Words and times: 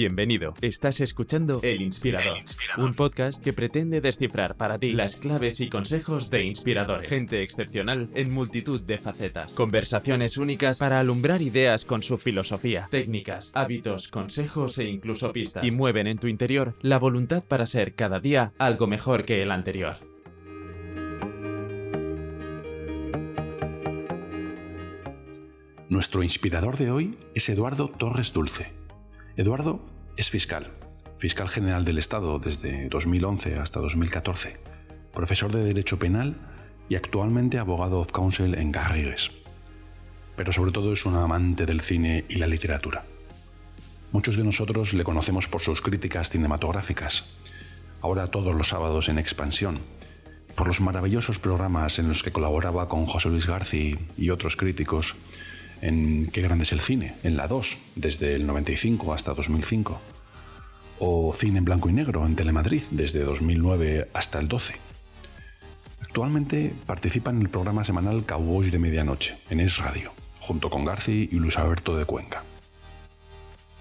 Bienvenido. 0.00 0.54
Estás 0.62 1.02
escuchando 1.02 1.60
El 1.62 1.82
Inspirador, 1.82 2.38
un 2.78 2.94
podcast 2.94 3.44
que 3.44 3.52
pretende 3.52 4.00
descifrar 4.00 4.56
para 4.56 4.78
ti 4.78 4.92
las 4.92 5.16
claves 5.16 5.60
y 5.60 5.68
consejos 5.68 6.30
de 6.30 6.42
inspiradores. 6.42 7.06
Gente 7.06 7.42
excepcional 7.42 8.08
en 8.14 8.32
multitud 8.32 8.80
de 8.80 8.96
facetas. 8.96 9.52
Conversaciones 9.52 10.38
únicas 10.38 10.78
para 10.78 11.00
alumbrar 11.00 11.42
ideas 11.42 11.84
con 11.84 12.02
su 12.02 12.16
filosofía, 12.16 12.88
técnicas, 12.90 13.50
hábitos, 13.52 14.08
consejos 14.08 14.78
e 14.78 14.86
incluso 14.86 15.34
pistas. 15.34 15.66
Y 15.66 15.70
mueven 15.70 16.06
en 16.06 16.16
tu 16.16 16.28
interior 16.28 16.74
la 16.80 16.98
voluntad 16.98 17.44
para 17.44 17.66
ser 17.66 17.94
cada 17.94 18.20
día 18.20 18.54
algo 18.56 18.86
mejor 18.86 19.26
que 19.26 19.42
el 19.42 19.50
anterior. 19.50 19.96
Nuestro 25.90 26.22
inspirador 26.22 26.78
de 26.78 26.90
hoy 26.90 27.18
es 27.34 27.50
Eduardo 27.50 27.88
Torres 27.88 28.32
Dulce. 28.32 28.80
Eduardo 29.36 29.80
es 30.20 30.28
fiscal, 30.28 30.70
fiscal 31.16 31.48
general 31.48 31.86
del 31.86 31.96
Estado 31.96 32.38
desde 32.38 32.90
2011 32.90 33.56
hasta 33.56 33.80
2014, 33.80 34.58
profesor 35.14 35.50
de 35.50 35.64
Derecho 35.64 35.98
Penal 35.98 36.36
y 36.90 36.96
actualmente 36.96 37.58
abogado 37.58 38.00
of 38.00 38.12
counsel 38.12 38.54
en 38.54 38.70
Garrigues. 38.70 39.30
Pero 40.36 40.52
sobre 40.52 40.72
todo 40.72 40.92
es 40.92 41.06
un 41.06 41.16
amante 41.16 41.64
del 41.64 41.80
cine 41.80 42.26
y 42.28 42.34
la 42.34 42.46
literatura. 42.46 43.06
Muchos 44.12 44.36
de 44.36 44.44
nosotros 44.44 44.92
le 44.92 45.04
conocemos 45.04 45.48
por 45.48 45.62
sus 45.62 45.80
críticas 45.80 46.28
cinematográficas, 46.28 47.24
ahora 48.02 48.26
todos 48.26 48.54
los 48.54 48.68
sábados 48.68 49.08
en 49.08 49.18
expansión, 49.18 49.78
por 50.54 50.66
los 50.66 50.82
maravillosos 50.82 51.38
programas 51.38 51.98
en 51.98 52.08
los 52.08 52.22
que 52.22 52.32
colaboraba 52.32 52.88
con 52.88 53.06
José 53.06 53.30
Luis 53.30 53.46
García 53.46 53.96
y 54.18 54.28
otros 54.28 54.56
críticos 54.56 55.16
en 55.80 56.26
Qué 56.26 56.42
grande 56.42 56.64
es 56.64 56.72
el 56.72 56.80
cine, 56.80 57.14
en 57.22 57.36
la 57.36 57.48
2, 57.48 57.78
desde 57.96 58.34
el 58.34 58.46
95 58.46 59.12
hasta 59.12 59.34
2005, 59.34 60.00
o 60.98 61.32
Cine 61.32 61.58
en 61.58 61.64
blanco 61.64 61.88
y 61.88 61.92
negro 61.92 62.26
en 62.26 62.36
Telemadrid, 62.36 62.82
desde 62.90 63.24
2009 63.24 64.08
hasta 64.12 64.38
el 64.38 64.48
12. 64.48 64.74
Actualmente 66.02 66.74
participa 66.86 67.30
en 67.30 67.40
el 67.40 67.48
programa 67.48 67.84
semanal 67.84 68.24
Cowboys 68.24 68.72
de 68.72 68.78
Medianoche, 68.78 69.38
en 69.48 69.60
Es 69.60 69.78
Radio, 69.78 70.12
junto 70.40 70.70
con 70.70 70.84
García 70.84 71.28
y 71.30 71.36
Luis 71.36 71.56
Alberto 71.56 71.96
de 71.96 72.04
Cuenca. 72.04 72.42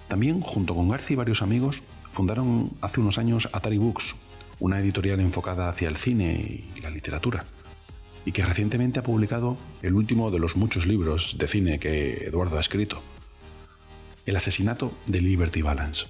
También, 0.08 0.42
junto 0.42 0.76
con 0.76 0.90
García 0.90 1.16
y 1.16 1.18
varios 1.18 1.42
amigos, 1.42 1.84
fundaron 2.12 2.72
hace 2.82 3.02
unos 3.02 3.18
años 3.18 3.50
Atari 3.54 3.78
Books, 3.78 4.16
una 4.60 4.80
editorial 4.80 5.20
enfocada 5.20 5.70
hacia 5.70 5.88
el 5.88 5.98
cine 5.98 6.64
y 6.76 6.82
la 6.82 6.90
literatura 6.90 7.45
y 8.25 8.31
que 8.31 8.44
recientemente 8.44 9.00
ha 9.00 9.03
publicado 9.03 9.58
el 9.81 9.94
último 9.94 10.31
de 10.31 10.39
los 10.39 10.56
muchos 10.56 10.86
libros 10.86 11.38
de 11.38 11.48
cine 11.48 11.80
que 11.80 12.26
Eduardo 12.26 12.58
ha 12.58 12.61
escrito, 12.61 13.02
El 14.26 14.36
asesinato 14.36 14.92
de 15.08 15.22
Liberty 15.22 15.61
Balance. 15.61 16.08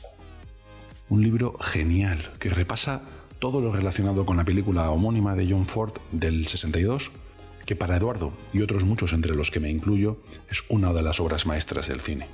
Un 1.10 1.24
libro 1.24 1.58
genial 1.60 2.32
que 2.40 2.50
repasa 2.50 3.02
todo 3.40 3.62
lo 3.62 3.72
relacionado 3.72 4.26
con 4.26 4.38
la 4.38 4.44
película 4.44 4.92
homónima 4.92 5.36
de 5.36 5.50
John 5.50 5.66
Ford 5.66 5.94
del 6.12 6.48
62, 6.48 7.12
que 7.66 7.76
para 7.76 7.98
Eduardo 7.98 8.34
y 8.54 8.62
otros 8.62 8.84
muchos 8.84 9.14
entre 9.14 9.36
los 9.36 9.52
que 9.52 9.60
me 9.60 9.70
incluyo 9.70 10.18
es 10.50 10.64
una 10.70 10.92
de 10.92 11.04
las 11.04 11.20
obras 11.20 11.46
maestras 11.46 11.88
del 11.88 12.02
cine. 12.02 12.28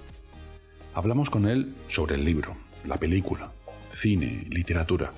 Hablamos 0.93 1.29
con 1.29 1.47
él 1.47 1.75
sobre 1.89 2.15
el 2.15 2.25
libro, 2.25 2.55
la 2.85 2.97
película, 2.97 3.51
cine, 3.93 4.47
literatura. 4.49 5.11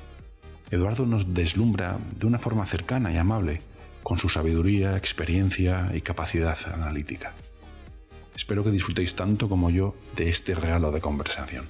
Eduardo 0.71 1.05
nos 1.05 1.33
deslumbra 1.33 1.97
de 2.19 2.25
una 2.25 2.39
forma 2.39 2.66
cercana 2.66 3.14
y 3.14 3.17
amable 3.17 3.61
con 4.08 4.19
su 4.19 4.30
sabiduría, 4.30 4.95
experiencia 4.95 5.91
y 5.94 6.00
capacidad 6.00 6.58
analítica. 6.73 7.33
Espero 8.33 8.64
que 8.64 8.72
disfrutéis 8.72 9.16
tanto 9.16 9.49
como 9.49 9.69
yo 9.69 9.95
de 10.16 10.30
este 10.30 10.55
regalo 10.55 10.94
de 10.94 11.02
conversación. 11.02 11.66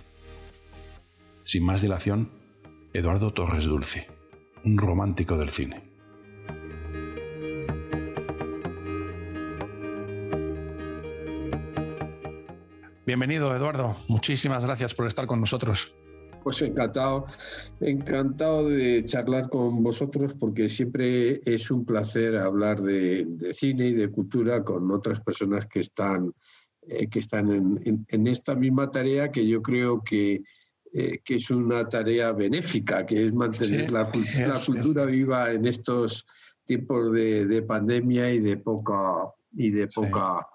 Sin 1.43 1.65
más 1.65 1.81
dilación, 1.81 2.29
Eduardo 2.93 3.33
Torres 3.33 3.65
Dulce, 3.65 4.07
un 4.63 4.77
romántico 4.77 5.35
del 5.35 5.49
cine. 5.49 5.81
Bienvenido, 13.03 13.55
Eduardo. 13.55 13.95
Muchísimas 14.09 14.63
gracias 14.63 14.93
por 14.93 15.07
estar 15.07 15.25
con 15.25 15.39
nosotros. 15.39 15.97
Pues 16.47 16.61
encantado, 16.61 17.25
encantado 17.81 18.69
de 18.69 19.03
charlar 19.03 19.49
con 19.49 19.83
vosotros 19.83 20.33
porque 20.33 20.69
siempre 20.69 21.41
es 21.43 21.69
un 21.69 21.83
placer 21.83 22.37
hablar 22.37 22.81
de, 22.81 23.27
cine 23.51 23.87
y 23.87 23.93
de 23.93 24.09
cultura 24.09 24.63
con 24.63 24.89
otras 24.91 25.19
personas 25.19 25.67
que 25.67 25.81
están, 25.81 26.33
eh, 26.83 27.09
que 27.09 27.19
están 27.19 27.51
en, 27.83 28.27
esta 28.27 28.55
misma 28.55 28.89
tarea 28.89 29.29
que 29.29 29.45
yo 29.45 29.61
creo 29.61 30.01
que, 30.01 30.41
eh, 30.93 31.19
que 31.21 31.35
es 31.35 31.49
una 31.49 31.89
tarea 31.89 32.31
benéfica, 32.31 33.05
que 33.05 33.25
es 33.25 33.33
mantener 33.33 33.91
la, 33.91 34.09
cultura 34.65 35.03
viva 35.03 35.51
en 35.51 35.67
estos 35.67 36.25
tiempos 36.63 37.11
de, 37.11 37.61
pandemia 37.67 38.31
y 38.31 38.39
de 38.39 38.55
poca 38.55 39.33
y 39.51 39.69
de 39.69 39.89
poca 39.89 40.47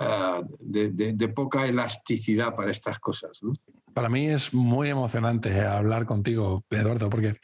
eh, 0.00 0.42
de, 0.60 1.28
poca 1.28 1.66
elasticidad 1.66 2.54
para 2.54 2.70
estas 2.70 2.98
cosas. 2.98 3.40
Para 3.94 4.08
mí 4.08 4.28
es 4.28 4.54
muy 4.54 4.90
emocionante 4.90 5.60
hablar 5.60 6.06
contigo, 6.06 6.64
Eduardo, 6.70 7.10
porque 7.10 7.36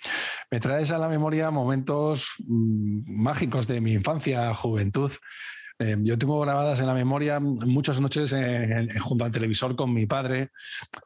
me 0.51 0.61
traes 0.61 0.91
a 0.91 0.99
la 0.99 1.09
memoria 1.09 1.51
momentos 1.51 2.35
mm, 2.47 3.23
mágicos 3.23 3.67
de 3.67 3.81
mi 3.81 3.93
infancia, 3.93 4.55
juventud. 4.55 5.11
Eh, 5.79 5.97
yo 6.01 6.17
tengo 6.17 6.41
grabadas 6.41 6.81
en 6.81 6.87
la 6.87 6.95
memoria 6.95 7.39
muchas 7.39 8.01
noches 8.01 8.35
junto 9.03 9.27
al 9.27 9.31
televisor 9.31 9.77
con 9.77 9.93
mi 9.93 10.07
padre, 10.07 10.51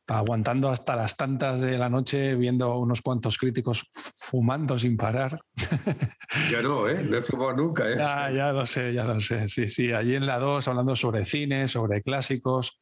aguantando 0.06 0.70
hasta 0.70 0.94
las 0.94 1.16
tantas 1.16 1.60
de 1.60 1.76
la 1.76 1.88
noche, 1.88 2.36
viendo 2.36 2.78
unos 2.78 3.02
cuantos 3.02 3.36
críticos 3.36 3.88
fumando 3.90 4.78
sin 4.78 4.96
parar. 4.96 5.40
Yo 6.52 6.62
no, 6.62 6.88
¿eh? 6.88 7.02
No 7.02 7.16
he 7.16 7.22
fumado 7.22 7.54
nunca, 7.54 7.90
¿eh? 7.90 7.96
Ya, 7.98 8.30
ya 8.30 8.52
lo 8.52 8.64
sé, 8.64 8.92
ya 8.92 9.04
lo 9.04 9.18
sé. 9.18 9.48
Sí, 9.48 9.68
sí. 9.68 9.92
Allí 9.92 10.14
en 10.14 10.26
la 10.26 10.38
2, 10.38 10.68
hablando 10.68 10.94
sobre 10.94 11.24
cine, 11.24 11.66
sobre 11.66 12.02
clásicos 12.02 12.80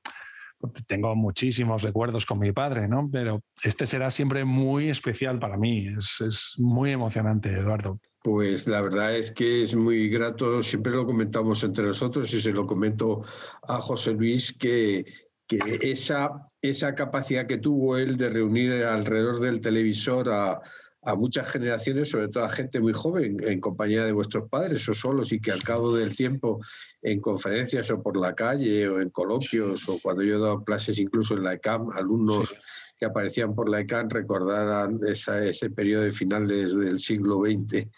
tengo 0.87 1.15
muchísimos 1.15 1.83
recuerdos 1.83 2.27
con 2.27 2.39
mi 2.39 2.53
padre, 2.53 2.89
¿no? 2.89 3.09
Pero 3.11 3.43
este 3.63 3.87
será 3.87 4.11
siempre 4.11 4.45
muy 4.45 4.89
especial 4.89 5.39
para 5.39 5.57
mí. 5.57 5.87
Es, 5.87 6.21
es, 6.21 6.55
muy 6.59 6.93
emocionante, 6.93 7.51
Eduardo. 7.51 8.01
Pues 8.23 8.67
la 8.67 8.81
verdad 8.81 9.17
es 9.17 9.31
que 9.31 9.63
es 9.63 9.75
muy 9.77 10.09
grato, 10.09 10.63
siempre 10.63 10.93
lo 10.93 11.07
comentamos 11.07 11.63
entre 11.63 11.85
nosotros 11.87 12.33
y 12.35 12.41
se 12.41 12.51
lo 12.51 12.67
comento 12.67 13.23
a 13.69 13.81
José 13.81 14.13
Luis, 14.13 14.53
que, 14.53 15.05
que 15.47 15.59
esa, 15.81 16.31
esa 16.61 16.95
capacidad 16.95 17.47
que 17.47 17.59
tuvo 17.59 17.97
él 17.97 18.17
de 18.17 18.29
reunir 18.29 18.85
alrededor 18.85 19.41
del 19.41 19.61
televisor 19.61 20.29
a, 20.31 20.61
a 21.09 21.15
muchas 21.15 21.49
generaciones, 21.49 22.11
sobre 22.11 22.29
todo 22.29 22.45
a 22.45 22.51
gente 22.51 22.81
muy 22.81 22.93
joven, 22.93 23.39
en 23.43 23.61
compañía 23.61 24.05
de 24.05 24.13
vuestros 24.13 24.47
padres 24.51 24.87
o 24.91 24.95
solos, 24.95 25.33
y 25.33 25.41
que 25.41 25.51
al 25.51 25.63
cabo 25.63 25.97
del 25.97 26.15
tiempo, 26.15 26.61
en 27.01 27.19
conferencias 27.23 27.91
o 27.91 28.03
por 28.03 28.19
la 28.19 28.35
calle 28.35 28.87
o 28.91 29.01
en 29.01 29.09
coloquios, 29.09 29.89
o 29.89 29.99
cuando 30.03 30.23
yo 30.23 30.37
he 30.37 30.39
dado 30.39 30.63
clases 30.65 30.99
incluso 30.99 31.33
en 31.33 31.45
la 31.45 31.55
ECAM, 31.55 31.89
alumnos 31.93 32.55
que 32.99 33.07
aparecían 33.07 33.55
por 33.55 33.71
la 33.71 33.81
ECAM 33.81 34.11
recordaran 34.11 35.01
ese 35.07 35.71
periodo 35.71 36.03
de 36.03 36.13
finales 36.13 36.77
del 36.77 36.99
siglo 36.99 37.39
XX. 37.39 37.89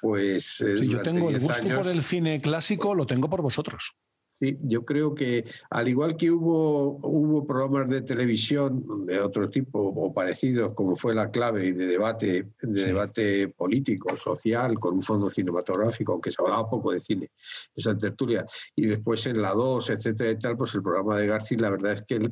Pues, 0.00 0.60
eh, 0.60 0.86
yo 0.86 1.02
tengo 1.02 1.28
el 1.28 1.40
gusto 1.40 1.68
por 1.74 1.88
el 1.88 2.04
cine 2.04 2.40
clásico, 2.40 2.94
lo 2.94 3.04
tengo 3.04 3.28
por 3.28 3.42
vosotros. 3.42 3.96
Sí, 4.40 4.56
yo 4.62 4.86
creo 4.86 5.14
que 5.14 5.44
al 5.68 5.88
igual 5.88 6.16
que 6.16 6.30
hubo, 6.30 6.98
hubo 7.02 7.46
programas 7.46 7.90
de 7.90 8.00
televisión 8.00 9.04
de 9.04 9.20
otro 9.20 9.50
tipo 9.50 9.78
o 9.78 10.14
parecidos, 10.14 10.72
como 10.72 10.96
fue 10.96 11.14
La 11.14 11.30
Clave 11.30 11.74
de 11.74 11.86
debate, 11.86 12.46
de 12.62 12.86
debate 12.86 13.48
político, 13.48 14.16
social, 14.16 14.78
con 14.78 14.94
un 14.94 15.02
fondo 15.02 15.28
cinematográfico, 15.28 16.12
aunque 16.12 16.30
se 16.30 16.40
hablaba 16.40 16.70
poco 16.70 16.90
de 16.92 17.00
cine, 17.00 17.30
esa 17.76 17.94
tertulia, 17.98 18.46
y 18.74 18.86
después 18.86 19.26
en 19.26 19.42
la 19.42 19.52
2, 19.52 19.90
etcétera 19.90 20.30
y 20.30 20.38
tal, 20.38 20.56
pues 20.56 20.74
el 20.74 20.82
programa 20.82 21.18
de 21.18 21.26
García, 21.26 21.58
la 21.60 21.70
verdad 21.70 21.92
es 21.92 22.02
que 22.04 22.30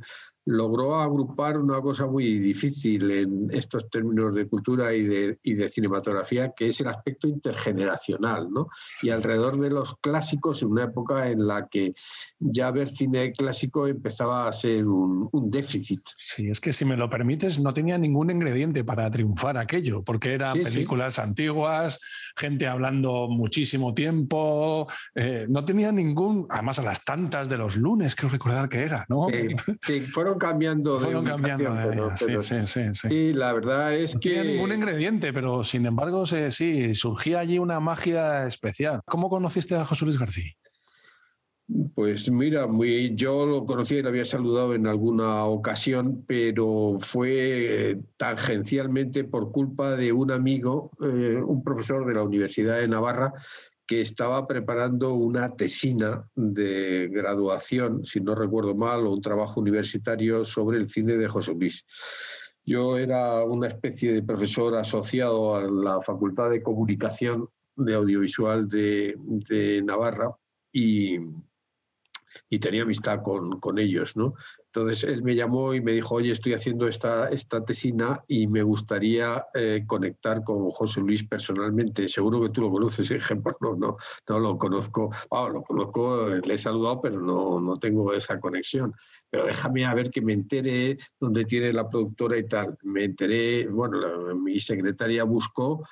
logró 0.49 0.97
agrupar 0.97 1.59
una 1.59 1.81
cosa 1.83 2.07
muy 2.07 2.39
difícil 2.39 3.11
en 3.11 3.49
estos 3.53 3.91
términos 3.91 4.35
de 4.35 4.49
cultura 4.49 4.95
y 4.95 5.05
de, 5.05 5.39
y 5.43 5.55
de 5.55 5.69
cinematografía, 5.69 6.53
que 6.57 6.69
es 6.69 6.81
el 6.81 6.89
aspecto 6.89 7.29
intergeneracional, 7.29 8.51
¿no? 8.51 8.69
Y 9.03 9.11
alrededor 9.11 9.61
de 9.61 9.69
los 9.69 9.97
clásicos, 9.99 10.63
en 10.63 10.69
una 10.69 10.85
época 10.85 11.29
en 11.29 11.47
la 11.47 11.69
que 11.69 11.93
ya 12.39 12.71
ver 12.71 12.89
cine 12.89 13.33
clásico 13.33 13.87
empezaba 13.87 14.49
a 14.49 14.53
ser 14.53 14.87
un, 14.87 15.29
déficit. 15.51 16.01
Sí, 16.15 16.49
es 16.51 16.61
que 16.61 16.73
si 16.73 16.85
me 16.85 16.97
lo 16.97 17.09
permites, 17.09 17.59
no 17.59 17.73
tenía 17.73 17.97
ningún 17.99 18.31
ingrediente 18.31 18.85
para 18.85 19.11
triunfar 19.11 19.57
aquello, 19.57 20.03
porque 20.03 20.35
eran 20.35 20.61
películas 20.63 21.19
antiguas, 21.19 22.01
gente 22.37 22.67
hablando 22.67 23.29
muchísimo 23.29 23.95
tiempo, 23.95 24.87
eh, 25.15 25.47
no 25.49 25.65
tenía 25.65 25.93
ningún, 25.93 26.47
además 26.51 26.79
a 26.79 26.83
las 26.83 27.05
tantas 27.05 27.49
de 27.49 27.59
los 27.59 27.77
lunes, 27.77 28.17
creo 28.17 28.31
recordar 28.31 28.69
que 28.69 28.83
era, 28.83 29.07
¿no? 29.09 29.27
sí, 29.83 30.01
fueron 30.01 30.38
cambiando. 30.39 30.99
Fueron 30.99 31.25
cambiando. 31.25 32.17
sí, 32.17 32.37
sí, 32.41 32.67
sí, 32.67 32.81
sí, 32.95 33.33
la 33.33 33.53
verdad 33.53 33.95
es 33.95 34.15
no 34.15 34.21
que. 34.21 34.37
No 34.37 34.45
ningún 34.45 34.73
ingrediente, 34.73 35.33
pero 35.33 35.65
sin 35.65 35.87
embargo, 35.87 36.27
sí, 36.27 36.95
surgía 36.95 37.41
allí 37.41 37.59
una 37.59 37.81
magia 37.81 38.47
especial. 38.47 39.01
¿Cómo 39.07 39.29
conociste 39.29 39.75
a 39.75 39.85
José 39.85 40.05
Luis 40.05 40.19
García? 40.19 40.53
Pues 41.95 42.31
mira, 42.31 42.67
muy, 42.67 43.15
yo 43.15 43.45
lo 43.45 43.67
conocía 43.67 43.99
y 43.99 44.03
lo 44.03 44.09
había 44.09 44.25
saludado 44.25 44.73
en 44.73 44.87
alguna 44.87 45.45
ocasión, 45.45 46.25
pero 46.27 46.97
fue 46.99 47.91
eh, 47.91 48.01
tangencialmente 48.17 49.25
por 49.25 49.53
culpa 49.53 49.95
de 49.95 50.11
un 50.11 50.31
amigo, 50.31 50.91
eh, 51.03 51.37
un 51.37 51.63
profesor 51.63 52.07
de 52.07 52.15
la 52.15 52.23
Universidad 52.23 52.79
de 52.79 52.89
Navarra, 52.89 53.35
que 53.89 54.03
estaba 54.03 54.47
preparando 54.47 55.15
una 55.15 55.57
tesina 55.57 56.29
de 56.35 57.09
graduación, 57.11 58.05
si 58.05 58.21
no 58.21 58.35
recuerdo 58.35 58.75
mal, 58.75 59.07
o 59.07 59.13
un 59.13 59.23
trabajo 59.23 59.63
universitario 59.63 60.45
sobre 60.45 60.77
el 60.77 60.89
cine 60.89 61.17
de 61.17 61.27
José 61.27 61.55
Luis. 61.55 61.87
Yo 62.67 62.99
era 62.99 63.43
una 63.45 63.67
especie 63.67 64.13
de 64.13 64.23
profesor 64.23 64.75
asociado 64.77 65.57
a 65.57 65.63
la 65.63 66.03
Facultad 66.03 66.51
de 66.51 66.63
Comunicación 66.63 67.49
de 67.77 67.95
Audiovisual 67.95 68.69
de, 68.69 69.83
Navarra 69.83 70.37
y, 70.71 71.17
y 72.51 72.59
tenía 72.59 72.83
amistad 72.83 73.23
con, 73.23 73.59
con, 73.59 73.79
ellos, 73.79 74.19
¿no? 74.19 74.35
Entonces 74.79 75.11
él 75.11 75.23
me 75.25 75.35
llamó 75.35 75.75
y 75.75 75.81
me 75.81 75.93
dijo, 75.93 76.15
oye, 76.15 76.31
estoy 76.31 76.55
haciendo 76.55 76.87
esta, 76.87 77.29
esta 77.31 77.65
tesina 77.65 78.23
y 78.29 78.47
me 78.47 78.63
gustaría 78.63 79.45
eh, 79.53 79.83
conectar 79.87 80.45
con 80.45 80.71
José 80.71 81.01
Luis 81.01 81.25
personalmente. 81.25 82.09
Seguro 82.09 82.41
que 82.41 82.51
tú 82.51 82.61
lo 82.61 82.71
conoces, 82.71 83.11
ejemplo, 83.11 83.57
no, 83.61 83.75
no, 83.75 83.97
no 84.29 84.39
lo 84.39 84.57
conozco, 84.57 85.11
lo 85.31 85.63
conozco, 85.63 86.29
le 86.29 86.55
he 86.55 86.59
saludado, 86.59 87.01
pero 87.01 87.21
no, 87.21 87.61
no 87.61 87.77
tengo 87.79 88.13
esa 88.13 88.39
conexión. 88.39 88.95
Pero 89.29 89.47
déjame 89.47 89.85
a 89.85 89.95
ver 89.95 90.11
que 90.11 90.23
me 90.23 90.33
entere 90.33 90.99
dónde 91.19 91.45
tiene 91.45 91.73
la 91.73 91.89
productora 91.89 92.39
y 92.39 92.47
tal. 92.47 92.79
Me 92.85 93.05
enteré, 93.05 93.67
bueno, 93.67 93.99
mi 94.37 94.61
secretaria 94.61 95.25
buscó 95.25 95.83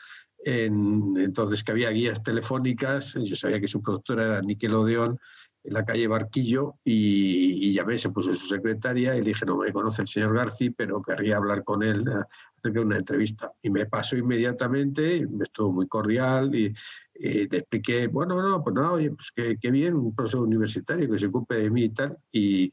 en, 0.44 1.16
entonces 1.16 1.64
que 1.64 1.72
había 1.72 1.90
guías 1.90 2.22
telefónicas, 2.22 3.14
yo 3.14 3.34
sabía 3.34 3.60
que 3.60 3.66
su 3.66 3.82
productora 3.82 4.26
era 4.26 4.40
Nickelodeon, 4.42 5.18
en 5.66 5.74
la 5.74 5.84
calle 5.84 6.06
Barquillo 6.06 6.76
y, 6.84 7.72
llamé, 7.72 7.98
se 7.98 8.10
puso 8.10 8.32
su 8.34 8.46
secretaria 8.46 9.16
y 9.16 9.18
le 9.20 9.28
dije, 9.28 9.44
no 9.44 9.56
me 9.56 9.72
conoce 9.72 10.02
el 10.02 10.08
señor 10.08 10.34
García, 10.34 10.70
pero 10.76 11.02
querría 11.02 11.36
hablar 11.36 11.64
con 11.64 11.82
él 11.82 12.06
eh, 12.08 12.22
acerca 12.56 12.80
de 12.80 12.86
una 12.86 12.98
entrevista. 12.98 13.52
Y 13.62 13.70
me 13.70 13.86
pasó 13.86 14.16
inmediatamente, 14.16 15.26
me 15.26 15.44
estuvo 15.44 15.72
muy 15.72 15.88
cordial 15.88 16.54
y, 16.54 16.72
le 17.18 17.58
expliqué, 17.58 18.08
bueno, 18.08 18.40
no, 18.42 18.62
pues 18.62 18.74
no, 18.74 18.92
oye, 18.92 19.10
pues 19.10 19.32
qué, 19.34 19.70
bien, 19.70 19.94
un 19.94 20.14
profesor 20.14 20.42
universitario 20.42 21.10
que 21.10 21.18
se 21.18 21.26
ocupe 21.26 21.54
de 21.54 21.70
mí 21.70 21.84
y 21.84 21.88
tal. 21.88 22.18
Y, 22.30 22.70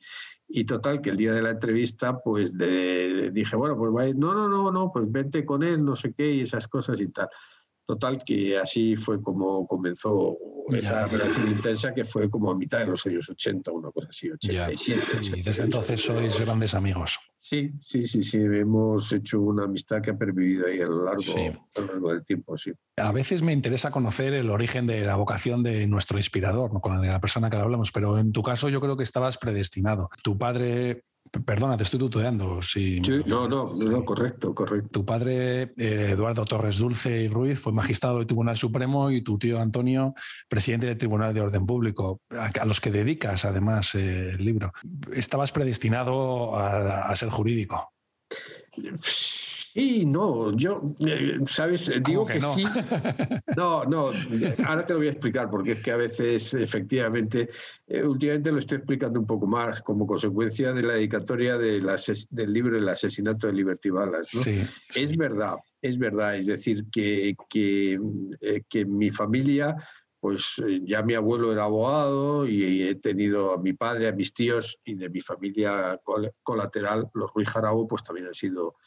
y 0.50 0.66
total, 0.66 1.02
que 1.02 1.12
el 1.12 1.18
día 1.18 1.32
de 1.32 1.42
la 1.42 1.52
entrevista, 1.52 2.20
pues 2.20 2.54
le 2.54 3.32
dije, 3.32 3.56
bueno, 3.56 3.78
pues 3.78 4.16
no, 4.16 4.34
no, 4.34 4.50
no, 4.50 4.70
no, 4.70 4.92
pues 4.92 5.10
vente 5.10 5.46
con 5.46 5.64
él, 5.64 5.84
no 5.84 5.96
sé 5.96 6.14
qué, 6.14 6.30
y 6.30 6.42
esas 6.42 6.68
cosas 6.68 7.00
y 7.00 7.08
tal. 7.08 7.30
Total, 7.86 8.24
que 8.24 8.58
así 8.58 8.96
fue 8.96 9.22
como 9.22 9.68
comenzó 9.68 10.38
esa 10.70 11.06
relación 11.08 11.50
intensa 11.50 11.94
que 11.94 12.06
fue 12.06 12.30
como 12.30 12.52
a 12.52 12.56
mitad 12.56 12.80
de 12.80 12.88
los 12.88 13.06
años 13.06 13.30
80, 13.30 13.72
una 13.72 13.92
cosa 13.92 14.08
así, 14.10 14.32
87. 14.32 15.38
Y 15.38 15.42
desde 15.42 15.66
entonces 15.66 16.02
sois 16.02 16.40
grandes 16.40 16.74
amigos. 16.74 17.20
Sí, 17.38 17.74
sí, 17.82 18.08
sí, 18.08 18.24
sí, 18.24 18.38
hemos 18.38 19.12
hecho 19.12 19.42
una 19.42 19.66
amistad 19.66 20.02
que 20.02 20.12
ha 20.12 20.18
pervivido 20.18 20.66
ahí 20.66 20.80
a 20.80 20.86
lo 20.86 21.04
largo, 21.04 21.34
a 21.76 21.82
lo 21.82 21.88
largo 21.88 22.14
del 22.14 22.24
tiempo, 22.24 22.58
sí. 22.58 22.72
A 22.96 23.12
veces 23.12 23.42
me 23.42 23.52
interesa 23.52 23.92
conocer 23.92 24.34
el 24.34 24.50
origen 24.50 24.88
de 24.88 25.02
la 25.02 25.18
vocación 25.18 25.62
de 25.62 25.86
nuestro 25.86 26.18
inspirador, 26.18 26.74
¿no? 26.74 26.80
con 26.80 27.06
la 27.06 27.20
persona 27.20 27.50
que 27.50 27.58
hablamos, 27.58 27.92
pero 27.92 28.18
en 28.18 28.32
tu 28.32 28.42
caso 28.44 28.70
yo 28.70 28.80
creo 28.80 28.96
que 28.96 29.04
estabas 29.04 29.38
predestinado. 29.38 30.10
Tu 30.24 30.38
padre 30.38 31.02
Perdona, 31.42 31.76
te 31.76 31.84
estoy 31.84 32.00
tuteando. 32.00 32.62
Sí, 32.62 33.02
no, 33.26 33.48
no, 33.48 33.74
no, 33.74 34.06
correcto, 34.06 34.54
correcto. 34.54 34.90
Tu 34.92 35.06
padre, 35.06 35.74
eh, 35.78 36.10
Eduardo 36.12 36.46
Torres 36.46 36.78
Dulce 36.78 37.24
y 37.24 37.28
Ruiz, 37.28 37.60
fue 37.60 37.74
magistrado 37.74 38.18
del 38.18 38.28
Tribunal 38.28 38.56
Supremo 38.56 39.10
y 39.10 39.24
tu 39.24 39.40
tío 39.40 39.60
Antonio, 39.60 40.14
presidente 40.48 40.86
del 40.86 40.98
Tribunal 40.98 41.34
de 41.34 41.42
Orden 41.42 41.66
Público, 41.66 42.22
a, 42.30 42.66
los 42.66 42.80
que 42.80 42.92
dedicas 42.92 43.46
además 43.46 43.96
eh, 43.96 44.32
el 44.32 44.46
libro. 44.46 44.72
Estabas 45.12 45.52
predestinado 45.52 46.56
a 46.56 47.16
ser 47.16 47.30
jurídico. 47.30 47.94
Sí, 49.74 50.06
no, 50.06 50.56
yo, 50.56 50.96
eh, 51.06 51.40
¿sabes? 51.48 51.90
Digo 52.06 52.26
que, 52.26 52.40
sí. 52.40 52.64
No, 53.58 53.84
no, 53.86 54.10
ahora 54.66 54.86
te 54.86 54.94
lo 54.94 55.00
voy 55.00 55.08
a 55.08 55.12
explicar 55.12 55.50
porque 55.50 55.74
es 55.74 55.80
que 55.80 55.92
a 55.92 55.98
veces, 55.98 56.54
efectivamente, 56.54 57.50
eh, 57.88 58.04
últimamente 58.04 58.52
lo 58.52 58.60
estoy 58.60 58.78
explicando 58.78 59.20
un 59.20 59.26
poco 59.26 59.48
más 59.48 59.82
como 59.82 60.06
consecuencia 60.06 60.74
de 60.74 60.84
la 60.84 60.94
dedicatoria 60.94 61.58
del 61.58 62.54
libro 62.54 62.78
El 62.78 62.88
asesinato 62.88 63.48
de 63.48 63.54
Liberty 63.54 63.90
Ballas. 63.90 64.30
¿no? 64.36 64.42
Es 64.96 65.18
verdad, 65.18 65.56
es 65.82 65.98
verdad, 65.98 66.38
es 66.38 66.46
decir, 66.46 66.86
que, 66.92 67.36
que, 67.50 68.00
eh, 68.42 68.62
que 68.70 68.86
mi 68.86 69.10
familia 69.10 69.76
pues 70.24 70.56
eh, 70.66 70.80
ya 70.86 71.02
mi 71.02 71.16
abuelo 71.16 71.52
era 71.52 71.66
abogado 71.66 72.48
y 72.48 72.82
he 72.82 72.96
tenido 72.96 73.52
a 73.52 73.58
mi 73.58 73.74
padre, 73.74 74.08
a 74.08 74.14
mis 74.14 74.34
tíos 74.34 74.80
y 74.86 74.96
de 74.96 75.10
mi 75.10 75.20
familia 75.20 76.00
colateral, 76.44 77.10
los 77.14 77.34
Ruiz 77.34 77.50
Jarabo, 77.50 77.90
pues 77.90 78.06
también 78.06 78.28
han 78.28 78.34
sido 78.34 78.78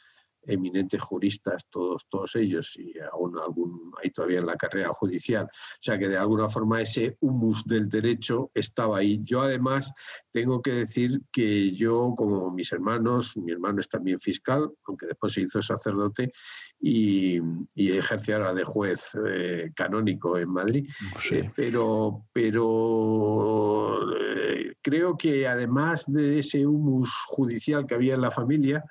eminentes 0.47 1.01
juristas, 1.01 1.67
todos, 1.69 2.07
todos 2.09 2.35
ellos, 2.35 2.77
y 2.77 2.93
aún 3.11 3.37
algún 3.37 3.91
hay 4.01 4.11
todavía 4.11 4.39
en 4.39 4.45
la 4.45 4.55
carrera 4.55 4.89
judicial. 4.89 5.45
O 5.45 5.81
sea 5.81 5.97
que 5.99 6.07
de 6.07 6.17
alguna 6.17 6.49
forma 6.49 6.81
ese 6.81 7.17
humus 7.19 7.65
del 7.65 7.89
derecho 7.89 8.51
estaba 8.53 8.99
ahí. 8.99 9.19
Yo 9.23 9.41
además 9.41 9.93
tengo 10.31 10.61
que 10.61 10.71
decir 10.71 11.21
que 11.31 11.75
yo, 11.75 12.13
como 12.15 12.51
mis 12.51 12.71
hermanos, 12.71 13.35
mi 13.37 13.51
hermano 13.51 13.79
es 13.79 13.89
también 13.89 14.19
fiscal, 14.19 14.69
aunque 14.85 15.07
después 15.07 15.33
se 15.33 15.41
hizo 15.41 15.61
sacerdote, 15.61 16.31
y, 16.79 17.39
ejerce 17.75 18.33
ahora 18.33 18.53
de 18.53 18.63
juez 18.63 19.11
eh, 19.27 19.71
canónico 19.75 20.37
en 20.37 20.49
Madrid. 20.49 20.89
Eh, 21.31 21.49
pero 21.55 22.25
pero 22.31 23.99
eh, 24.15 24.75
creo 24.81 25.17
que 25.17 25.47
además 25.47 26.05
de 26.07 26.39
ese 26.39 26.65
humus 26.65 27.11
judicial 27.27 27.85
que 27.85 27.95
había 27.95 28.15
en 28.15 28.21
la 28.21 28.31
familia, 28.31 28.83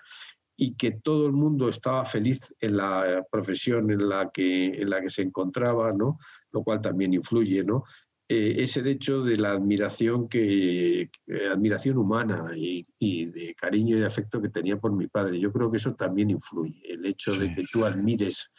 y 0.57 0.75
que 0.75 0.93
todo 0.93 1.27
el 1.27 1.33
mundo 1.33 1.69
estaba 1.69 2.05
feliz 2.05 2.55
en 2.61 2.79
la 2.79 3.25
profesión 3.31 3.91
en 3.91 4.09
la 4.09 4.31
que, 4.33 4.67
en 4.67 4.89
la 4.89 5.01
que 5.01 5.11
se 5.11 5.23
encontraba, 5.23 5.93
¿no? 5.93 6.19
lo 6.53 6.63
cual 6.63 6.81
también 6.81 7.13
influye, 7.13 7.63
¿no? 7.63 7.85
Eh, 8.29 8.57
es 8.65 8.77
el 8.77 8.89
hecho 8.89 9.23
de 9.23 9.37
la 9.37 9.53
admiración, 9.53 10.29
que, 10.29 11.11
admiración 11.53 11.97
humana 11.99 12.51
y, 12.57 12.85
de 13.27 13.55
cariño 13.55 13.97
y 13.97 14.01
de 14.01 14.07
afecto 14.07 14.43
que 14.43 14.49
tenía 14.49 14.79
por 14.79 14.93
mi 14.93 15.07
padre. 15.07 15.39
Yo 15.39 15.53
creo 15.53 15.71
que 15.71 15.77
eso 15.77 15.95
también 15.95 16.31
influye, 16.31 16.81
el 16.89 17.07
hecho 17.07 17.35
de 17.35 17.55
que 17.55 17.63
tú 17.71 17.85
admires, 17.85 18.51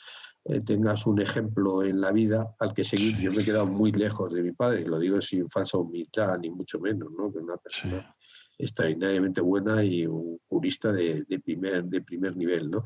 eh, 0.46 0.62
tengas 0.62 1.06
un 1.06 1.20
ejemplo 1.20 1.84
en 1.84 2.00
la 2.00 2.14
vida 2.14 2.56
al 2.60 2.74
que 2.74 2.86
seguir. 2.86 3.18
Yo 3.18 3.34
me 3.34 3.42
he 3.42 3.46
quedado 3.46 3.66
muy 3.66 3.92
lejos 3.92 4.32
de 4.32 4.42
mi 4.42 4.54
padre, 4.54 4.86
lo 4.86 5.00
digo 5.00 5.20
sin 5.20 5.50
falsa 5.50 5.78
humildad, 5.78 6.38
ni 6.40 6.50
mucho 6.50 6.80
menos, 6.80 7.12
¿no? 7.12 7.30
que 7.34 7.40
una 7.40 7.58
persona 7.58 8.16
extraordinariamente 8.58 9.42
buena 9.42 9.84
y 9.84 10.06
un 10.06 10.40
jurista 10.48 10.92
de, 10.92 11.26
primer, 11.44 11.86
de 11.86 12.02
primer 12.02 12.36
nivel, 12.36 12.70
¿no? 12.70 12.84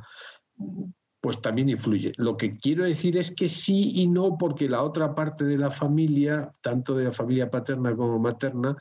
Pues 1.20 1.42
también 1.42 1.70
influye. 1.70 2.12
Lo 2.18 2.36
que 2.36 2.58
quiero 2.58 2.84
decir 2.84 3.18
es 3.18 3.34
que 3.34 3.48
sí 3.48 3.92
y 3.96 4.08
no, 4.08 4.38
porque 4.38 4.68
la 4.68 4.84
otra 4.84 5.13
parte 5.13 5.46
de 5.46 5.58
la 5.58 5.72
familia, 5.72 6.51
tanto 6.62 6.96
de 6.96 7.06
la 7.06 7.12
familia 7.12 7.50
paterna 7.50 7.96
como 7.96 8.20
materna, 8.20 8.75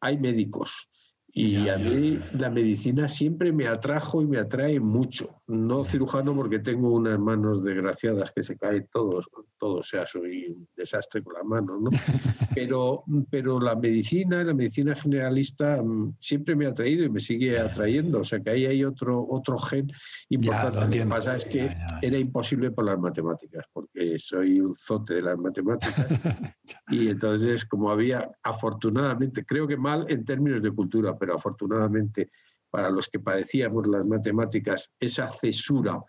hay 0.00 0.18
médicos. 0.18 0.88
Y 1.34 1.66
a 1.68 1.78
mí 1.78 2.20
la 2.34 2.50
medicina 2.50 3.08
siempre 3.08 3.52
me 3.52 3.66
atrajo 3.66 4.20
y 4.20 4.26
me 4.26 4.38
atrae 4.38 4.78
mucho. 4.78 5.40
No 5.46 5.82
cirujano 5.82 6.34
porque 6.36 6.58
tengo 6.58 6.90
unas 6.90 7.18
manos 7.18 7.64
desgraciadas 7.64 8.32
que 8.32 8.42
se 8.42 8.58
caen 8.58 8.86
todos, 8.92 9.26
todo, 9.58 9.76
o 9.76 9.82
sea, 9.82 10.06
soy 10.06 10.48
un 10.48 10.68
desastre 10.76 11.22
con 11.22 11.32
las 11.32 11.44
manos, 11.44 11.80
¿no? 11.80 11.90
Pero, 12.54 13.04
pero 13.30 13.58
la 13.58 13.74
medicina, 13.74 14.44
la 14.44 14.52
medicina 14.52 14.94
generalista 14.94 15.82
mm, 15.82 16.16
siempre 16.20 16.54
me 16.54 16.66
ha 16.66 16.68
atraído 16.68 17.02
y 17.02 17.08
me 17.08 17.18
sigue 17.18 17.58
atrayendo. 17.58 18.20
O 18.20 18.24
sea 18.24 18.40
que 18.40 18.50
ahí 18.50 18.66
hay 18.66 18.84
otro, 18.84 19.26
otro 19.26 19.56
gen 19.56 19.90
importante. 20.28 20.98
lo 20.98 21.04
que 21.04 21.06
pasa 21.08 21.36
es 21.36 21.46
que 21.46 21.70
era 22.02 22.18
imposible 22.18 22.70
por 22.70 22.84
las 22.84 22.98
matemáticas, 22.98 23.64
porque 23.72 23.91
soy 24.18 24.60
un 24.60 24.74
zote 24.74 25.14
de 25.14 25.22
las 25.22 25.38
matemáticas. 25.38 26.06
y 26.88 27.08
entonces, 27.08 27.64
como 27.64 27.90
había, 27.90 28.30
afortunadamente, 28.42 29.44
creo 29.44 29.66
que 29.66 29.76
mal 29.76 30.06
en 30.08 30.24
términos 30.24 30.62
de 30.62 30.70
cultura, 30.70 31.16
pero 31.18 31.34
afortunadamente 31.34 32.30
para 32.70 32.90
los 32.90 33.08
que 33.08 33.20
padecíamos 33.20 33.86
las 33.86 34.04
matemáticas, 34.06 34.92
esa 34.98 35.28
cesura 35.28 36.02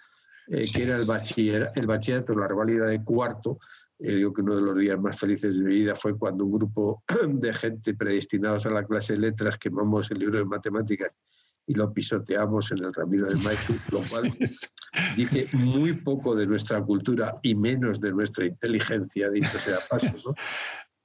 eh, 0.48 0.66
que 0.74 0.84
era 0.84 0.96
el, 0.96 1.06
bachiller, 1.06 1.70
el 1.76 1.88
bachillerato, 1.88 2.36
la 2.36 2.48
rivalidad 2.48 2.88
de 2.88 3.04
cuarto, 3.04 3.60
eh, 4.00 4.16
digo 4.16 4.34
que 4.34 4.42
uno 4.42 4.56
de 4.56 4.62
los 4.62 4.78
días 4.78 5.00
más 5.00 5.18
felices 5.18 5.58
de 5.58 5.64
mi 5.64 5.76
vida 5.76 5.96
fue 5.96 6.18
cuando 6.18 6.44
un 6.44 6.52
grupo 6.52 7.04
de 7.28 7.54
gente 7.54 7.94
predestinados 7.94 8.66
a 8.66 8.70
la 8.70 8.86
clase 8.86 9.14
de 9.14 9.20
letras 9.20 9.58
quemamos 9.58 10.10
el 10.12 10.20
libro 10.20 10.40
de 10.40 10.46
matemáticas 10.46 11.12
y 11.66 11.74
lo 11.74 11.94
pisoteamos 11.94 12.72
en 12.72 12.84
el 12.84 12.94
Ramiro 12.94 13.28
del 13.28 13.40
Maestro, 13.40 13.76
lo 13.92 14.02
cual 14.12 14.36
dice 15.16 15.48
muy 15.54 15.94
poco 15.94 16.36
de 16.36 16.46
nuestra 16.46 16.82
cultura 16.82 17.40
y 17.42 17.56
menos 17.56 18.00
de 18.00 18.12
nuestra 18.12 18.46
inteligencia, 18.46 19.30
dicho 19.30 19.58
sea 19.60 19.80
paso, 19.90 20.12
¿no? 20.26 20.36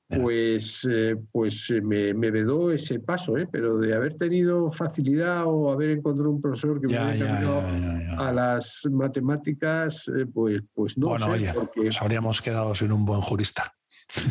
pues, 0.23 0.89
eh, 0.91 1.17
pues 1.31 1.69
eh, 1.71 1.83
me, 1.83 2.15
me, 2.15 2.31
vedó 2.31 2.73
ese 2.73 2.99
paso, 2.99 3.37
¿eh? 3.37 3.47
pero 3.51 3.79
de 3.79 3.95
haber 3.95 4.15
tenido 4.15 4.71
facilidad 4.71 5.45
o 5.47 5.71
haber 5.71 5.91
encontrado 5.91 6.31
un 6.31 6.41
profesor 6.41 6.81
que 6.81 6.87
me 6.87 6.95
hubiera 6.95 8.19
a 8.19 8.33
las 8.33 8.83
matemáticas, 8.91 10.11
pues, 10.33 10.63
pues 10.75 10.97
no. 10.97 11.09
Bueno, 11.09 11.27
oye, 11.27 11.53
porque... 11.53 11.85
nos 11.85 12.01
habríamos 12.01 12.41
quedado 12.41 12.75
sin 12.75 12.91
un 12.91 13.05
buen 13.05 13.21
jurista. 13.21 13.78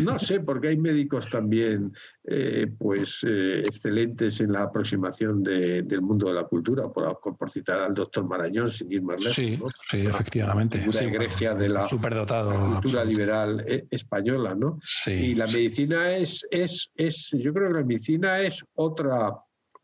No 0.04 0.18
sé, 0.18 0.40
porque 0.40 0.70
hay 0.70 0.78
médicos 0.78 1.30
también 1.30 1.94
eh, 2.24 2.68
pues, 2.78 3.24
eh, 3.28 3.60
excelentes 3.60 4.42
en 4.42 4.52
la 4.52 4.64
aproximación 4.64 5.44
del 5.44 6.02
mundo 6.02 6.28
de 6.28 6.34
la 6.34 6.46
cultura, 6.46 6.90
por, 6.90 7.20
por, 7.20 7.50
citar 7.50 7.80
al 7.82 7.94
doctor 7.94 8.28
Marañón, 8.28 8.70
sin 8.70 8.92
ir 8.92 9.04
más 9.04 9.24
lejos. 9.24 9.36
Sí, 9.36 9.58
sí 9.90 10.06
efectivamente. 10.06 10.84
Una 10.88 11.00
egregia 11.00 11.54
de 11.54 11.70
la, 11.70 11.88
cultura 11.88 13.06
liberal 13.06 13.64
eh, 13.68 13.86
española, 13.92 14.56
¿no? 14.56 14.80
Sí, 14.84 15.12
y 15.12 15.36
la 15.36 15.46
medicina 15.46 16.16
es, 16.18 16.46
es, 16.50 16.92
es, 16.96 17.30
yo 17.34 17.54
creo 17.54 17.68
que 17.68 17.76
la 17.76 17.86
medicina 17.86 18.42
es 18.42 18.66
otra 18.74 19.32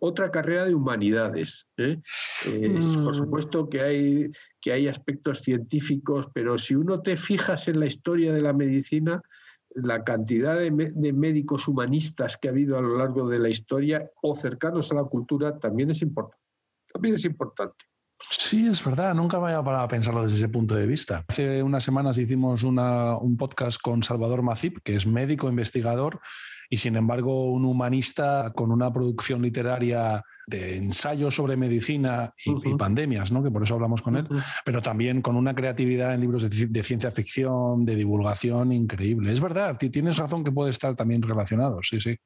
otra 0.05 0.29
carrera 0.31 0.65
de 0.65 0.75
humanidades. 0.75 1.65
Por 1.77 1.97
mm. 2.45 3.13
supuesto 3.13 3.69
que 3.69 3.81
hay, 3.81 4.31
que 4.59 4.73
hay 4.73 4.89
aspectos 4.89 5.39
científicos, 5.39 6.27
pero 6.33 6.57
si 6.57 6.75
uno 6.75 7.01
te 7.01 7.15
fijas 7.15 7.69
en 7.69 7.79
la 7.79 7.85
historia 7.85 8.33
de 8.33 8.41
la 8.41 8.51
medicina, 8.51 9.21
la 9.75 10.03
cantidad 10.03 10.57
de, 10.57 10.71
médicos 10.71 11.67
humanistas 11.67 12.37
que 12.37 12.47
ha 12.47 12.51
habido 12.51 12.77
a 12.77 12.81
lo 12.81 12.97
largo 12.97 13.27
de 13.27 13.39
la 13.39 13.49
historia 13.49 14.09
o 14.21 14.35
cercanos 14.35 14.91
a 14.91 14.95
la 14.95 15.03
cultura 15.03 15.57
también 15.59 15.91
es 15.91 16.01
importante. 16.01 16.43
También 16.91 17.15
es 17.15 17.25
importante. 17.25 17.85
Sí, 18.29 18.67
es 18.67 18.83
verdad, 18.83 19.13
nunca 19.13 19.39
me 19.39 19.47
había 19.47 19.63
parado 19.63 19.83
a 19.83 19.87
pensarlo 19.87 20.23
desde 20.23 20.37
ese 20.37 20.47
punto 20.47 20.75
de 20.75 20.87
vista. 20.87 21.25
Hace 21.27 21.61
unas 21.61 21.83
semanas 21.83 22.17
hicimos 22.17 22.63
un 22.63 23.37
podcast 23.37 23.81
con 23.81 24.01
Salvador 24.03 24.43
Macip, 24.43 24.77
que 24.83 24.95
es 24.95 25.05
médico 25.05 25.49
investigador 25.49 26.21
y 26.73 26.77
sin 26.77 26.95
embargo 26.95 27.51
un 27.51 27.65
humanista 27.65 28.51
con 28.55 28.71
una 28.71 28.91
producción 28.91 29.43
literaria 29.43 30.23
de 30.47 30.77
ensayos 30.77 31.35
sobre 31.35 31.55
medicina 31.55 32.33
y, 32.43 32.73
pandemias, 32.73 33.31
¿no? 33.31 33.43
que 33.43 33.51
por 33.51 33.61
eso 33.61 33.75
hablamos 33.75 34.01
con 34.01 34.15
él, 34.15 34.27
pero 34.65 34.81
también 34.81 35.21
con 35.21 35.35
una 35.35 35.53
creatividad 35.53 36.15
en 36.15 36.21
libros 36.21 36.41
de, 36.41 36.83
ciencia 36.83 37.11
ficción, 37.11 37.85
de 37.85 37.95
divulgación 37.95 38.71
increíble. 38.71 39.31
Es 39.31 39.39
verdad, 39.39 39.77
tienes 39.77 40.17
razón 40.17 40.43
que 40.43 40.51
puede 40.51 40.71
estar 40.71 40.95
también 40.95 41.21
relacionado, 41.21 41.79
sí, 41.83 42.01
sí. 42.01 42.17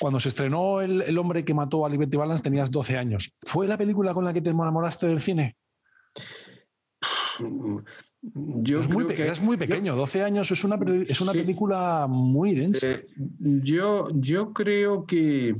Cuando 0.00 0.18
se 0.18 0.30
estrenó 0.30 0.80
el, 0.80 1.18
hombre 1.18 1.44
que 1.44 1.52
mató 1.52 1.84
a 1.84 1.90
Liberty 1.90 2.16
Balance 2.16 2.42
tenías 2.42 2.70
12 2.70 2.96
años. 2.96 3.36
¿Fue 3.42 3.68
la 3.68 3.76
película 3.76 4.14
con 4.14 4.24
la 4.24 4.32
que 4.32 4.40
te 4.40 4.48
enamoraste 4.48 5.08
del 5.08 5.20
cine? 5.20 5.58
Yo 8.20 8.80
es 8.80 8.88
muy, 8.88 9.06
que, 9.06 9.32
muy 9.42 9.56
pequeño, 9.56 9.94
12 9.94 10.24
años 10.24 10.50
es 10.50 10.64
una, 10.64 10.76
es 11.08 11.20
una 11.20 11.32
película 11.32 12.06
muy 12.08 12.54
densa. 12.54 12.86
Eh, 12.88 13.06
yo, 13.62 14.08
yo 14.12 14.52
creo 14.52 15.06
que 15.06 15.54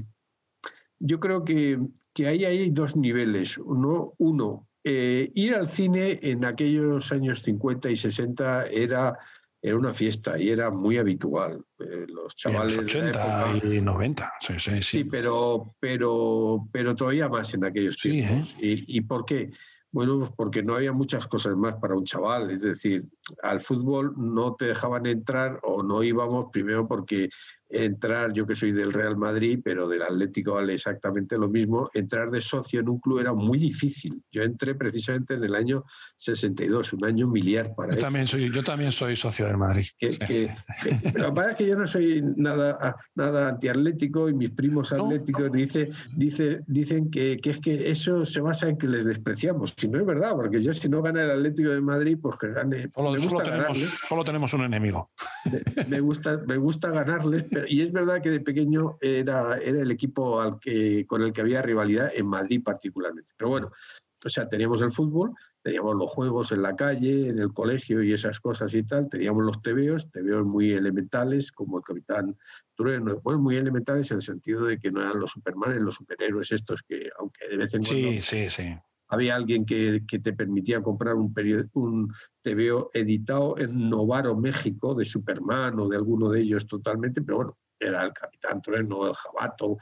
yo 0.99 1.21
creo 1.21 1.45
que, 1.45 1.79
que 2.13 2.27
ahí 2.27 2.45
hay 2.45 2.71
dos 2.71 2.97
niveles. 2.97 3.59
Uno, 3.59 4.15
uno 4.19 4.69
eh, 4.85 5.31
ir 5.35 5.55
al 5.55 5.69
cine 5.69 6.19
en 6.23 6.45
aquellos 6.45 7.13
años 7.13 7.43
50 7.43 7.91
y 7.91 7.97
60 7.97 8.67
era, 8.67 9.17
era 9.63 9.77
una 9.77 9.95
fiesta 9.95 10.39
y 10.39 10.51
era 10.51 10.71
muy 10.71 10.99
habitual. 10.99 11.65
Eh, 11.79 12.07
los 12.09 12.35
chavales. 12.35 12.77
los 12.77 12.87
80 12.87 13.61
y 13.65 13.81
90, 13.81 14.33
sí, 14.41 14.55
sí, 14.59 14.71
sí. 14.77 14.83
Sí, 14.83 15.05
pero, 15.05 15.75
pero, 15.79 16.69
pero 16.73 16.97
todavía 16.97 17.29
más 17.29 17.53
en 17.55 17.65
aquellos 17.65 17.97
tiempos. 17.97 18.57
¿Y, 18.61 18.97
¿Y 18.99 19.01
por 19.03 19.25
qué? 19.25 19.51
Bueno, 19.91 20.19
pues 20.19 20.31
porque 20.33 20.63
no 20.63 20.75
había 20.75 20.93
muchas 20.93 21.27
cosas 21.27 21.57
más 21.57 21.77
para 21.77 21.97
un 21.97 22.05
chaval. 22.05 22.51
Es 22.51 22.61
decir, 22.61 23.07
al 23.43 23.61
fútbol 23.61 24.15
no 24.17 24.55
te 24.55 24.67
dejaban 24.67 25.07
entrar 25.07 25.61
o 25.63 25.83
no 25.83 26.03
íbamos 26.03 26.47
primero 26.53 26.87
porque 26.87 27.29
entrar, 27.71 28.33
yo 28.33 28.47
que 28.47 28.55
soy 28.55 28.73
del 28.73 28.93
Real 28.93 29.17
Madrid, 29.17 29.61
pero 29.63 29.89
del 29.89 30.03
Atlético 30.03 30.55
vale 30.55 30.75
exactamente 30.75 31.37
lo 31.37 31.49
mismo, 31.49 31.91
entrar 31.93 32.31
de 32.31 32.41
socio 32.41 32.81
en 32.81 32.89
un 32.89 32.99
club 32.99 33.21
era 33.21 33.35
muy 33.35 33.59
difícil. 33.59 34.23
Yo 34.33 34.43
entré 34.43 34.75
precisamente 34.75 35.35
en 35.35 35.45
el 35.45 35.55
año 35.55 35.85
62, 36.17 36.95
un 36.95 37.05
año 37.05 37.29
miliar 37.29 37.75
para 37.75 37.95
yo 37.95 38.01
También 38.01 38.27
soy, 38.27 38.51
yo 38.51 38.63
también 38.63 38.91
soy 38.91 39.17
socio 39.17 39.47
del 39.47 39.59
Madrid. 39.59 39.87
Que, 39.99 40.51
pero 41.13 41.35
para 41.35 41.55
que 41.55 41.67
yo 41.67 41.77
no 41.77 41.87
soy 41.87 42.23
nada, 42.37 42.97
nada 43.15 43.49
antiatlético 43.51 44.29
y 44.29 44.35
mis 44.35 44.51
primos 44.51 44.93
atléticos 44.93 45.53
dice, 45.53 45.91
dice, 46.17 46.61
dicen 46.67 47.11
que, 47.11 47.37
que, 47.37 47.51
es 47.51 47.59
que 47.59 47.91
eso 47.91 48.25
se 48.25 48.41
basa 48.41 48.69
en 48.69 48.79
que 48.79 48.87
les 48.87 49.05
despreciamos. 49.05 49.75
Si 49.77 49.89
no 49.89 49.99
es 49.99 50.07
verdad, 50.07 50.33
porque 50.35 50.63
yo 50.63 50.73
si 50.73 50.89
no 50.89 51.03
gana 51.03 51.23
el 51.23 51.31
Atlético 51.31 51.71
de 51.71 51.81
Madrid, 51.81 52.19
pues 52.21 52.37
que 52.39 52.49
gane. 52.49 52.89
Solo, 52.95 53.13
tenemos, 53.43 53.79
solo 54.09 54.25
tenemos, 54.25 54.53
un 54.55 54.63
enemigo. 54.63 55.11
Me, 55.89 56.01
gusta, 56.01 56.39
me 56.47 56.57
gusta 56.57 56.91
ganarles, 56.91 57.47
y 57.69 57.83
es 57.83 57.93
verdad 57.93 58.23
que 58.23 58.31
de 58.31 58.41
pequeño 58.41 58.99
era, 59.01 59.59
era 59.59 59.83
el 59.83 59.91
equipo 59.91 60.41
al 60.41 60.59
que, 60.59 61.07
con 61.07 61.23
el 61.23 61.33
que 61.33 61.41
había 61.41 61.63
rivalidad 61.63 62.11
en 62.15 62.27
Madrid 62.27 62.63
particularmente. 62.63 63.33
Pero 63.37 63.51
bueno, 63.51 63.73
o 64.25 64.29
sea, 64.29 64.49
teníamos 64.49 64.83
el 64.83 64.91
fútbol, 64.91 65.33
teníamos 65.63 65.97
los 65.97 66.11
juegos 66.11 66.53
en 66.53 66.63
la 66.63 66.75
calle, 66.75 67.29
en 67.29 67.39
el 67.39 67.53
colegio 67.53 68.03
y 68.03 68.13
esas 68.13 68.41
cosas 68.41 68.75
y 68.75 68.83
tal, 68.83 69.09
teníamos 69.09 69.45
los 69.45 69.63
tebeos, 69.63 70.11
tebeos 70.11 70.45
muy 70.45 70.73
elementales, 70.73 71.53
como 71.53 71.79
el 71.79 71.85
capitán 71.85 72.37
Trueno, 72.75 73.21
bueno, 73.23 73.41
muy 73.41 73.57
elementales 73.57 74.11
en 74.11 74.17
el 74.17 74.23
sentido 74.23 74.65
de 74.65 74.79
que 74.79 74.91
no 74.91 75.01
eran 75.01 75.21
los 75.21 75.31
supermanes, 75.31 75.81
los 75.81 75.95
superhéroes 75.95 76.53
estos 76.53 76.83
que, 76.83 77.11
aunque 77.19 77.49
de 77.49 77.57
vez 77.57 77.75
en 77.75 77.83
cuando... 77.83 78.09
Sí, 78.09 78.21
sí, 78.21 78.51
sí 78.51 78.77
había 79.09 79.37
alguien 79.37 79.65
que, 79.65 80.03
te 80.07 80.33
permitía 80.33 80.83
comprar 80.83 81.15
un, 81.15 81.35
un 81.73 82.13
TVO 82.49 82.91
editado 82.95 83.59
en 83.59 83.91
Novaro, 83.91 84.37
México, 84.37 84.95
de 84.95 85.05
Superman 85.05 85.79
o 85.81 85.89
de 85.89 85.97
alguno 85.97 86.31
de 86.31 86.41
ellos 86.41 86.67
totalmente, 86.67 87.23
pero 87.23 87.37
bueno, 87.37 87.59
era 87.79 88.05
el 88.05 88.13
Capitán 88.13 88.63
Trueno, 88.63 89.09
el 89.09 89.15
Jabato, 89.15 89.77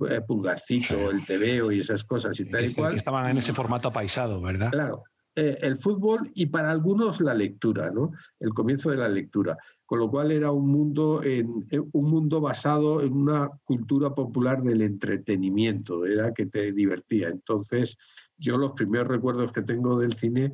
el 0.00 0.12
eh, 0.12 0.20
Pulgarcito, 0.22 1.10
el 1.10 1.24
TVO 1.24 1.72
y 1.72 1.80
esas 1.80 2.04
cosas 2.04 2.38
y 2.40 2.46
tal 2.46 2.64
y 2.64 2.74
cual. 2.74 2.90
Que 2.92 2.96
estaban 2.96 3.28
en 3.28 3.38
ese 3.38 3.52
formato 3.52 3.88
apaisado, 3.88 4.40
¿verdad? 4.40 4.70
Claro. 4.70 5.04
Eh, 5.34 5.58
el 5.62 5.78
fútbol 5.78 6.30
y 6.34 6.46
para 6.46 6.70
algunos 6.70 7.20
la 7.22 7.32
lectura, 7.32 7.90
¿no? 7.90 8.12
El 8.38 8.52
comienzo 8.52 8.90
de 8.90 8.98
la 8.98 9.08
lectura. 9.08 9.56
Con 9.86 9.98
lo 9.98 10.10
cual 10.10 10.30
era 10.30 10.50
un 10.50 10.68
mundo, 10.68 11.22
en, 11.22 11.66
un 11.92 12.10
mundo 12.10 12.40
basado 12.40 13.02
en 13.02 13.14
una 13.14 13.50
cultura 13.64 14.14
popular 14.14 14.62
del 14.62 14.82
entretenimiento, 14.82 16.04
era 16.04 16.32
que 16.32 16.46
te 16.46 16.72
divertía. 16.72 17.28
Entonces, 17.28 17.96
yo 18.36 18.58
los 18.58 18.72
primeros 18.72 19.08
recuerdos 19.08 19.52
que 19.52 19.62
tengo 19.62 19.98
del 19.98 20.14
cine 20.14 20.52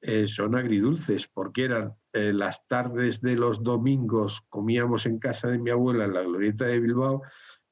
eh, 0.00 0.26
son 0.28 0.54
agridulces, 0.54 1.26
porque 1.26 1.64
eran 1.64 1.94
eh, 2.12 2.32
las 2.32 2.66
tardes 2.68 3.20
de 3.20 3.34
los 3.34 3.62
domingos, 3.62 4.42
comíamos 4.48 5.06
en 5.06 5.18
casa 5.18 5.48
de 5.48 5.58
mi 5.58 5.70
abuela 5.70 6.04
en 6.04 6.14
la 6.14 6.22
glorieta 6.22 6.66
de 6.66 6.78
Bilbao, 6.78 7.22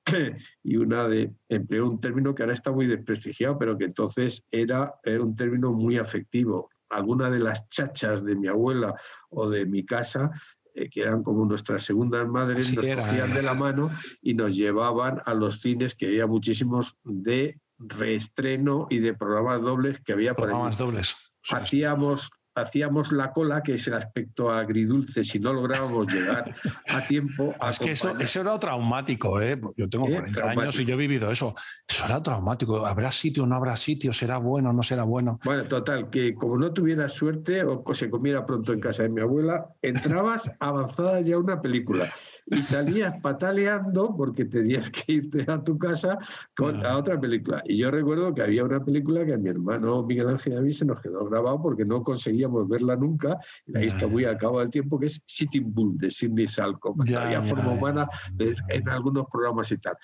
y 0.62 0.76
una 0.76 1.06
de, 1.08 1.32
empleó 1.48 1.88
un 1.88 2.00
término 2.00 2.34
que 2.34 2.42
ahora 2.42 2.54
está 2.54 2.72
muy 2.72 2.86
desprestigiado, 2.86 3.58
pero 3.58 3.78
que 3.78 3.84
entonces 3.84 4.44
era, 4.50 4.94
un 5.20 5.36
término 5.36 5.72
muy 5.72 5.98
afectivo. 5.98 6.70
Alguna 6.88 7.30
de 7.30 7.40
las 7.40 7.68
chachas 7.68 8.24
de 8.24 8.36
mi 8.36 8.46
abuela 8.46 8.94
o 9.30 9.50
de 9.50 9.66
mi 9.66 9.84
casa 9.84 10.30
eh, 10.74 10.88
que 10.90 11.02
eran 11.02 11.22
como 11.22 11.44
nuestras 11.44 11.84
segundas 11.84 12.28
madres, 12.28 12.72
nos 12.74 12.84
cogían 12.84 13.34
de 13.34 13.42
la 13.42 13.54
mano 13.54 13.90
y 14.20 14.34
nos 14.34 14.54
llevaban 14.54 15.20
a 15.24 15.34
los 15.34 15.60
cines, 15.60 15.94
que 15.94 16.06
había 16.06 16.26
muchísimos 16.26 16.96
de 17.02 17.60
reestreno 17.78 18.86
y 18.90 18.98
de 18.98 19.14
programas 19.14 19.62
dobles 19.62 20.00
que 20.04 20.12
había 20.12 20.34
por 20.34 20.44
Programas 20.44 20.78
dobles. 20.78 21.16
Hacíamos, 21.50 22.30
hacíamos 22.54 23.12
la 23.12 23.32
cola, 23.32 23.62
que 23.62 23.74
es 23.74 23.86
el 23.86 23.94
aspecto 23.94 24.50
agridulce, 24.50 25.24
si 25.24 25.38
no 25.38 25.52
lográbamos 25.52 26.12
llegar 26.12 26.54
a 26.88 27.06
tiempo. 27.06 27.54
es 27.68 27.78
que 27.78 27.92
eso, 27.92 28.40
era 28.40 28.58
traumático, 28.58 29.40
¿eh? 29.40 29.60
Yo 29.76 29.88
tengo 29.88 30.06
40 30.06 30.50
años 30.50 30.80
y 30.80 30.84
yo 30.84 30.94
he 30.94 30.98
vivido 30.98 31.30
eso. 31.30 31.54
Eso 31.86 32.04
era 32.06 32.22
traumático. 32.22 32.86
¿Habrá 32.86 33.12
sitio 33.12 33.44
o 33.44 33.46
no 33.46 33.56
habrá 33.56 33.76
sitio? 33.76 34.12
¿Será 34.12 34.38
bueno 34.38 34.70
o 34.70 34.72
no 34.72 34.82
será 34.82 35.04
bueno? 35.04 35.38
Bueno, 35.44 35.64
total, 35.64 36.10
que 36.10 36.34
como 36.34 36.56
no 36.56 36.72
tuvieras 36.72 37.12
suerte 37.12 37.62
o 37.64 37.82
se 37.94 38.10
comiera 38.10 38.44
pronto 38.46 38.72
en 38.72 38.80
casa 38.80 39.02
de 39.02 39.10
mi 39.10 39.20
abuela, 39.20 39.66
entrabas 39.82 40.50
avanzada 40.60 41.20
ya 41.20 41.38
una 41.38 41.60
película 41.60 42.10
y 42.46 42.62
salías 42.62 43.20
pataleando 43.20 44.14
porque 44.16 44.44
tenías 44.44 44.88
que 44.90 45.14
irte 45.14 45.44
a 45.48 45.62
tu 45.62 45.78
casa 45.78 46.18
con 46.56 46.80
la 46.82 46.96
otra 46.96 47.20
película. 47.20 47.62
Y 47.66 47.78
yo 47.78 47.90
recuerdo 47.90 48.32
que 48.32 48.42
había 48.42 48.64
una 48.64 48.84
película 48.84 49.24
que 49.26 49.34
a 49.34 49.38
mi 49.38 49.48
hermano 49.48 50.04
Miguel 50.04 50.28
Ángel 50.28 50.52
y 50.52 50.56
a 50.56 50.60
mí 50.60 50.72
se 50.72 50.84
nos 50.84 51.00
quedó 51.00 51.28
grabado 51.28 51.60
porque 51.60 51.84
no 51.84 52.02
conseguíamos 52.02 52.68
verla 52.68 52.94
nunca, 52.96 53.38
y 53.66 53.72
la 53.72 53.80
he 53.80 53.84
visto 53.84 54.08
muy 54.08 54.24
al 54.24 54.38
cabo 54.38 54.60
del 54.60 54.70
tiempo, 54.70 54.98
que 54.98 55.06
es 55.06 55.22
Sitting 55.26 55.74
Bull 55.74 55.98
de 55.98 56.10
Sidney 56.10 56.46
Salcom. 56.46 57.00
había 57.00 57.42
forma 57.42 57.72
humana 57.72 58.08
en 58.38 58.88
algunos 58.88 59.26
programas 59.30 59.70
y 59.72 59.78
tal. 59.78 59.96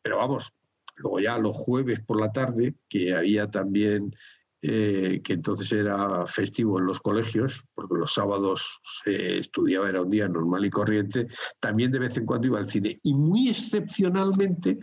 Pero 0.00 0.16
vamos, 0.16 0.52
luego 0.96 1.20
ya 1.20 1.36
los 1.38 1.54
jueves 1.54 2.00
por 2.00 2.18
la 2.18 2.32
tarde, 2.32 2.74
que 2.88 3.14
había 3.14 3.50
también 3.50 4.14
eh, 4.64 5.20
que 5.24 5.32
entonces 5.32 5.72
era 5.72 6.24
festivo 6.26 6.78
en 6.78 6.86
los 6.86 7.00
colegios, 7.00 7.64
porque 7.74 7.96
los 7.96 8.14
sábados 8.14 8.80
se 9.04 9.38
estudiaba, 9.38 9.88
era 9.88 10.02
un 10.02 10.10
día 10.10 10.28
normal 10.28 10.64
y 10.64 10.70
corriente, 10.70 11.26
también 11.58 11.90
de 11.90 11.98
vez 11.98 12.16
en 12.16 12.26
cuando 12.26 12.46
iba 12.46 12.60
al 12.60 12.70
cine. 12.70 13.00
Y 13.02 13.12
muy 13.12 13.48
excepcionalmente 13.48 14.78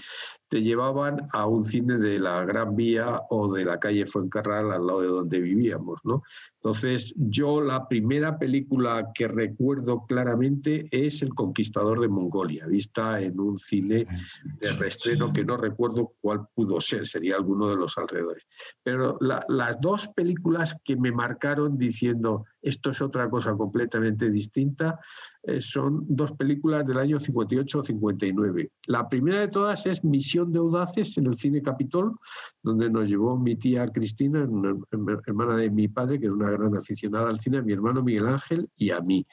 te 0.50 0.62
llevaban 0.62 1.27
a 1.32 1.46
un 1.46 1.63
cine 1.63 1.98
de 1.98 2.20
la 2.20 2.44
Gran 2.44 2.75
Vía 2.75 3.22
o 3.29 3.53
de 3.53 3.63
la 3.63 3.79
calle 3.79 4.06
Fuencarral 4.06 4.72
al 4.72 4.86
lado 4.86 5.01
de 5.01 5.08
donde 5.08 5.39
vivíamos, 5.39 6.01
¿no? 6.03 6.24
Entonces, 6.56 7.13
yo 7.15 7.62
la 7.62 7.88
primera 7.88 8.38
película 8.38 9.12
que 9.13 9.27
recuerdo 9.27 10.06
claramente 10.06 10.89
es 10.91 11.22
El 11.22 11.34
Conquistador 11.34 12.01
de 12.01 12.10
Mongolia, 12.10 12.65
vista 12.65 13.22
en 13.22 13.39
un 13.39 13.58
cine 13.60 14.08
de 14.60 14.72
reestreno 14.74 15.32
que 15.32 15.46
no 15.46 15.56
recuerdo 15.56 16.13
cuál 16.20 16.48
pudo 16.53 16.82
ser, 16.82 17.08
sería 17.08 17.36
alguno 17.36 17.70
de 17.70 17.77
los 17.77 17.98
alrededores. 17.98 18.44
Pero 18.84 19.18
las 19.22 19.79
dos 19.79 20.10
películas 20.10 20.75
que 20.84 20.98
me 20.98 21.12
marcaron 21.12 21.77
diciendo 21.77 22.46
esto 22.62 22.92
es 22.92 23.01
otra 23.01 23.30
cosa 23.30 23.56
completamente 23.56 24.30
distinta 24.30 25.00
eh, 25.44 25.62
son 25.62 26.06
dos 26.08 26.34
películas 26.34 26.86
del 26.86 26.98
año 26.98 27.20
58 27.20 27.80
o 27.80 27.84
59. 27.84 28.72
La 28.88 29.08
primera 29.08 29.39
de 29.39 29.48
todas 29.48 29.86
es 29.86 30.04
Misión 30.04 30.51
de 30.51 30.60
Audaces 30.60 31.18
en 31.18 31.28
el 31.28 31.38
Cine 31.38 31.62
Capitol, 31.62 32.18
donde 32.62 32.89
nos 32.89 33.08
llevó 33.08 33.38
mi 33.38 33.56
tía 33.56 33.88
Cristina, 33.88 34.48
hermana 35.25 35.56
de 35.56 35.70
mi 35.70 35.88
padre, 35.88 36.20
que 36.20 36.25
es 36.25 36.32
una 36.32 36.51
gran 36.51 36.75
aficionada 36.75 37.30
al 37.30 37.39
cine, 37.39 37.60
a 37.60 37.62
mi 37.62 37.72
hermano 37.72 38.04
Miguel 38.04 38.28
Ángel 38.28 38.70
y 38.75 38.92
a 38.92 39.00
mí 39.00 39.25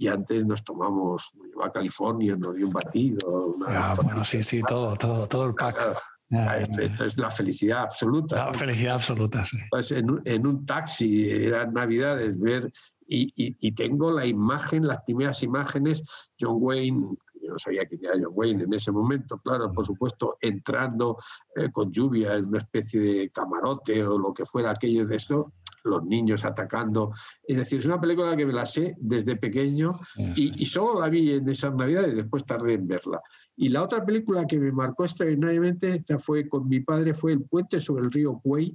y 0.00 0.08
antes 0.08 0.46
nos 0.46 0.64
tomamos, 0.64 1.30
a 1.62 1.70
California, 1.70 2.34
nos 2.34 2.54
dio 2.54 2.68
un 2.68 2.72
batido. 2.72 3.54
ah, 3.66 3.94
bueno, 4.02 4.24
sí, 4.24 4.42
sí, 4.42 4.62
todo, 4.66 4.96
todo, 4.96 5.26
todo 5.28 5.44
el 5.48 5.54
pack. 5.54 5.94
Esto, 6.30 7.04
es 7.04 7.18
la 7.18 7.30
felicidad 7.30 7.82
absoluta. 7.82 8.46
La 8.46 8.54
felicidad 8.54 8.94
absoluta, 8.94 9.44
sí. 9.44 9.58
Pues 9.70 9.90
en, 9.90 10.20
en 10.24 10.46
un 10.46 10.64
taxi, 10.64 11.30
eran 11.30 11.72
navidades, 11.72 12.38
ver 12.38 12.72
y, 13.10 13.72
tengo 13.72 14.12
la 14.12 14.26
imagen, 14.26 14.86
las 14.86 15.02
primeras 15.02 15.42
imágenes, 15.42 16.02
John 16.38 16.56
Wayne, 16.60 17.16
yo 17.42 17.52
no 17.52 17.58
sabía 17.58 17.86
quién 17.86 18.04
era 18.04 18.14
John 18.14 18.32
Wayne 18.32 18.64
en 18.64 18.74
ese 18.74 18.92
momento, 18.92 19.38
claro, 19.38 19.72
por 19.72 19.84
supuesto, 19.84 20.36
entrando 20.40 21.18
eh, 21.56 21.70
con 21.72 21.90
lluvia 21.90 22.34
en 22.34 22.46
una 22.46 22.58
especie 22.58 23.00
de 23.00 23.30
camarote 23.30 24.04
o 24.06 24.18
lo 24.18 24.32
que 24.32 24.44
fuera 24.44 24.70
aquello 24.70 25.06
de 25.06 25.16
eso, 25.16 25.52
los 25.82 26.04
niños 26.04 26.44
atacando. 26.44 27.12
Es 27.42 27.56
decir, 27.56 27.80
es 27.80 27.86
una 27.86 28.00
película 28.00 28.36
que 28.36 28.46
me 28.46 28.52
la 28.52 28.66
sé 28.66 28.94
desde 28.98 29.36
pequeño 29.36 29.98
y, 30.16 30.62
y, 30.62 30.66
solo 30.66 31.00
la 31.00 31.08
vi 31.08 31.32
en 31.32 31.48
esas 31.48 31.74
navidades 31.74 32.12
y 32.12 32.16
después 32.16 32.44
tardé 32.44 32.74
en 32.74 32.86
verla. 32.86 33.20
Y 33.62 33.68
la 33.68 33.82
otra 33.82 34.02
película 34.06 34.46
que 34.46 34.58
me 34.58 34.72
marcó 34.72 35.04
extraordinariamente, 35.04 35.94
esta 35.94 36.18
fue 36.18 36.48
con 36.48 36.66
mi 36.66 36.80
padre, 36.80 37.12
fue 37.12 37.32
El 37.32 37.42
puente 37.42 37.78
sobre 37.78 38.06
el 38.06 38.10
río 38.10 38.40
Cuey. 38.42 38.74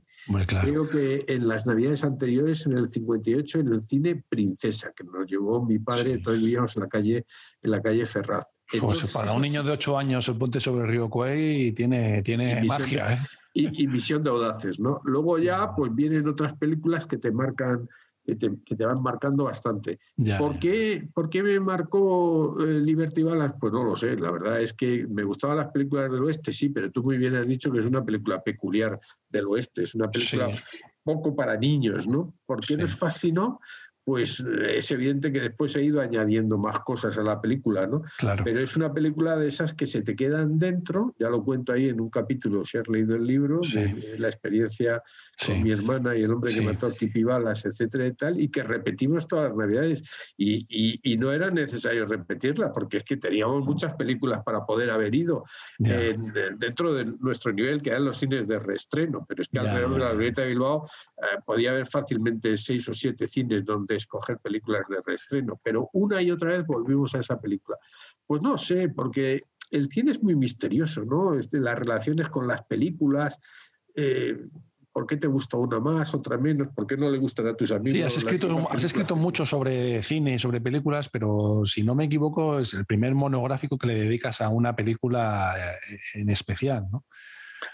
Creo 0.61 0.87
que 0.87 1.25
en 1.27 1.47
las 1.47 1.65
navidades 1.65 2.03
anteriores, 2.03 2.67
en 2.67 2.73
el 2.73 2.87
58, 2.87 3.61
en 3.61 3.73
el 3.73 3.81
cine 3.81 4.23
Princesa, 4.29 4.93
que 4.95 5.03
nos 5.03 5.25
llevó 5.25 5.65
mi 5.65 5.79
padre, 5.79 6.17
sí. 6.17 6.21
todos 6.21 6.37
vivíamos 6.37 6.75
en 6.75 6.83
la 6.83 6.87
calle, 6.87 7.25
en 7.63 7.71
la 7.71 7.81
calle 7.81 8.05
Ferraz. 8.05 8.55
pues 8.79 9.03
para 9.05 9.31
un 9.31 9.41
niño 9.41 9.63
de 9.63 9.71
8 9.71 9.97
años, 9.97 10.29
El 10.29 10.37
puente 10.37 10.59
sobre 10.59 10.83
el 10.83 10.91
río 10.91 11.09
Cuey 11.09 11.71
tiene, 11.71 12.21
tiene 12.21 12.63
magia. 12.63 13.13
¿eh? 13.13 13.19
Y, 13.55 13.85
y, 13.85 13.87
Misión 13.87 14.23
de 14.23 14.29
Audaces, 14.29 14.79
¿no? 14.79 15.01
Luego 15.03 15.39
ya, 15.39 15.73
pues 15.75 15.95
vienen 15.95 16.27
otras 16.27 16.53
películas 16.57 17.07
que 17.07 17.17
te 17.17 17.31
marcan 17.31 17.89
que 18.25 18.35
te, 18.75 18.85
van 18.85 19.01
marcando 19.01 19.43
bastante. 19.43 19.99
¿Por, 20.39 20.57
Qué, 20.57 21.07
¿Por, 21.13 21.29
qué, 21.29 21.43
me 21.43 21.59
marcó 21.59 22.59
eh, 22.59 22.79
Liberty 22.79 23.21
Balance? 23.21 23.57
Pues 23.59 23.71
no 23.71 23.83
lo 23.83 23.95
sé. 23.95 24.15
La 24.15 24.31
verdad 24.31 24.61
es 24.61 24.73
que 24.73 25.05
me 25.07 25.23
gustaban 25.23 25.57
las 25.57 25.71
películas 25.71 26.11
del 26.11 26.23
oeste, 26.23 26.51
sí, 26.51 26.69
pero 26.69 26.91
tú 26.91 27.03
muy 27.03 27.17
bien 27.17 27.35
has 27.35 27.47
dicho 27.47 27.71
que 27.71 27.79
es 27.79 27.85
una 27.85 28.03
película 28.03 28.41
peculiar 28.41 28.99
del 29.29 29.45
oeste, 29.45 29.83
es 29.83 29.93
una 29.93 30.09
película 30.09 30.49
poco 31.03 31.35
para 31.35 31.55
niños, 31.55 32.07
¿no? 32.07 32.33
¿Por 32.47 32.65
qué 32.65 32.75
nos 32.75 32.95
fascinó? 32.95 33.59
Pues 34.05 34.39
eh, 34.39 34.77
es 34.77 34.91
evidente 34.91 35.31
que 35.31 35.41
después 35.41 35.75
ha 35.75 35.81
ido 35.81 35.99
añadiendo 35.99 36.59
más 36.59 36.79
cosas 36.81 37.17
a 37.17 37.23
la 37.23 37.41
película, 37.41 37.87
¿no? 37.87 38.03
Claro. 38.19 38.43
Pero 38.45 38.61
es 38.61 38.77
una 38.77 38.93
película 38.93 39.35
de 39.35 39.47
esas 39.47 39.73
que 39.73 39.87
se 39.87 40.03
te 40.03 40.15
quedan 40.15 40.59
dentro, 40.59 41.15
ya 41.19 41.27
lo 41.27 41.43
cuento 41.43 41.73
ahí 41.73 41.89
en 41.89 41.99
un 41.99 42.11
capítulo, 42.11 42.63
si 42.63 42.77
has 42.77 42.87
leído 42.87 43.15
el 43.15 43.25
libro, 43.25 43.59
de, 43.73 44.15
la 44.19 44.29
experiencia 44.29 45.01
con 45.45 45.63
mi 45.63 45.71
hermana 45.71 46.15
y 46.15 46.21
el 46.21 46.31
hombre 46.31 46.53
que 46.53 46.61
mató 46.61 46.87
a 46.87 46.91
Tipi 46.91 47.23
Balas, 47.23 47.65
etcétera 47.65 48.05
y 48.05 48.13
tal, 48.13 48.39
y 48.39 48.49
que 48.49 48.63
repetimos 48.63 49.27
todas 49.27 49.49
las 49.49 49.57
navidades. 49.57 50.03
Y, 50.37 50.65
y, 50.69 51.17
no 51.17 51.31
era 51.31 51.49
necesario 51.49 52.05
repetirla, 52.05 52.71
porque 52.71 52.97
es 52.97 53.03
que 53.03 53.17
teníamos 53.17 53.65
muchas 53.65 53.95
películas 53.95 54.43
para 54.43 54.65
poder 54.65 54.91
haber 54.91 55.15
ido 55.15 55.45
dentro 55.79 56.93
de 56.93 57.05
nuestro 57.05 57.51
nivel, 57.53 57.81
que 57.81 57.89
eran 57.89 58.05
los 58.05 58.19
cines 58.19 58.47
de 58.47 58.59
reestreno, 58.59 59.25
pero 59.27 59.41
es 59.41 59.47
que 59.47 59.59
alrededor 59.59 59.93
de 59.93 59.99
la 59.99 60.11
Glorieta 60.11 60.41
de 60.41 60.47
Bilbao 60.49 60.87
eh, 61.17 61.41
podía 61.45 61.71
haber 61.71 61.87
fácilmente 61.87 62.57
seis 62.57 62.87
o 62.89 62.93
siete 62.93 63.27
cines 63.27 63.65
donde 63.65 63.94
escoger 63.97 64.39
películas 64.39 64.83
de 64.89 64.97
reestreno, 65.05 65.59
pero 65.63 65.89
una 65.93 66.21
y 66.21 66.31
otra 66.31 66.51
vez 66.51 66.65
volvimos 66.65 67.15
a 67.15 67.19
esa 67.19 67.39
película. 67.39 67.77
Pues 68.25 68.41
no 68.41 68.57
sé, 68.57 68.89
porque 68.89 69.43
el 69.71 69.89
cine 69.89 70.11
es 70.11 70.21
muy 70.21 70.35
misterioso, 70.35 71.03
¿no? 71.05 71.37
Este, 71.37 71.59
las 71.59 71.77
relaciones 71.77 72.29
con 72.29 72.47
las 72.47 72.63
películas. 72.63 73.39
Eh, 73.95 74.37
¿Por 74.91 75.05
qué 75.07 75.17
te 75.17 75.27
gusta 75.27 75.57
una 75.57 75.81
más, 75.81 76.13
otra 76.13 76.37
menos? 76.37 76.69
¿Por 76.73 76.87
qué 76.87 76.95
no 76.95 77.09
le 77.09 77.17
gustan 77.17 77.47
a 77.47 77.57
tus 77.57 77.71
amigos? 77.71 77.91
Sí, 77.91 78.01
has 78.01 78.15
escrito, 78.15 78.69
has 78.71 78.83
escrito 78.85 79.17
mucho 79.17 79.45
sobre 79.45 80.01
cine 80.01 80.35
y 80.35 80.39
sobre 80.39 80.61
películas, 80.61 81.09
pero 81.09 81.65
si 81.65 81.83
no 81.83 81.95
me 81.95 82.05
equivoco, 82.05 82.59
es 82.59 82.73
el 82.73 82.85
primer 82.85 83.13
monográfico 83.13 83.77
que 83.77 83.87
le 83.87 83.95
dedicas 83.95 84.39
a 84.39 84.47
una 84.47 84.73
película 84.73 85.53
eh, 85.57 85.99
en 86.13 86.29
especial, 86.29 86.87
¿no? 86.89 87.03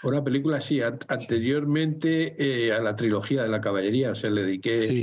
Una 0.02 0.22
película, 0.22 0.60
sí. 0.60 0.80
Anteriormente 0.80 2.34
eh, 2.38 2.72
a 2.72 2.80
la 2.80 2.96
trilogía 2.96 3.42
de 3.42 3.48
la 3.48 3.60
caballería, 3.60 4.12
o 4.12 4.14
sea, 4.14 4.30
le 4.30 4.44
dediqué 4.44 4.78
sí, 4.78 5.02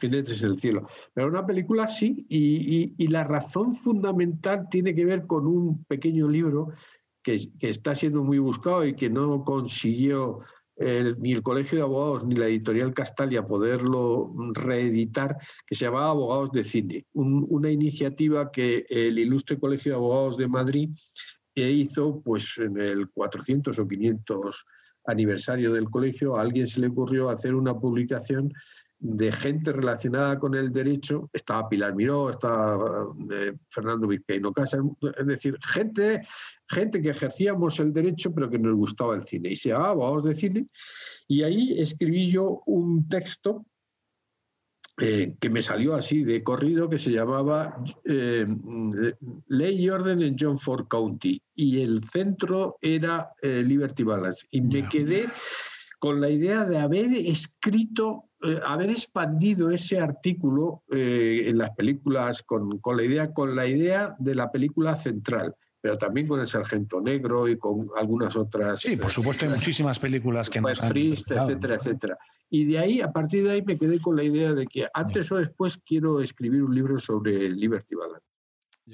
Jinetes, 0.00 0.42
el 0.42 0.60
cielo. 0.60 0.88
Pero 1.14 1.28
una 1.28 1.46
película, 1.46 1.88
sí. 1.88 2.26
Y, 2.28 3.08
la 3.10 3.24
razón 3.24 3.74
fundamental 3.74 4.68
tiene 4.70 4.94
que 4.94 5.04
ver 5.04 5.26
con 5.26 5.46
un 5.46 5.84
pequeño 5.84 6.28
libro 6.28 6.68
que, 7.22 7.40
está 7.60 7.94
siendo 7.94 8.22
muy 8.22 8.38
buscado 8.38 8.86
y 8.86 8.94
que 8.94 9.10
no 9.10 9.44
consiguió 9.44 10.40
ni 11.18 11.32
el 11.32 11.42
Colegio 11.42 11.76
de 11.76 11.84
Abogados 11.84 12.24
ni 12.24 12.36
la 12.36 12.46
editorial 12.46 12.94
Castalia 12.94 13.46
poderlo 13.46 14.32
reeditar, 14.54 15.36
que 15.66 15.74
se 15.74 15.86
llamaba 15.86 16.10
Abogados 16.10 16.52
de 16.52 16.64
Cine. 16.64 17.04
una 17.12 17.70
iniciativa 17.70 18.50
que 18.50 18.86
el 18.88 19.18
Ilustre 19.18 19.58
Colegio 19.58 19.92
de 19.92 19.96
Abogados 19.96 20.36
de 20.36 20.48
Madrid 20.48 20.90
hizo 21.68 22.20
pues 22.22 22.58
en 22.58 22.80
el 22.80 23.10
400 23.10 23.78
o 23.78 23.88
500 23.88 24.64
aniversario 25.06 25.72
del 25.72 25.90
colegio, 25.90 26.36
a 26.36 26.42
alguien 26.42 26.66
se 26.66 26.80
le 26.80 26.86
ocurrió 26.86 27.30
hacer 27.30 27.54
una 27.54 27.74
publicación 27.74 28.52
de 29.00 29.32
gente 29.32 29.72
relacionada 29.72 30.38
con 30.38 30.54
el 30.54 30.72
derecho, 30.72 31.30
estaba 31.32 31.68
Pilar 31.70 31.94
Miró, 31.94 32.28
estaba 32.28 33.06
eh, 33.32 33.54
Fernando 33.70 34.06
Vizcaíno 34.06 34.52
Casa, 34.52 34.78
es 35.18 35.26
decir, 35.26 35.56
gente, 35.62 36.20
gente 36.68 37.00
que 37.00 37.08
ejercíamos 37.08 37.80
el 37.80 37.94
derecho 37.94 38.34
pero 38.34 38.50
que 38.50 38.58
nos 38.58 38.74
gustaba 38.74 39.14
el 39.16 39.24
cine. 39.24 39.50
Y 39.50 39.56
se 39.56 39.72
Abogados 39.72 40.24
de 40.24 40.34
Cine, 40.34 40.66
y 41.26 41.42
ahí 41.42 41.80
escribí 41.80 42.30
yo 42.30 42.62
un 42.66 43.08
texto 43.08 43.64
eh, 45.00 45.34
que 45.40 45.48
me 45.48 45.62
salió 45.62 45.94
así 45.94 46.24
de 46.24 46.42
corrido, 46.42 46.90
que 46.90 46.98
se 46.98 47.10
llamaba 47.10 47.82
eh, 48.04 48.46
Ley 49.48 49.84
y 49.84 49.88
Orden 49.88 50.20
en 50.22 50.36
John 50.38 50.58
Ford 50.58 50.88
County, 50.88 51.42
y 51.54 51.80
el 51.80 52.04
centro 52.04 52.76
era 52.82 53.30
eh, 53.40 53.62
Liberty 53.64 54.02
Balance. 54.02 54.46
Y 54.50 54.60
me 54.60 54.88
quedé 54.88 55.28
con 55.98 56.20
la 56.20 56.28
idea 56.28 56.64
de 56.64 56.78
haber 56.78 57.06
escrito, 57.12 58.24
haber 58.64 58.90
expandido 58.90 59.70
ese 59.70 59.98
artículo 59.98 60.82
en 60.88 61.58
las 61.58 61.70
películas 61.72 62.42
con, 62.42 62.78
con, 62.78 62.96
la 62.96 63.04
idea, 63.04 63.32
con 63.34 63.54
la 63.54 63.66
idea 63.66 64.16
de 64.18 64.34
la 64.34 64.50
película 64.50 64.94
central 64.94 65.54
pero 65.80 65.96
también 65.96 66.26
con 66.26 66.40
El 66.40 66.46
Sargento 66.46 67.00
Negro 67.00 67.48
y 67.48 67.56
con 67.56 67.88
algunas 67.96 68.36
otras. 68.36 68.80
Sí, 68.80 68.96
por 68.96 69.10
supuesto, 69.10 69.46
hay 69.46 69.52
muchísimas 69.52 69.98
películas 69.98 70.50
que 70.50 70.60
nos 70.60 70.82
han 70.82 70.96
etcétera, 70.96 71.76
etcétera. 71.76 72.18
Y 72.48 72.64
de 72.66 72.78
ahí, 72.78 73.00
a 73.00 73.10
partir 73.12 73.44
de 73.44 73.52
ahí, 73.52 73.62
me 73.62 73.76
quedé 73.76 73.98
con 74.00 74.16
la 74.16 74.22
idea 74.22 74.52
de 74.52 74.66
que 74.66 74.86
antes 74.92 75.30
o 75.32 75.36
después 75.36 75.78
quiero 75.78 76.20
escribir 76.20 76.62
un 76.62 76.74
libro 76.74 76.98
sobre 76.98 77.48
Liberty 77.48 77.94
Balance. 77.94 78.26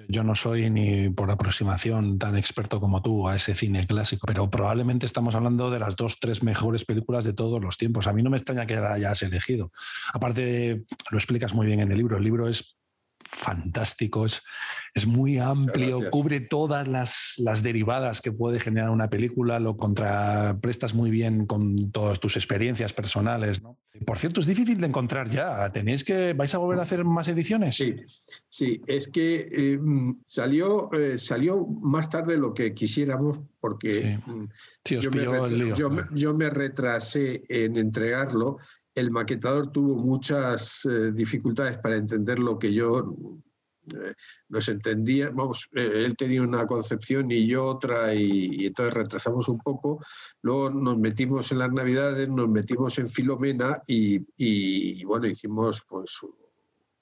Yo 0.08 0.22
no 0.22 0.34
soy 0.34 0.68
ni 0.68 1.08
por 1.08 1.30
aproximación 1.30 2.18
tan 2.18 2.36
experto 2.36 2.80
como 2.80 3.00
tú 3.00 3.28
a 3.28 3.36
ese 3.36 3.54
cine 3.54 3.86
clásico, 3.86 4.26
pero 4.26 4.50
probablemente 4.50 5.06
estamos 5.06 5.34
hablando 5.34 5.70
de 5.70 5.78
las 5.78 5.96
dos, 5.96 6.18
tres 6.20 6.42
mejores 6.42 6.84
películas 6.84 7.24
de 7.24 7.32
todos 7.32 7.62
los 7.62 7.78
tiempos. 7.78 8.06
A 8.06 8.12
mí 8.12 8.22
no 8.22 8.28
me 8.28 8.36
extraña 8.36 8.66
que 8.66 8.76
la 8.76 8.92
hayas 8.92 9.22
elegido. 9.22 9.72
Aparte, 10.12 10.82
lo 11.10 11.16
explicas 11.16 11.54
muy 11.54 11.66
bien 11.66 11.80
en 11.80 11.90
el 11.90 11.96
libro. 11.96 12.18
El 12.18 12.24
libro 12.24 12.46
es 12.46 12.76
fantástico, 13.28 14.24
es, 14.24 14.42
es 14.94 15.06
muy 15.06 15.38
amplio, 15.38 16.10
cubre 16.10 16.40
todas 16.40 16.88
las, 16.88 17.34
las, 17.38 17.62
derivadas 17.62 18.20
que 18.20 18.32
puede 18.32 18.60
generar 18.60 18.90
una 18.90 19.10
película, 19.10 19.60
lo 19.60 19.76
contraprestas 19.76 20.94
muy 20.94 21.10
bien 21.10 21.46
con 21.46 21.90
todas 21.92 22.20
tus 22.20 22.36
experiencias 22.36 22.92
personales. 22.92 23.62
¿no? 23.62 23.78
Por 24.04 24.18
cierto, 24.18 24.40
es 24.40 24.46
difícil 24.46 24.80
de 24.80 24.86
encontrar 24.86 25.28
ya. 25.28 25.68
¿Tenéis 25.70 26.04
que, 26.04 26.32
vais 26.32 26.54
a 26.54 26.58
volver 26.58 26.78
a 26.78 26.82
hacer 26.82 27.04
más 27.04 27.28
ediciones? 27.28 27.76
Sí, 27.76 27.94
sí 28.48 28.80
es 28.86 29.08
que 29.08 29.48
eh, 29.50 29.78
salió, 30.26 30.92
eh, 30.92 31.18
salió 31.18 31.66
más 31.66 32.08
tarde 32.08 32.34
de 32.34 32.40
lo 32.40 32.54
que 32.54 32.74
quisiéramos 32.74 33.40
porque 33.60 34.18
mm, 34.24 34.44
yo, 34.84 35.90
me 35.90 36.04
yo 36.12 36.34
me 36.34 36.50
retrasé 36.50 37.42
en 37.48 37.76
entregarlo 37.76 38.58
el 38.96 39.10
maquetador 39.10 39.70
tuvo 39.70 39.94
muchas 39.94 40.84
eh, 40.86 41.12
dificultades 41.12 41.78
para 41.78 41.96
entender 41.96 42.38
lo 42.38 42.58
que 42.58 42.72
yo 42.72 43.14
eh, 43.94 44.14
nos 44.48 44.68
entendía, 44.70 45.28
vamos, 45.30 45.68
eh, 45.74 46.04
él 46.06 46.16
tenía 46.16 46.42
una 46.42 46.66
concepción 46.66 47.30
y 47.30 47.46
yo 47.46 47.66
otra 47.66 48.14
y, 48.14 48.66
entonces 48.66 48.94
retrasamos 48.94 49.48
un 49.48 49.58
poco, 49.58 50.02
luego 50.40 50.70
nos 50.70 50.98
metimos 50.98 51.52
en 51.52 51.58
las 51.58 51.70
navidades, 51.70 52.26
nos 52.28 52.48
metimos 52.48 52.98
en 52.98 53.08
Filomena 53.10 53.82
y, 53.86 55.04
bueno, 55.04 55.26
hicimos 55.26 55.84
pues 55.86 56.18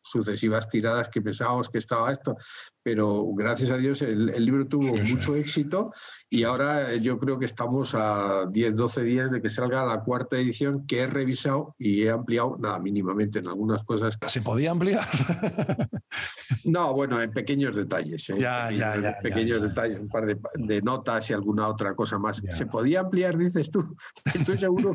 sucesivas 0.03 0.69
tiradas 0.69 1.09
que 1.09 1.23
pensábamos 1.23 1.71
que 1.71 1.79
estaba 1.79 2.11
esto, 2.11 2.37
pero 2.85 3.27
gracias 3.35 3.71
a 3.71 3.79
Dios 3.79 4.03
el, 4.03 4.27
libro 4.45 4.69
tuvo 4.69 4.95
mucho 5.09 5.35
éxito 5.37 5.91
y 6.29 6.45
ahora 6.45 6.95
yo 6.97 7.19
creo 7.19 7.39
que 7.39 7.47
estamos 7.47 7.95
a 7.95 8.45
10, 8.51 8.77
12 8.77 9.03
días 9.03 9.31
de 9.31 9.41
que 9.41 9.49
salga 9.49 9.87
la 9.87 10.03
cuarta 10.03 10.37
edición 10.37 10.87
que 10.87 11.01
he 11.01 11.07
revisado 11.07 11.75
y 11.79 12.03
he 12.03 12.11
ampliado, 12.11 12.59
nada, 12.61 12.79
mínimamente 12.79 13.39
en 13.39 13.49
algunas 13.49 13.83
cosas. 13.85 14.19
¿Se 14.27 14.43
podía 14.43 14.71
ampliar? 14.73 15.03
no, 16.65 16.93
bueno, 16.93 17.23
en 17.23 17.31
pequeños 17.31 17.75
detalles. 17.75 18.29
¿eh? 18.29 18.37
Ya, 18.39 18.71
ya, 18.71 19.01
ya, 19.01 19.17
pequeños 19.23 19.63
detalles, 19.63 19.99
un 20.01 20.09
par 20.09 20.27
de, 20.27 20.83
notas 20.83 21.31
y 21.31 21.33
alguna 21.33 21.69
otra 21.69 21.95
cosa 21.95 22.19
más. 22.19 22.43
¿Se 22.51 22.67
podía 22.67 23.01
ampliar, 23.01 23.39
dices 23.39 23.71
tú? 23.71 23.97
Estoy 24.27 24.59
seguro 24.59 24.95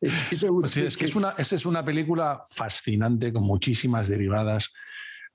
que... 0.00 0.08
seguro 0.36 0.62
pues 0.62 0.70
sí, 0.70 0.86
es 0.86 0.96
que, 0.96 1.04
es 1.04 1.14
una, 1.14 1.34
esa 1.36 1.54
es 1.54 1.66
una 1.66 1.84
película 1.84 2.40
fascinante 2.48 3.30
con 3.30 3.42
muchísimas 3.42 4.08
derivadas, 4.08 4.72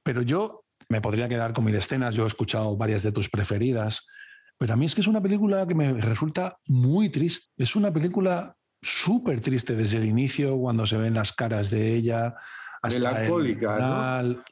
pero 0.02 0.24
yo 0.24 0.61
me 0.92 1.02
podría 1.02 1.28
quedar 1.28 1.54
con 1.54 1.66
mil 1.66 1.76
escenas, 1.76 2.14
yo 2.14 2.26
he 2.26 2.28
escuchado 2.28 2.76
varias 2.78 3.02
de 3.02 3.12
tus 3.12 3.30
preferidas, 3.30 4.06
pero 4.58 4.74
a 4.74 4.76
mí 4.76 4.86
es 4.86 4.94
que 4.94 5.02
es 5.02 5.08
una 5.08 5.22
película 5.22 5.66
que 5.66 5.74
me 5.74 5.94
resulta 5.94 6.58
muy 6.68 7.10
triste. 7.10 7.48
Es 7.58 7.76
una 7.76 7.92
película 7.92 8.56
súper 8.82 9.42
triste 9.42 9.76
desde 9.76 9.98
el 9.98 10.06
inicio, 10.06 10.58
cuando 10.58 10.86
se 10.86 10.98
ven 10.98 11.16
las 11.16 11.34
caras 11.34 11.70
de 11.70 11.96
ella, 11.96 12.36
hasta 12.82 13.26
el 13.26 13.60
¿no? 13.60 14.44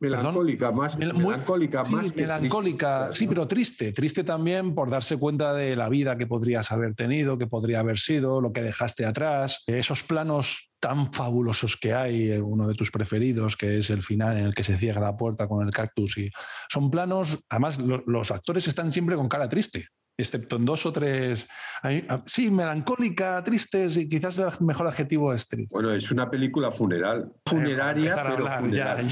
Melancólica, 0.00 0.70
más, 0.72 0.98
melancólica, 0.98 1.84
sí, 1.84 1.94
más 1.94 2.14
melancólica, 2.14 3.10
sí, 3.12 3.26
pero 3.26 3.46
triste, 3.48 3.92
triste 3.92 4.24
también 4.24 4.74
por 4.74 4.90
darse 4.90 5.16
cuenta 5.16 5.52
de 5.52 5.76
la 5.76 5.88
vida 5.88 6.16
que 6.16 6.26
podrías 6.26 6.70
haber 6.72 6.94
tenido, 6.94 7.38
que 7.38 7.46
podría 7.46 7.80
haber 7.80 7.98
sido, 7.98 8.40
lo 8.40 8.52
que 8.52 8.62
dejaste 8.62 9.06
atrás, 9.06 9.62
esos 9.66 10.02
planos 10.02 10.74
tan 10.80 11.12
fabulosos 11.12 11.76
que 11.76 11.94
hay, 11.94 12.30
uno 12.30 12.68
de 12.68 12.74
tus 12.74 12.90
preferidos, 12.90 13.56
que 13.56 13.78
es 13.78 13.90
el 13.90 14.02
final 14.02 14.36
en 14.36 14.46
el 14.46 14.54
que 14.54 14.62
se 14.62 14.76
cierra 14.76 15.00
la 15.00 15.16
puerta 15.16 15.48
con 15.48 15.66
el 15.66 15.72
cactus, 15.72 16.18
y 16.18 16.30
son 16.68 16.90
planos, 16.90 17.38
además 17.48 17.78
los 17.78 18.30
actores 18.30 18.68
están 18.68 18.92
siempre 18.92 19.16
con 19.16 19.28
cara 19.28 19.48
triste 19.48 19.88
excepto 20.18 20.56
en 20.56 20.64
dos 20.64 20.84
o 20.84 20.92
tres. 20.92 21.46
Ah, 21.82 22.22
sí, 22.26 22.50
melancólica, 22.50 23.42
tristes, 23.44 23.96
y 23.96 24.08
quizás 24.08 24.38
el 24.38 24.50
mejor 24.60 24.88
adjetivo 24.88 25.32
es 25.32 25.46
triste. 25.48 25.72
Bueno, 25.72 25.92
es 25.92 26.10
una 26.10 26.28
película 26.28 26.72
funeral, 26.72 27.30
eh, 27.32 27.40
funeraria, 27.46 28.16
pero, 28.16 28.48
funeral, 28.48 29.06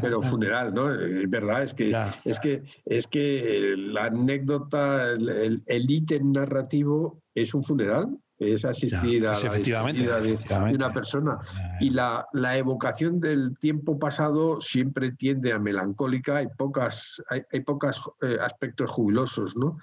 pero 0.00 0.22
funeral, 0.22 0.72
¿no? 0.72 0.94
Es 0.94 1.28
verdad, 1.28 1.64
es 1.64 1.74
que, 1.74 1.96
es 2.24 2.38
que, 2.38 2.62
es 2.84 3.06
que 3.08 3.74
la 3.76 4.04
anécdota, 4.04 5.10
el 5.12 5.90
ítem 5.90 6.30
narrativo 6.30 7.20
es 7.34 7.52
un 7.52 7.64
funeral 7.64 8.16
es 8.52 8.64
asistir 8.64 9.26
a 9.26 9.32
la 9.32 9.38
efectivamente, 9.38 10.04
de, 10.04 10.38
una 10.74 10.92
persona. 10.92 11.38
Y 11.80 11.90
la, 11.90 12.26
la, 12.32 12.56
evocación 12.56 13.20
del 13.20 13.56
tiempo 13.58 13.98
pasado 13.98 14.60
siempre 14.60 15.12
tiende 15.12 15.52
a 15.52 15.58
melancólica, 15.58 16.36
hay 16.36 16.48
pocas, 16.48 17.22
hay, 17.30 17.42
hay 17.52 17.60
pocos 17.60 18.02
eh, 18.22 18.36
aspectos 18.40 18.90
jubilosos, 18.90 19.56
¿no? 19.56 19.78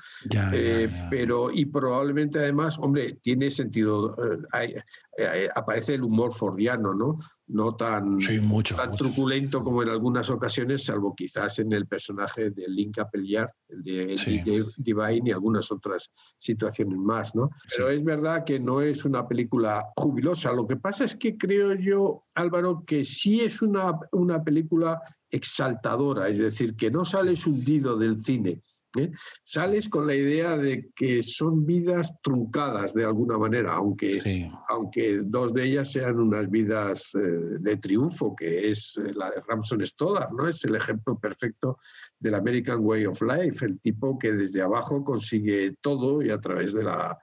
Eh, 0.53 0.89
pero, 1.09 1.51
y 1.51 1.65
probablemente 1.65 2.39
además, 2.39 2.77
hombre, 2.79 3.17
tiene 3.21 3.49
sentido, 3.49 4.15
eh, 4.17 4.37
hay, 4.51 4.75
eh, 5.17 5.49
aparece 5.53 5.95
el 5.95 6.03
humor 6.03 6.31
fordiano, 6.33 6.93
¿no? 6.93 7.19
No 7.47 7.75
tan, 7.75 8.17
mucho, 8.43 8.77
tan 8.77 8.95
truculento 8.95 9.61
como 9.61 9.83
en 9.83 9.89
algunas 9.89 10.29
ocasiones, 10.29 10.85
salvo 10.85 11.13
quizás 11.13 11.59
en 11.59 11.73
el 11.73 11.85
personaje 11.85 12.51
de 12.51 12.65
Link 12.69 12.97
Appelliard, 12.97 13.49
el 13.67 13.83
de, 13.83 14.65
Divine 14.77 15.29
y 15.29 15.31
algunas 15.31 15.69
otras 15.69 16.11
situaciones 16.39 16.97
más, 16.97 17.35
¿no? 17.35 17.49
Pero 17.75 17.89
es 17.89 18.03
verdad 18.05 18.45
que 18.45 18.57
no 18.57 18.79
es 18.79 19.03
una 19.03 19.27
película 19.27 19.85
jubilosa. 19.97 20.53
Lo 20.53 20.65
que 20.65 20.77
pasa 20.77 21.03
es 21.03 21.15
que 21.15 21.37
creo 21.37 21.73
yo, 21.73 22.23
Álvaro, 22.35 22.85
que 22.85 23.03
sí 23.03 23.41
es 23.41 23.61
una, 23.61 23.99
una 24.13 24.41
película 24.41 25.01
exaltadora, 25.29 26.29
es 26.29 26.37
decir, 26.37 26.75
que 26.77 26.89
no 26.89 27.03
sales 27.03 27.45
hundido 27.45 27.97
del 27.97 28.17
cine 28.17 28.61
¿eh? 28.97 29.11
Sales 29.43 29.89
con 29.89 30.07
la 30.07 30.15
idea 30.15 30.57
de 30.57 30.89
que 30.95 31.23
son 31.23 31.65
vidas 31.65 32.19
truncadas 32.21 32.93
de 32.93 33.05
alguna 33.05 33.37
manera, 33.37 33.73
aunque, 33.73 34.49
aunque 34.69 35.21
dos 35.23 35.53
de 35.53 35.65
ellas 35.65 35.91
sean 35.91 36.19
unas 36.19 36.49
vidas 36.49 37.15
eh, 37.15 37.19
de 37.59 37.77
triunfo, 37.77 38.35
que 38.35 38.69
es 38.71 38.97
eh, 38.97 39.11
la 39.13 39.29
de 39.29 39.41
Ramson 39.47 39.85
Stoddard, 39.85 40.31
¿no? 40.33 40.47
Es 40.47 40.63
el 40.65 40.75
ejemplo 40.75 41.17
perfecto 41.17 41.79
del 42.19 42.35
American 42.35 42.79
Way 42.81 43.07
of 43.07 43.21
Life, 43.21 43.65
el 43.65 43.79
tipo 43.79 44.17
que 44.19 44.31
desde 44.31 44.61
abajo 44.61 45.03
consigue 45.03 45.75
todo 45.81 46.21
y 46.21 46.29
a 46.29 46.37
través 46.37 46.71
de 46.73 46.83
la 46.83 47.17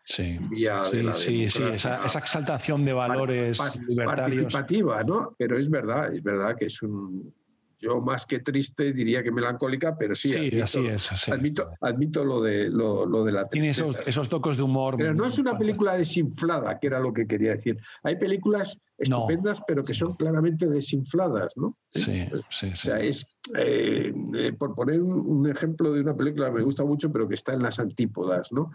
vía 0.50 0.74
de 0.90 1.04
la 1.04 1.12
sí, 1.12 1.48
sí, 1.48 1.62
esa, 1.62 2.04
exaltación 2.04 2.84
de 2.84 2.92
valores 2.92 3.58
participativa, 4.04 5.04
¿no? 5.04 5.36
Pero 5.38 5.56
es 5.56 5.70
verdad, 5.70 6.12
es 6.12 6.22
verdad 6.22 6.56
que 6.56 6.66
es 6.66 6.82
un 6.82 7.32
yo 7.80 8.00
más 8.00 8.26
que 8.26 8.40
triste 8.40 8.92
diría 8.92 9.22
que 9.22 9.30
melancólica, 9.30 9.96
pero 9.96 10.14
sí, 10.14 10.32
sí 10.32 10.60
así 10.60 10.86
es. 10.86 11.28
admito, 11.28 11.70
admito, 11.80 12.24
lo, 12.24 12.42
de, 12.42 12.68
lo, 12.68 13.06
de 13.24 13.32
la 13.32 13.48
tristeza. 13.48 13.84
Tiene 13.84 14.00
esos, 14.06 14.28
tocos 14.28 14.56
de 14.56 14.64
humor. 14.64 14.96
Pero 14.96 15.14
no 15.14 15.26
es 15.26 15.38
una 15.38 15.56
película 15.56 15.96
desinflada, 15.96 16.78
que 16.78 16.88
era 16.88 16.98
lo 16.98 17.12
que 17.12 17.26
quería 17.26 17.52
decir. 17.52 17.78
Hay 18.02 18.16
películas 18.16 18.78
estupendas, 18.96 19.62
pero 19.66 19.84
que 19.84 19.94
son 19.94 20.14
claramente 20.14 20.66
desinfladas, 20.66 21.56
¿no? 21.56 21.76
Sí, 21.88 22.26
sí, 22.50 22.50
sí. 22.50 22.66
O 22.72 22.76
sea, 22.76 23.00
es, 23.00 23.26
eh, 23.56 24.12
eh, 24.34 24.52
por 24.58 24.74
poner 24.74 25.00
un, 25.00 25.48
ejemplo 25.48 25.92
de 25.92 26.00
una 26.00 26.16
película 26.16 26.46
que 26.46 26.56
me 26.56 26.62
gusta 26.62 26.84
mucho, 26.84 27.12
pero 27.12 27.28
que 27.28 27.36
está 27.36 27.52
en 27.52 27.62
las 27.62 27.78
antípodas, 27.78 28.50
¿no? 28.52 28.72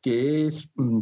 Que 0.00 0.46
es... 0.46 0.70
Mm, 0.76 1.00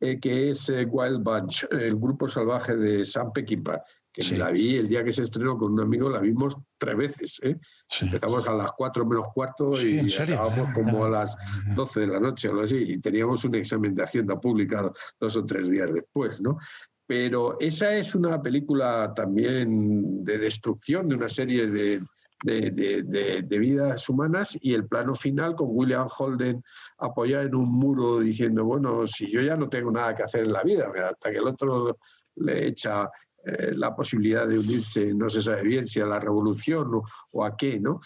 eh, 0.00 0.18
que 0.20 0.50
es 0.50 0.68
Wild 0.68 1.22
Bunch, 1.22 1.66
el 1.70 1.96
grupo 1.96 2.28
salvaje 2.28 2.76
de 2.76 3.04
Sam 3.06 3.32
Peckinpah, 3.32 3.80
que 4.14 4.24
me 4.30 4.38
la 4.38 4.52
vi 4.52 4.76
el 4.76 4.88
día 4.88 5.02
que 5.02 5.12
se 5.12 5.22
estrenó 5.22 5.58
con 5.58 5.72
un 5.72 5.80
amigo, 5.80 6.08
la 6.08 6.20
vimos 6.20 6.56
tres 6.78 6.96
veces. 6.96 7.40
¿eh? 7.42 7.56
Empezamos 8.00 8.46
a 8.46 8.54
las 8.54 8.70
cuatro 8.72 9.04
menos 9.04 9.26
cuarto 9.34 9.72
y 9.82 10.08
acabamos 10.14 10.70
como 10.72 11.04
a 11.04 11.10
las 11.10 11.36
doce 11.74 12.00
de 12.00 12.06
la 12.06 12.20
noche 12.20 12.46
o 12.46 12.52
algo 12.52 12.62
así, 12.62 12.76
y 12.76 12.98
teníamos 13.00 13.44
un 13.44 13.56
examen 13.56 13.92
de 13.92 14.04
Hacienda 14.04 14.38
publicado 14.38 14.94
dos 15.18 15.36
o 15.36 15.44
tres 15.44 15.68
días 15.68 15.92
después, 15.92 16.40
¿no? 16.40 16.58
Pero 17.06 17.58
esa 17.58 17.92
es 17.96 18.14
una 18.14 18.40
película 18.40 19.12
también 19.14 20.24
de 20.24 20.38
destrucción 20.38 21.08
de 21.08 21.16
una 21.16 21.28
serie 21.28 21.66
de, 21.66 22.00
de, 22.44 23.58
vidas 23.58 24.08
humanas 24.08 24.56
y 24.60 24.74
el 24.74 24.86
plano 24.86 25.16
final 25.16 25.56
con 25.56 25.68
William 25.70 26.08
Holden 26.16 26.62
apoyado 26.98 27.46
en 27.46 27.54
un 27.56 27.68
muro 27.68 28.20
diciendo, 28.20 28.64
bueno, 28.64 29.08
si 29.08 29.28
yo 29.28 29.40
ya 29.40 29.56
no 29.56 29.68
tengo 29.68 29.90
nada 29.90 30.14
que 30.14 30.22
hacer 30.22 30.44
en 30.44 30.52
la 30.52 30.62
vida, 30.62 30.92
hasta 31.10 31.32
que 31.32 31.38
el 31.38 31.48
otro 31.48 31.98
le 32.36 32.66
echa 32.68 33.10
eh, 33.46 33.72
la 33.76 33.94
posibilidad 33.94 34.46
de 34.46 34.58
unirse, 34.58 35.12
no 35.12 35.28
se 35.28 35.42
sabe 35.42 35.62
bien 35.62 35.86
si 35.86 36.00
a 36.00 36.06
la 36.06 36.18
revolución 36.18 37.02
o, 37.32 37.44
a 37.44 37.56
qué, 37.56 37.78
¿no? 37.78 38.00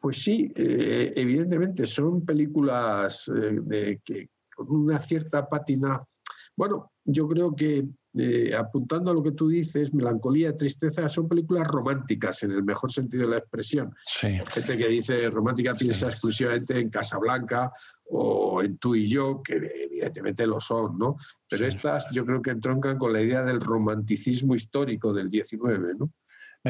Pues 0.00 0.22
sí, 0.22 0.52
eh, 0.54 1.12
evidentemente 1.16 1.84
son 1.86 2.24
películas 2.24 3.28
eh, 3.28 3.58
de, 3.62 4.00
que 4.04 4.28
con 4.54 4.70
una 4.70 5.00
cierta 5.00 5.48
pátina. 5.48 6.00
Bueno, 6.54 6.92
yo 7.04 7.26
creo 7.28 7.54
que 7.54 7.86
apuntando 8.56 9.10
a 9.10 9.14
lo 9.14 9.22
que 9.22 9.32
tú 9.32 9.48
dices, 9.48 9.92
melancolía, 9.92 10.56
tristeza, 10.56 11.06
son 11.06 11.28
películas 11.28 11.66
románticas 11.66 12.42
en 12.44 12.52
el 12.52 12.62
mejor 12.62 12.90
sentido 12.90 13.24
de 13.24 13.30
la 13.30 13.38
expresión. 13.38 13.94
Sí. 14.06 14.40
Gente 14.48 14.78
que 14.78 14.88
dice 14.88 15.28
romántica 15.28 15.74
piensa 15.74 16.08
exclusivamente 16.08 16.78
en 16.78 16.88
Casablanca 16.88 17.70
o 18.10 18.62
en 18.62 18.78
tú 18.78 18.94
y 18.94 19.08
yo, 19.08 19.42
que 19.42 19.54
evidentemente 19.56 20.46
lo 20.46 20.60
son, 20.60 20.98
¿no? 20.98 21.16
Pero 21.48 21.66
estas 21.66 22.08
yo 22.12 22.24
creo 22.24 22.42
que 22.42 22.50
entroncan 22.50 22.98
con 22.98 23.12
la 23.12 23.20
idea 23.20 23.42
del 23.42 23.60
romanticismo 23.60 24.54
histórico 24.54 25.12
del 25.12 25.30
19, 25.30 25.94
¿no? 25.98 26.10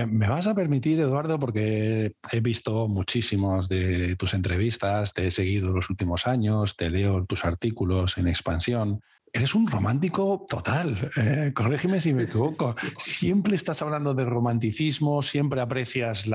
Me 0.04 0.28
vas 0.28 0.46
a 0.46 0.54
permitir, 0.54 1.00
Eduardo, 1.00 1.38
porque 1.38 2.12
he 2.30 2.40
visto 2.40 2.86
muchísimos 2.86 3.66
de 3.70 4.14
tus 4.16 4.34
entrevistas, 4.34 5.14
te 5.14 5.26
he 5.26 5.30
seguido 5.30 5.72
los 5.72 5.88
últimos 5.88 6.26
años, 6.26 6.76
te 6.76 6.90
leo 6.90 7.24
tus 7.24 7.46
artículos 7.46 8.18
en 8.18 8.28
expansión. 8.28 9.00
Eres 9.36 9.54
un 9.54 9.66
romántico 9.66 10.46
total, 10.48 11.10
eh, 11.14 11.52
corrígeme 11.54 12.00
si 12.00 12.14
me 12.14 12.22
equivoco. 12.22 12.74
Siempre 12.96 13.54
estás 13.54 13.82
hablando 13.82 14.14
de 14.14 14.24
romanticismo, 14.24 15.20
siempre 15.20 15.60
aprecias 15.60 16.26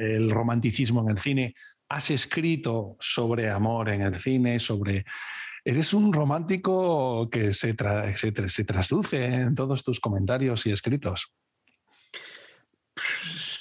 el 0.00 0.28
romanticismo 0.28 1.02
en 1.02 1.10
el 1.10 1.18
cine. 1.18 1.54
Has 1.88 2.10
escrito 2.10 2.96
sobre 2.98 3.48
amor 3.48 3.90
en 3.90 4.02
el 4.02 4.16
cine, 4.16 4.58
sobre 4.58 5.04
Eres 5.64 5.94
un 5.94 6.12
romántico 6.12 7.30
que 7.30 7.52
se, 7.52 7.76
se, 8.16 8.64
trasluce 8.64 9.24
en 9.24 9.54
todos 9.54 9.84
tus 9.84 10.00
comentarios 10.00 10.66
y 10.66 10.72
escritos. 10.72 11.32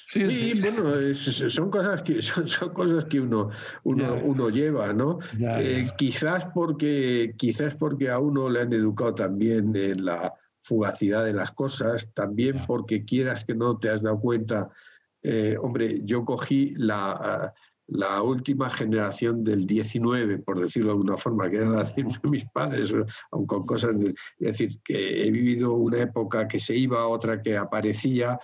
Sí, 0.10 0.54
bueno, 0.62 1.14
son 1.16 1.70
cosas 1.70 2.02
que 2.02 2.22
son, 2.22 2.70
cosas 2.74 3.06
que 3.06 3.20
uno, 3.20 3.50
uno, 3.84 4.50
lleva, 4.50 4.94
¿no? 4.94 5.20
Eh, 5.38 5.92
quizás 5.98 6.46
porque 6.54 7.34
quizás 7.38 7.76
porque 7.76 8.10
a 8.10 8.18
uno 8.18 8.50
le 8.50 8.62
han 8.62 8.72
educado 8.72 9.16
también 9.16 9.76
en 9.76 10.06
la 10.06 10.34
fugacidad 10.64 11.26
de 11.26 11.34
las 11.34 11.52
cosas, 11.52 12.10
también 12.14 12.64
porque 12.66 13.04
quieras 13.04 13.44
que 13.44 13.54
no 13.54 13.78
te 13.78 13.90
has 13.90 14.04
dado 14.04 14.20
cuenta. 14.22 14.70
Eh, 15.24 15.58
hombre, 15.60 16.00
yo 16.06 16.24
cogí 16.24 16.74
la, 16.78 17.54
la 17.88 18.22
última 18.22 18.70
generación 18.70 19.44
del 19.44 19.66
19, 19.66 20.40
por 20.40 20.60
decirlo 20.60 20.90
de 20.90 20.94
alguna 20.94 21.18
forma, 21.18 21.50
que 21.50 21.58
era 21.58 21.70
la 21.70 21.84
de 21.84 22.06
mis 22.30 22.46
padres, 22.46 22.94
aunque 23.32 23.56
con 23.56 23.66
cosas 23.66 24.00
de... 24.00 24.10
Es 24.40 24.58
decir, 24.58 24.80
que 24.84 25.26
he 25.26 25.32
vivido 25.32 25.74
una 25.74 26.02
época 26.02 26.48
que 26.48 26.60
se 26.60 26.76
iba, 26.76 27.08
otra 27.08 27.42
que 27.42 27.58
aparecía, 27.58 28.40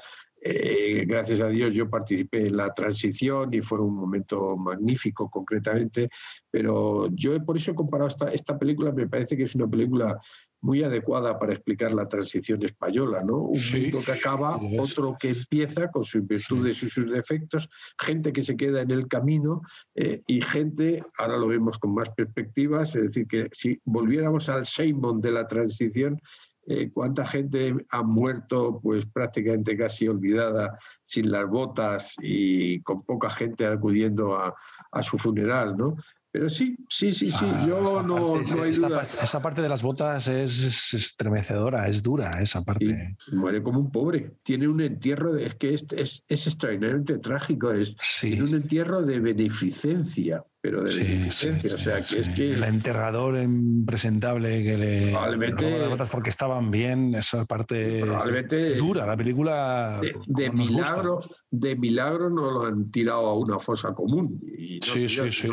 Eh, 0.46 1.06
gracias 1.08 1.40
a 1.40 1.48
Dios 1.48 1.74
yo 1.74 1.90
participé 1.90 2.48
en 2.48 2.58
la 2.58 2.74
transición 2.74 3.54
y 3.54 3.62
fue 3.62 3.80
un 3.80 3.96
momento 3.96 4.58
magnífico 4.58 5.30
concretamente, 5.30 6.10
pero 6.52 7.08
yo 7.14 7.42
por 7.46 7.56
eso 7.56 7.72
he 7.72 7.76
comparado 7.76 8.10
esta, 8.10 8.34
esta 8.34 8.60
película, 8.60 8.92
me 8.92 9.08
parece 9.08 9.38
que 9.38 9.44
es 9.44 9.56
una 9.56 9.70
película 9.70 10.20
muy 10.64 10.82
adecuada 10.82 11.38
para 11.38 11.54
explicar 11.54 11.94
la 11.94 12.08
transición 12.08 12.64
española, 12.64 13.22
¿no? 13.22 13.38
Un 13.38 13.62
mundo 13.74 14.00
que 14.06 14.14
acaba, 14.14 14.60
otro 14.80 15.18
que 15.20 15.30
empieza 15.30 15.92
con 15.92 16.06
sus 16.06 16.26
virtudes 16.26 16.82
y 16.84 16.90
sus 16.90 17.12
defectos, 17.12 17.70
gente 18.00 18.32
que 18.32 18.42
se 18.42 18.56
queda 18.56 18.82
en 18.82 18.92
el 18.92 19.08
camino 19.10 19.62
eh, 19.94 20.24
y 20.26 20.42
gente, 20.42 21.04
ahora 21.18 21.38
lo 21.38 21.48
vemos 21.48 21.78
con 21.78 21.94
más 21.94 22.10
perspectivas, 22.12 22.96
es 22.96 23.04
decir, 23.04 23.28
que 23.28 23.50
si 23.52 23.80
volviéramos 23.84 24.48
al 24.48 24.66
Seymour 24.66 25.20
de 25.20 25.32
la 25.32 25.48
transición, 25.48 26.22
eh, 26.66 26.92
cuánta 26.94 27.26
gente 27.26 27.76
ha 27.90 28.04
muerto 28.04 28.80
pues 28.82 29.06
prácticamente 29.06 29.78
casi 29.78 30.08
olvidada, 30.08 30.80
sin 31.02 31.32
las 31.32 31.48
botas 31.48 32.16
y 32.22 32.82
con 32.82 33.04
poca 33.04 33.30
gente 33.30 33.66
acudiendo 33.66 34.36
a, 34.36 34.56
a 34.92 35.04
su 35.04 35.18
funeral, 35.18 35.76
¿no? 35.78 35.98
Pero 36.34 36.50
sí, 36.50 36.76
sí, 36.90 37.12
sí, 37.12 37.32
sí, 37.32 37.46
ah, 37.48 37.66
yo 37.68 38.02
no, 38.02 38.42
no, 38.42 38.64
hay 38.64 38.72
duda. 38.72 39.02
esa 39.02 39.40
parte 39.40 39.62
de 39.62 39.70
las 39.70 39.84
botas 39.84 40.28
es 40.28 40.92
estremecedora, 40.96 41.88
es 41.88 42.02
dura 42.02 42.42
esa 42.42 42.64
parte. 42.64 43.16
muere 43.32 43.62
como 43.62 43.80
un 43.80 43.92
pobre. 43.92 44.32
Tiene 44.42 44.68
un 44.68 44.82
entierro, 44.82 45.32
de, 45.32 45.46
es 45.46 45.54
que 45.54 45.76
es, 45.76 45.86
es, 45.92 46.24
es 46.28 46.48
extraordinariamente 46.48 47.20
trágico, 47.20 47.72
es 47.72 47.96
un 48.24 48.56
entierro 48.56 49.04
de 49.04 49.20
beneficencia 49.20 50.44
pero 50.64 50.82
de 50.82 51.30
sí, 51.30 51.50
o 51.74 51.78
sea, 51.78 52.02
que 52.02 52.20
es 52.22 52.30
que... 52.30 52.54
El 52.54 52.64
enterrador 52.64 53.36
impresentable 53.36 54.64
que 54.64 54.78
le... 54.78 55.12
Probablemente... 55.12 55.78
Las 55.78 55.90
botas 55.90 56.10
porque 56.10 56.30
estaban 56.30 56.72
bien, 56.72 57.16
esa 57.16 57.44
parte 57.44 58.00
probablemente 58.00 58.76
dura, 58.76 59.06
la 59.06 59.18
película... 59.18 60.00
De, 60.26 60.50
milagro, 60.52 61.22
de 61.52 61.76
milagro 61.76 62.30
no 62.30 62.50
lo 62.50 62.66
han 62.66 62.90
tirado 62.92 63.28
a 63.28 63.38
una 63.38 63.60
fosa 63.60 63.94
común. 63.94 64.40
Y 64.58 64.80
no, 64.80 64.86
sí, 64.86 65.10
sí, 65.10 65.30
sí, 65.30 65.50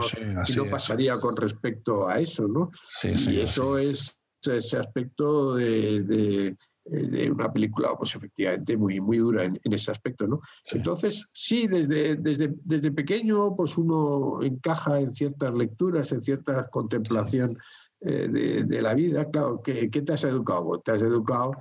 y 0.47 0.57
no 0.57 0.71
pasaría 0.71 1.19
con 1.19 1.37
respecto 1.37 2.07
a 2.07 2.21
eso, 2.21 2.47
¿no? 2.47 2.71
y 3.03 3.41
eso 3.41 3.79
es. 3.79 4.17
ese 4.47 4.77
aspecto 4.77 5.57
de 5.57 6.55
eh, 6.87 7.31
una 7.31 7.53
película, 7.53 7.91
pues 7.97 8.15
efectivamente 8.15 8.77
muy, 8.77 9.01
muy 9.01 9.19
dura 9.19 9.45
en, 9.45 9.61
ese 9.65 9.91
aspecto, 9.91 10.27
¿no? 10.27 10.41
Entonces, 10.73 11.27
sí, 11.31 11.67
desde, 11.67 12.17
desde, 12.17 12.55
desde 12.65 12.91
pequeño, 12.91 13.55
pues 13.55 13.77
uno 13.77 14.43
encaja 14.43 14.99
en 14.99 15.13
ciertas 15.13 15.55
lecturas, 15.55 16.11
en 16.13 16.23
cierta 16.23 16.69
contemplación 16.69 17.59
eh, 18.01 18.65
de, 18.65 18.83
la 18.83 18.95
vida. 18.95 19.27
Claro, 19.31 19.61
¿qué, 19.63 19.89
te 19.89 20.13
has 20.13 20.25
educado? 20.25 20.81
Te 20.81 20.93
has 20.93 21.03
educado 21.03 21.53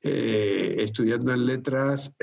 eh, 0.00 0.76
estudiando 0.78 1.32
en 1.34 1.44
letras 1.44 2.14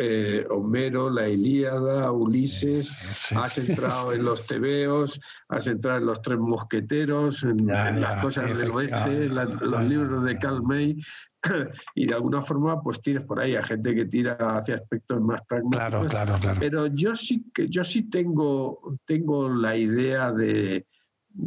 Homero, 0.50 1.10
la 1.10 1.28
Ilíada, 1.28 2.10
Ulises, 2.14 2.98
has 3.36 3.58
entrado 3.58 4.14
en 4.14 4.24
los 4.24 4.48
tebeos, 4.48 5.20
has 5.50 5.68
entrado 5.68 6.00
en 6.00 6.06
los 6.06 6.22
tres 6.22 6.40
mosqueteros, 6.40 7.44
en, 7.44 7.68
las 7.68 8.22
cosas 8.22 8.58
del 8.58 8.72
oeste, 8.72 9.26
en 9.26 9.36
los 9.36 9.84
libros 9.84 10.24
de 10.24 10.38
Karl 10.38 10.64
May, 10.64 10.98
y 11.96 12.08
de 12.08 12.14
alguna 12.14 12.42
forma 12.42 12.82
pues 12.82 13.02
tienes 13.02 13.24
por 13.24 13.40
ahí 13.40 13.56
a 13.56 13.64
gente 13.64 13.94
que 13.96 14.06
tira 14.06 14.36
hacia 14.36 14.76
aspectos 14.76 15.22
más 15.22 15.42
pragmáticos. 15.48 15.90
Claro, 15.90 16.08
claro, 16.08 16.36
claro. 16.40 16.60
Pero 16.60 16.88
yo 16.88 17.16
sí 17.16 17.46
que 17.54 17.70
yo 17.70 17.84
sí 17.84 18.10
tengo, 18.10 18.98
tengo 19.06 19.50
la 19.50 19.76
idea 19.76 20.32
de. 20.32 20.86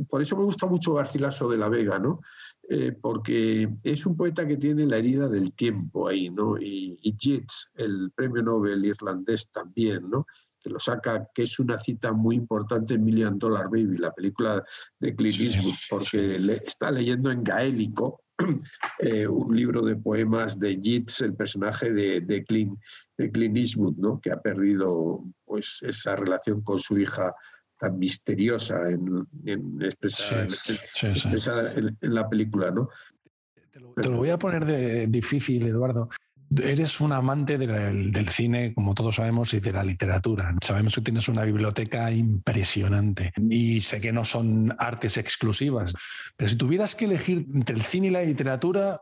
Por 0.08 0.20
eso 0.20 0.36
me 0.36 0.44
gusta 0.44 0.66
mucho 0.66 0.94
Garcilaso 0.94 1.48
de 1.48 1.56
la 1.56 1.70
Vega, 1.70 1.98
¿no? 1.98 2.20
Eh, 2.68 2.92
porque 3.00 3.70
es 3.82 4.04
un 4.04 4.16
poeta 4.16 4.46
que 4.46 4.58
tiene 4.58 4.84
la 4.84 4.98
herida 4.98 5.28
del 5.28 5.54
tiempo 5.54 6.08
ahí, 6.08 6.28
¿no? 6.28 6.58
Y, 6.58 6.98
y 7.00 7.42
el 7.76 8.12
premio 8.14 8.42
Nobel 8.42 8.84
irlandés 8.84 9.50
también, 9.50 10.10
¿no? 10.10 10.26
que 10.60 10.70
lo 10.70 10.80
saca, 10.80 11.28
que 11.32 11.44
es 11.44 11.58
una 11.58 11.78
cita 11.78 12.12
muy 12.12 12.36
importante 12.36 12.94
en 12.94 13.04
Million 13.04 13.38
Dollar 13.38 13.66
Baby, 13.66 13.96
la 13.96 14.12
película 14.12 14.64
de 14.98 15.14
Clint 15.14 15.40
Eastwood, 15.40 15.74
porque 15.88 16.18
le, 16.18 16.54
está 16.56 16.90
leyendo 16.90 17.30
en 17.30 17.44
gaélico 17.44 18.22
eh, 19.00 19.26
un 19.26 19.56
libro 19.56 19.82
de 19.82 19.96
poemas 19.96 20.58
de 20.58 20.80
Yeats, 20.80 21.22
el 21.22 21.34
personaje 21.34 21.92
de, 21.92 22.20
de, 22.20 22.44
Clint, 22.44 22.78
de 23.16 23.60
Eastwood, 23.60 23.96
¿no? 23.96 24.20
que 24.20 24.30
ha 24.30 24.40
perdido 24.40 25.24
pues, 25.44 25.78
esa 25.82 26.16
relación 26.16 26.62
con 26.62 26.78
su 26.78 26.98
hija 26.98 27.34
tan 27.78 27.98
misteriosa 27.98 28.90
en, 28.90 29.26
en 29.44 29.82
expresada, 29.82 31.72
en, 31.74 31.96
la 32.00 32.28
película. 32.28 32.70
¿no? 32.70 32.88
Te 33.96 34.08
lo, 34.08 34.16
voy 34.16 34.30
a 34.30 34.38
poner 34.38 34.64
de 34.64 35.06
difícil, 35.06 35.66
Eduardo. 35.66 36.08
Eres 36.62 37.00
un 37.00 37.12
amante 37.12 37.58
del, 37.58 38.28
cine, 38.28 38.72
como 38.74 38.94
todos 38.94 39.16
sabemos, 39.16 39.52
y 39.54 39.60
de 39.60 39.72
la 39.72 39.84
literatura. 39.84 40.54
Sabemos 40.62 40.94
que 40.94 41.02
tienes 41.02 41.28
una 41.28 41.44
biblioteca 41.44 42.10
impresionante 42.10 43.32
y 43.36 43.80
sé 43.80 44.00
que 44.00 44.12
no 44.12 44.24
son 44.24 44.74
artes 44.78 45.18
exclusivas, 45.18 45.94
pero 46.36 46.48
si 46.48 46.56
tuvieras 46.56 46.94
que 46.94 47.04
elegir 47.04 47.44
entre 47.54 47.76
el 47.76 47.82
cine 47.82 48.06
y 48.06 48.10
la 48.10 48.22
literatura, 48.22 49.00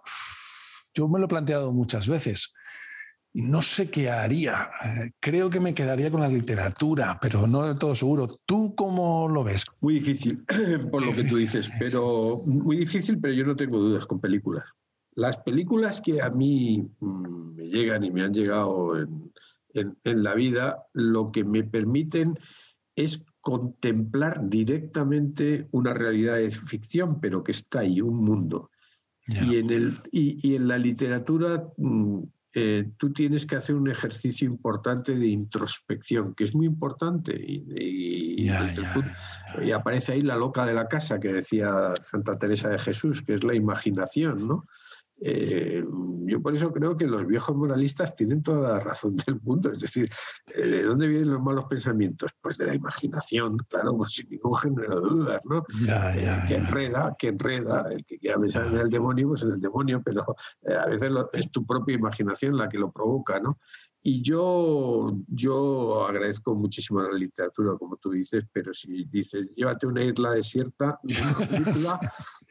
yo 0.92 1.08
me 1.08 1.18
lo 1.18 1.26
he 1.26 1.28
planteado 1.28 1.72
muchas 1.72 2.08
veces. 2.08 2.52
No 3.32 3.60
sé 3.60 3.90
qué 3.90 4.10
haría. 4.10 4.70
Creo 5.20 5.50
que 5.50 5.60
me 5.60 5.74
quedaría 5.74 6.10
con 6.10 6.22
la 6.22 6.28
literatura, 6.28 7.18
pero 7.20 7.46
no 7.46 7.64
del 7.64 7.78
todo 7.78 7.94
seguro. 7.94 8.40
¿Tú 8.46 8.74
cómo 8.74 9.28
lo 9.28 9.44
ves? 9.44 9.66
Muy 9.82 9.94
difícil, 10.00 10.42
por 10.90 11.04
lo 11.04 11.12
que 11.12 11.22
tú 11.24 11.36
dices, 11.36 11.70
pero 11.78 12.40
muy 12.46 12.78
difícil, 12.78 13.20
pero 13.20 13.34
yo 13.34 13.44
no 13.44 13.54
tengo 13.54 13.78
dudas 13.78 14.06
con 14.06 14.20
películas. 14.20 14.64
Las 15.16 15.38
películas 15.38 16.02
que 16.02 16.20
a 16.20 16.28
mí 16.28 16.88
mm, 17.00 17.54
me 17.54 17.68
llegan 17.68 18.04
y 18.04 18.10
me 18.10 18.22
han 18.22 18.34
llegado 18.34 18.98
en, 18.98 19.32
la 20.04 20.34
vida, 20.34 20.86
lo 20.94 21.26
que 21.26 21.44
me 21.44 21.62
permiten 21.62 22.38
es 22.94 23.26
contemplar 23.42 24.48
directamente 24.48 25.68
una 25.72 25.92
realidad 25.92 26.36
de 26.36 26.50
ficción, 26.50 27.20
pero 27.20 27.44
que 27.44 27.52
está 27.52 27.80
ahí, 27.80 28.00
un 28.00 28.24
mundo. 28.24 28.70
Y, 29.26 29.58
en 29.58 29.70
el, 29.70 29.94
y, 30.12 30.54
en 30.54 30.68
la 30.68 30.78
literatura 30.78 31.62
mm, 31.76 32.22
eh, 32.54 32.90
tú 32.96 33.12
tienes 33.12 33.44
que 33.44 33.56
hacer 33.56 33.74
un 33.74 33.90
ejercicio 33.90 34.46
importante 34.46 35.14
de 35.14 35.26
introspección, 35.26 36.34
que 36.34 36.44
es 36.44 36.54
muy 36.54 36.66
importante. 36.66 37.34
Y, 37.38 38.36
y, 38.38 39.70
aparece 39.72 40.12
ahí 40.12 40.22
la 40.22 40.36
loca 40.36 40.64
de 40.64 40.72
la 40.72 40.88
casa 40.88 41.20
que 41.20 41.32
decía 41.32 41.92
Santa 42.02 42.38
Teresa 42.38 42.70
de 42.70 42.78
Jesús, 42.78 43.22
que 43.22 43.34
es 43.34 43.44
la 43.44 43.54
imaginación, 43.54 44.48
¿no? 44.48 44.64
Eh, 45.18 45.82
yo 46.26 46.42
por 46.42 46.54
eso 46.54 46.72
creo 46.72 46.96
que 46.96 47.06
los 47.06 47.26
viejos 47.26 47.56
moralistas 47.56 48.14
tienen 48.14 48.42
toda 48.42 48.74
la 48.74 48.80
razón 48.80 49.16
del 49.16 49.40
mundo. 49.40 49.70
Es 49.70 49.80
decir, 49.80 50.10
eh, 50.54 50.66
¿de 50.66 50.82
dónde 50.82 51.06
vienen 51.08 51.30
los 51.30 51.42
malos 51.42 51.66
pensamientos? 51.66 52.32
Pues 52.40 52.58
de 52.58 52.66
la 52.66 52.74
imaginación, 52.74 53.58
claro, 53.68 53.96
pues 53.96 54.12
sin 54.12 54.28
ningún 54.28 54.54
género 54.56 55.00
de 55.00 55.08
dudas, 55.08 55.40
¿no? 55.44 55.64
Eh, 56.14 56.44
que 56.48 56.56
enreda, 56.56 57.16
que 57.18 57.28
enreda. 57.28 57.86
El 57.90 58.04
que 58.04 58.18
quiera 58.18 58.38
pensar 58.38 58.66
en 58.66 58.78
el 58.78 58.90
demonio, 58.90 59.28
pues 59.28 59.42
en 59.42 59.52
el 59.52 59.60
demonio, 59.60 60.02
pero 60.04 60.24
a 60.68 60.86
veces 60.86 61.12
es 61.32 61.50
tu 61.50 61.64
propia 61.64 61.94
imaginación 61.94 62.56
la 62.56 62.68
que 62.68 62.78
lo 62.78 62.90
provoca, 62.90 63.40
¿no? 63.40 63.58
Y 64.08 64.22
yo, 64.22 65.18
yo 65.26 66.06
agradezco 66.06 66.54
muchísimo 66.54 67.02
la 67.02 67.18
literatura, 67.18 67.76
como 67.76 67.96
tú 67.96 68.12
dices, 68.12 68.44
pero 68.52 68.72
si 68.72 69.04
dices, 69.06 69.52
llévate 69.56 69.84
una 69.84 70.04
isla 70.04 70.30
desierta, 70.30 71.00
una 71.02 71.48
película, 71.50 72.00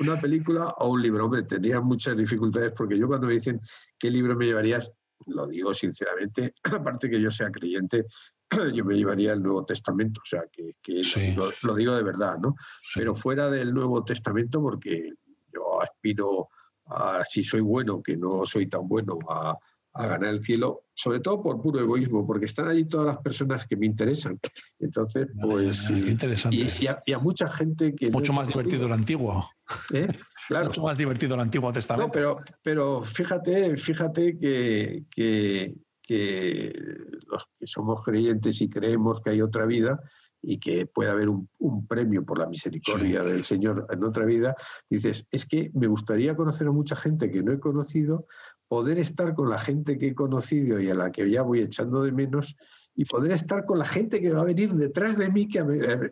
una 0.01 0.19
película 0.19 0.67
o 0.79 0.89
un 0.89 1.01
libro, 1.01 1.23
hombre, 1.23 1.43
tendría 1.43 1.79
muchas 1.79 2.17
dificultades 2.17 2.73
porque 2.75 2.99
yo 2.99 3.07
cuando 3.07 3.27
me 3.27 3.35
dicen 3.35 3.61
qué 3.97 4.11
libro 4.11 4.35
me 4.35 4.47
llevarías, 4.47 4.91
lo 5.27 5.47
digo 5.47 5.73
sinceramente, 5.73 6.53
aparte 6.63 7.09
que 7.09 7.21
yo 7.21 7.31
sea 7.31 7.49
creyente, 7.49 8.03
yo 8.73 8.83
me 8.83 8.95
llevaría 8.95 9.31
el 9.31 9.41
Nuevo 9.41 9.63
Testamento, 9.63 10.19
o 10.21 10.27
sea, 10.27 10.43
que, 10.51 10.75
lo, 11.61 11.75
digo 11.75 11.95
de 11.95 12.03
verdad, 12.03 12.37
¿no? 12.37 12.55
Pero 12.93 13.15
fuera 13.15 13.49
del 13.49 13.73
Nuevo 13.73 14.03
Testamento, 14.03 14.61
porque 14.61 15.09
yo 15.53 15.81
aspiro 15.81 16.49
a, 16.87 17.23
si 17.23 17.43
soy 17.43 17.61
bueno, 17.61 18.03
que 18.03 18.17
no 18.17 18.45
soy 18.45 18.67
tan 18.67 18.85
bueno, 18.89 19.17
a 19.29 19.57
a 19.95 20.07
ganar 20.07 20.29
el 20.33 20.43
cielo, 20.43 20.83
sobre 20.93 21.21
todo 21.21 21.41
por 21.41 21.61
puro 21.61 21.79
egoísmo, 21.79 22.27
porque 22.27 22.45
están 22.45 22.67
allí 22.67 22.85
todas 22.85 23.07
las 23.07 23.17
personas 23.19 23.65
que 23.65 23.77
me 23.77 23.85
interesan. 23.85 24.37
Entonces, 24.79 25.27
pues... 25.41 25.89
interesante. 25.89 26.73
Y, 27.05 27.13
a, 27.13 27.19
mucha 27.19 27.49
gente 27.49 27.95
que... 27.95 28.11
Mucho 28.11 28.33
más 28.33 28.49
divertido 28.49 28.87
el 28.87 28.91
antiguo. 28.91 29.49
¿Eh? 29.93 30.07
Claro. 30.47 30.67
Mucho 30.67 30.83
más 30.83 30.97
divertido 30.97 31.33
el 31.33 31.41
antiguo 31.41 31.73
testamento. 31.73 32.07
No, 32.07 32.11
pero, 32.11 32.39
pero 32.61 33.01
fíjate, 33.01 33.75
fíjate 33.77 34.37
que, 34.37 35.05
que, 35.09 35.73
que, 36.03 36.71
los 37.25 37.43
que 37.57 37.65
somos 37.65 38.03
creyentes 38.03 38.61
y 38.61 38.69
creemos 38.69 39.21
que 39.21 39.31
hay 39.31 39.41
otra 39.41 39.65
vida 39.65 39.99
y 40.45 40.59
que 40.59 40.85
puede 40.85 41.09
haber 41.09 41.29
un, 41.29 41.47
premio 41.87 42.23
por 42.23 42.39
la 42.39 42.47
misericordia 42.47 43.23
del 43.23 43.43
Señor 43.43 43.87
en 43.89 44.03
otra 44.03 44.25
vida, 44.25 44.55
dices, 44.89 45.27
es 45.31 45.45
que 45.45 45.71
me 45.73 45.87
gustaría 45.87 46.35
conocer 46.35 46.67
a 46.67 46.71
mucha 46.71 46.95
gente 46.95 47.31
que 47.31 47.41
no 47.41 47.51
he 47.51 47.59
conocido 47.59 48.27
poder 48.67 48.99
estar 48.99 49.33
con 49.35 49.49
la 49.49 49.59
gente 49.59 49.97
que 49.97 50.07
he 50.07 50.15
conocido 50.15 50.79
y 50.79 50.89
a 50.89 50.95
la 50.95 51.11
que 51.11 51.29
ya 51.29 51.41
voy 51.41 51.61
echando 51.61 52.03
de 52.03 52.11
menos 52.11 52.55
y 52.95 53.05
poder 53.05 53.31
estar 53.31 53.65
con 53.65 53.77
la 53.77 53.85
gente 53.85 54.21
que 54.21 54.31
va 54.31 54.41
a 54.41 54.45
venir 54.45 54.71
detrás 54.71 55.17
de 55.17 55.29
mí 55.29 55.47
que, 55.47 55.63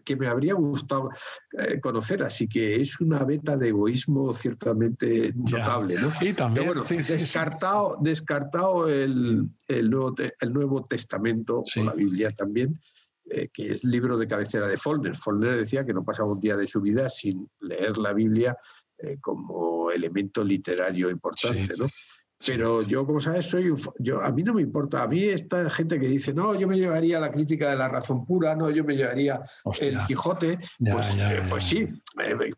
que 0.03 0.15
me 0.17 0.27
habría 0.27 0.53
gustado 0.53 1.09
eh, 1.57 1.79
conocer. 1.79 2.23
Así 2.23 2.47
que 2.47 2.81
es 2.81 2.99
una 2.99 3.23
beta 3.23 3.55
de 3.55 3.69
egoísmo 3.69 4.33
ciertamente 4.33 5.33
notable. 5.33 5.95
¿no? 5.95 6.11
Sí, 6.11 6.33
también. 6.33 6.65
bueno, 6.65 6.81
descartado, 6.81 7.97
descartado 8.01 8.89
el, 8.89 9.47
el, 9.67 9.89
nuevo, 9.89 10.13
el 10.17 10.53
Nuevo 10.53 10.85
Testamento 10.85 11.61
o 11.61 11.83
la 11.83 11.93
Biblia 11.93 12.31
también. 12.31 12.79
Eh, 13.29 13.47
que 13.53 13.71
es 13.71 13.85
libro 13.85 14.17
de 14.17 14.27
cabecera 14.27 14.67
de 14.67 14.75
Follner. 14.75 15.15
Follner 15.15 15.57
decía 15.57 15.85
que 15.85 15.93
no 15.93 16.03
pasaba 16.03 16.29
un 16.29 16.41
día 16.41 16.57
de 16.57 16.67
su 16.67 16.81
vida 16.81 17.07
sin 17.07 17.49
leer 17.61 17.97
la 17.97 18.11
Biblia 18.11 18.57
eh, 18.97 19.17
como 19.21 19.89
elemento 19.91 20.43
literario 20.43 21.09
importante, 21.09 21.73
¿no? 21.77 21.87
Pero 22.45 22.81
yo, 22.81 23.05
como 23.05 23.19
sabes, 23.19 23.49
soy 23.49 23.73
yo 23.99 24.21
a 24.21 24.31
mí 24.31 24.43
no 24.43 24.53
me 24.53 24.61
importa. 24.61 25.03
A 25.03 25.07
mí 25.07 25.23
esta 25.25 25.69
gente 25.69 25.99
que 25.99 26.07
dice, 26.07 26.33
no, 26.33 26.55
yo 26.55 26.67
me 26.67 26.77
llevaría 26.77 27.19
la 27.19 27.31
crítica 27.31 27.69
de 27.69 27.77
la 27.77 27.87
razón 27.87 28.25
pura, 28.25 28.55
no, 28.55 28.69
yo 28.69 28.83
me 28.83 28.95
llevaría 28.95 29.41
el 29.79 29.97
Quijote. 30.07 30.59
pues, 30.79 31.07
eh, 31.17 31.41
pues, 31.49 31.63
sí, 31.63 31.87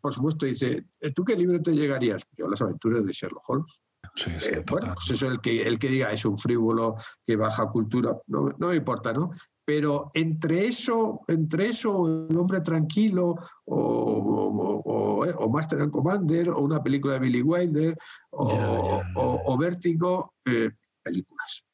por 0.00 0.12
supuesto, 0.12 0.46
dice, 0.46 0.84
¿tú 1.14 1.24
qué 1.24 1.36
libro 1.36 1.60
te 1.62 1.72
llegarías? 1.72 2.22
Yo 2.36 2.48
las 2.48 2.60
aventuras 2.60 3.04
de 3.04 3.12
Sherlock 3.12 3.48
Holmes. 3.48 3.80
Sí, 4.14 4.30
sí, 4.38 4.50
bueno, 4.70 4.94
pues 4.94 5.10
eso 5.10 5.28
el 5.28 5.40
que, 5.40 5.62
el 5.62 5.78
que 5.78 5.88
diga 5.88 6.12
es 6.12 6.24
un 6.24 6.38
frívolo 6.38 6.96
que 7.26 7.36
baja 7.36 7.66
cultura, 7.66 8.16
no, 8.28 8.54
no 8.56 8.68
me 8.68 8.76
importa, 8.76 9.12
¿no? 9.12 9.30
Pero 9.66 10.12
entre 10.14 10.68
eso, 10.68 11.22
entre 11.26 11.70
eso, 11.70 12.28
El 12.30 12.38
hombre 12.38 12.60
tranquilo 12.60 13.34
o, 13.64 13.76
o, 13.76 15.26
o, 15.26 15.50
Master 15.50 15.80
and 15.80 15.90
Commander 15.90 16.50
o 16.50 16.60
una 16.60 16.80
película 16.80 17.14
de 17.14 17.20
Billy 17.20 17.42
Wilder 17.42 17.98
o, 18.30 19.58
Vértigo, 19.58 20.34
eh, 20.44 20.70
películas. 21.02 21.64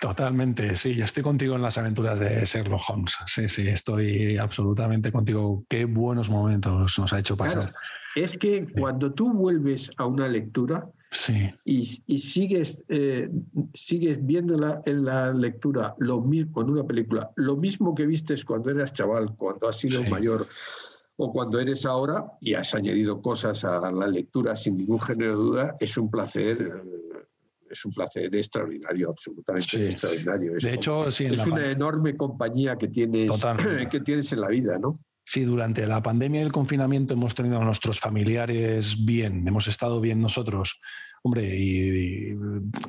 Totalmente, 0.00 0.74
sí, 0.74 0.94
yo 0.94 1.04
estoy 1.04 1.22
contigo 1.22 1.54
en 1.54 1.62
las 1.62 1.78
aventuras 1.78 2.18
de 2.18 2.44
Sherlock 2.44 2.82
Holmes. 2.88 3.16
Sí, 3.26 3.48
sí, 3.48 3.68
estoy 3.68 4.36
absolutamente 4.36 5.12
contigo. 5.12 5.64
Qué 5.68 5.84
buenos 5.84 6.30
momentos 6.30 6.98
nos 6.98 7.12
ha 7.12 7.20
hecho 7.20 7.36
pasar. 7.36 7.72
es 8.16 8.36
que 8.36 8.66
cuando 8.78 9.12
tú 9.12 9.32
vuelves 9.32 9.92
a 9.96 10.06
una 10.06 10.26
lectura, 10.26 10.88
Sí. 11.10 11.50
Y, 11.64 12.18
sigues, 12.18 12.84
eh, 12.88 13.30
sigues 13.72 14.24
viendo 14.24 14.82
en 14.84 15.04
la 15.04 15.32
lectura 15.32 15.94
lo 15.98 16.20
mismo, 16.20 16.60
en 16.62 16.70
una 16.70 16.84
película, 16.84 17.30
lo 17.36 17.56
mismo 17.56 17.94
que 17.94 18.06
vistes 18.06 18.44
cuando 18.44 18.70
eras 18.70 18.92
chaval, 18.92 19.34
cuando 19.36 19.68
has 19.68 19.78
sido 19.78 20.02
mayor 20.04 20.46
o 21.16 21.32
cuando 21.32 21.58
eres 21.58 21.86
ahora 21.86 22.32
y 22.40 22.54
has 22.54 22.74
añadido 22.74 23.22
cosas 23.22 23.64
a 23.64 23.90
la 23.90 24.06
lectura 24.06 24.54
sin 24.54 24.76
ningún 24.76 25.00
género 25.00 25.30
de 25.30 25.36
duda, 25.36 25.76
es 25.80 25.96
un 25.96 26.10
placer. 26.10 26.60
Eh, 26.60 27.08
es 27.70 27.84
un 27.84 27.92
placer 27.92 28.34
extraordinario, 28.34 29.10
absolutamente 29.10 29.86
extraordinario. 29.86 30.54
de 30.58 30.72
hecho, 30.72 31.08
es 31.08 31.20
una 31.20 31.70
enorme 31.70 32.16
compañía 32.16 32.76
que 32.76 32.88
tienes, 32.88 33.30
que 33.90 34.00
tienes 34.00 34.32
en 34.32 34.40
la 34.40 34.48
vida, 34.48 34.78
¿no? 34.78 34.98
Si 35.30 35.42
durante 35.42 35.86
la 35.86 36.02
pandemia 36.02 36.40
y 36.40 36.44
el 36.44 36.52
confinamiento 36.52 37.12
hemos 37.12 37.34
tenido 37.34 37.60
a 37.60 37.64
nuestros 37.64 38.00
familiares 38.00 39.04
bien, 39.04 39.46
hemos 39.46 39.68
estado 39.68 40.00
bien 40.00 40.22
nosotros, 40.22 40.80
hombre, 41.22 41.54
y, 41.54 42.34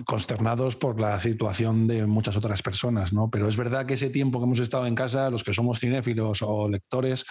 consternados 0.05 0.77
por 0.77 1.01
la 1.01 1.19
situación 1.19 1.85
de 1.85 2.07
muchas 2.07 2.37
otras 2.37 2.61
personas, 2.61 3.11
¿no? 3.11 3.29
Pero 3.29 3.49
es 3.49 3.57
verdad 3.57 3.85
que 3.85 3.95
ese 3.95 4.09
tiempo 4.09 4.39
que 4.39 4.45
hemos 4.45 4.59
estado 4.59 4.85
en 4.85 4.95
casa, 4.95 5.29
los 5.29 5.43
que 5.43 5.53
somos 5.53 5.81
cinéfilos 5.81 6.41
o 6.41 6.69
lectores, 6.69 7.25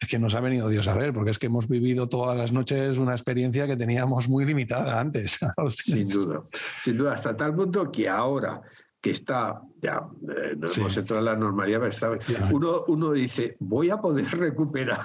es 0.00 0.06
que 0.06 0.20
nos 0.20 0.36
ha 0.36 0.40
venido 0.40 0.68
Dios 0.68 0.86
a 0.86 0.94
ver, 0.94 1.12
porque 1.12 1.32
es 1.32 1.40
que 1.40 1.46
hemos 1.46 1.66
vivido 1.66 2.08
todas 2.08 2.38
las 2.38 2.52
noches 2.52 2.98
una 2.98 3.14
experiencia 3.14 3.66
que 3.66 3.76
teníamos 3.76 4.28
muy 4.28 4.44
limitada 4.44 5.00
antes. 5.00 5.40
Sin 5.70 6.08
duda, 6.08 6.40
sin 6.84 6.96
duda, 6.96 7.14
hasta 7.14 7.36
tal 7.36 7.52
punto 7.56 7.90
que 7.90 8.08
ahora 8.08 8.62
que 9.02 9.10
está, 9.10 9.60
ya 9.82 10.00
eh, 10.28 10.54
no 10.56 10.68
hemos 10.76 10.96
entrado 10.96 11.18
en 11.18 11.24
la 11.24 11.36
normalidad, 11.36 11.80
pero 11.80 11.90
está, 11.90 12.52
uno, 12.52 12.84
uno 12.86 13.10
dice, 13.10 13.56
voy 13.58 13.90
a 13.90 13.96
poder 13.96 14.24
recuperar 14.38 15.00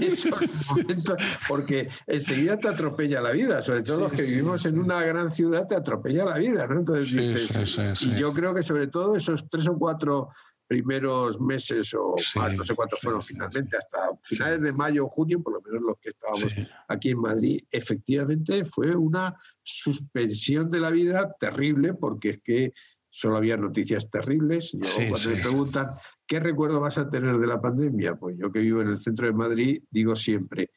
esos 0.00 0.40
momentos, 0.70 1.16
porque 1.48 1.88
enseguida 2.06 2.56
te 2.56 2.68
atropella 2.68 3.20
la 3.20 3.32
vida, 3.32 3.60
sobre 3.60 3.82
todo 3.82 4.02
los 4.02 4.12
que 4.12 4.22
vivimos 4.22 4.64
en 4.64 4.78
una 4.78 5.02
gran 5.02 5.32
ciudad, 5.32 5.66
te 5.66 5.74
atropella 5.74 6.24
la 6.24 6.38
vida, 6.38 6.68
¿no? 6.68 6.78
Entonces 6.78 8.02
y 8.02 8.14
yo 8.14 8.32
creo 8.32 8.54
que 8.54 8.62
sobre 8.62 8.86
todo 8.86 9.16
esos 9.16 9.48
tres 9.50 9.66
o 9.66 9.76
cuatro 9.76 10.28
primeros 10.68 11.38
meses 11.38 11.92
o 11.92 12.14
más, 12.36 12.56
no 12.56 12.64
sé 12.64 12.74
cuántos 12.74 13.00
fueron 13.00 13.20
finalmente, 13.20 13.76
hasta 13.76 13.98
finales 14.22 14.62
de 14.62 14.72
mayo 14.72 15.04
o 15.04 15.08
junio, 15.08 15.42
por 15.42 15.54
lo 15.54 15.60
menos 15.60 15.82
los 15.82 15.98
que 15.98 16.10
estábamos 16.10 16.54
aquí 16.88 17.10
en 17.10 17.20
Madrid, 17.20 17.60
efectivamente 17.70 18.64
fue 18.64 18.96
una 18.96 19.36
suspensión 19.62 20.70
de 20.70 20.80
la 20.80 20.90
vida 20.90 21.34
terrible, 21.38 21.92
porque 21.92 22.30
es 22.30 22.40
que 22.42 22.72
solo 23.12 23.36
había 23.36 23.58
noticias 23.58 24.10
terribles. 24.10 24.74
cuando 25.08 25.28
me 25.28 25.36
preguntan, 25.36 25.94
¿qué 26.26 26.40
recuerdo 26.40 26.80
vas 26.80 26.96
a 26.96 27.10
tener 27.10 27.38
de 27.38 27.46
la 27.46 27.60
pandemia? 27.60 28.16
Pues 28.16 28.36
yo 28.38 28.50
que 28.50 28.60
vivo 28.60 28.80
en 28.80 28.88
el 28.88 28.98
centro 28.98 29.26
de 29.26 29.34
Madrid, 29.34 29.82
digo 29.90 30.16
siempre, 30.16 30.70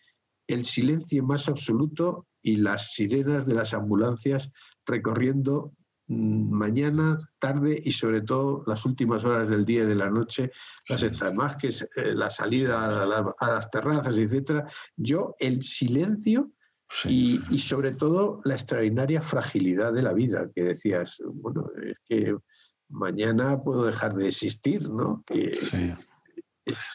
el 0.45 0.65
silencio 0.65 1.24
más 1.24 1.48
absoluto 1.48 2.28
y 2.41 2.58
las 2.58 2.91
sirenas 2.91 3.45
de 3.45 3.56
las 3.56 3.74
ambulancias 3.74 4.52
recorriendo 4.86 5.71
mm, 6.08 6.52
mañana, 6.52 7.17
tarde 7.39 7.82
y 7.84 7.93
sobre 7.93 8.21
todo 8.21 8.63
las 8.67 8.86
últimas 8.86 9.24
horas 9.24 9.48
del 9.48 9.63
día 9.63 9.84
y 9.84 9.88
de 9.88 9.95
la 9.95 10.10
noche, 10.10 10.52
las 10.89 11.34
más 11.34 11.56
que 11.56 11.69
eh, 11.69 12.13
la 12.13 12.30
salida 12.30 13.02
a, 13.39 13.48
las 13.48 13.71
terrazas, 13.71 14.17
etcétera. 14.17 14.69
Yo 14.98 15.36
el 15.39 15.63
silencio 15.63 16.52
y, 17.05 17.60
sobre 17.60 17.91
todo 17.91 18.41
la 18.43 18.53
extraordinaria 18.53 19.21
fragilidad 19.21 19.93
de 19.93 20.01
la 20.01 20.13
vida, 20.13 20.49
que 20.53 20.63
decías, 20.63 21.21
bueno, 21.25 21.69
es 21.84 21.97
que 22.08 22.36
mañana 22.89 23.62
puedo 23.62 23.86
dejar 23.86 24.15
de 24.15 24.27
existir, 24.27 24.89
¿no? 24.89 25.23
sí. 25.27 25.93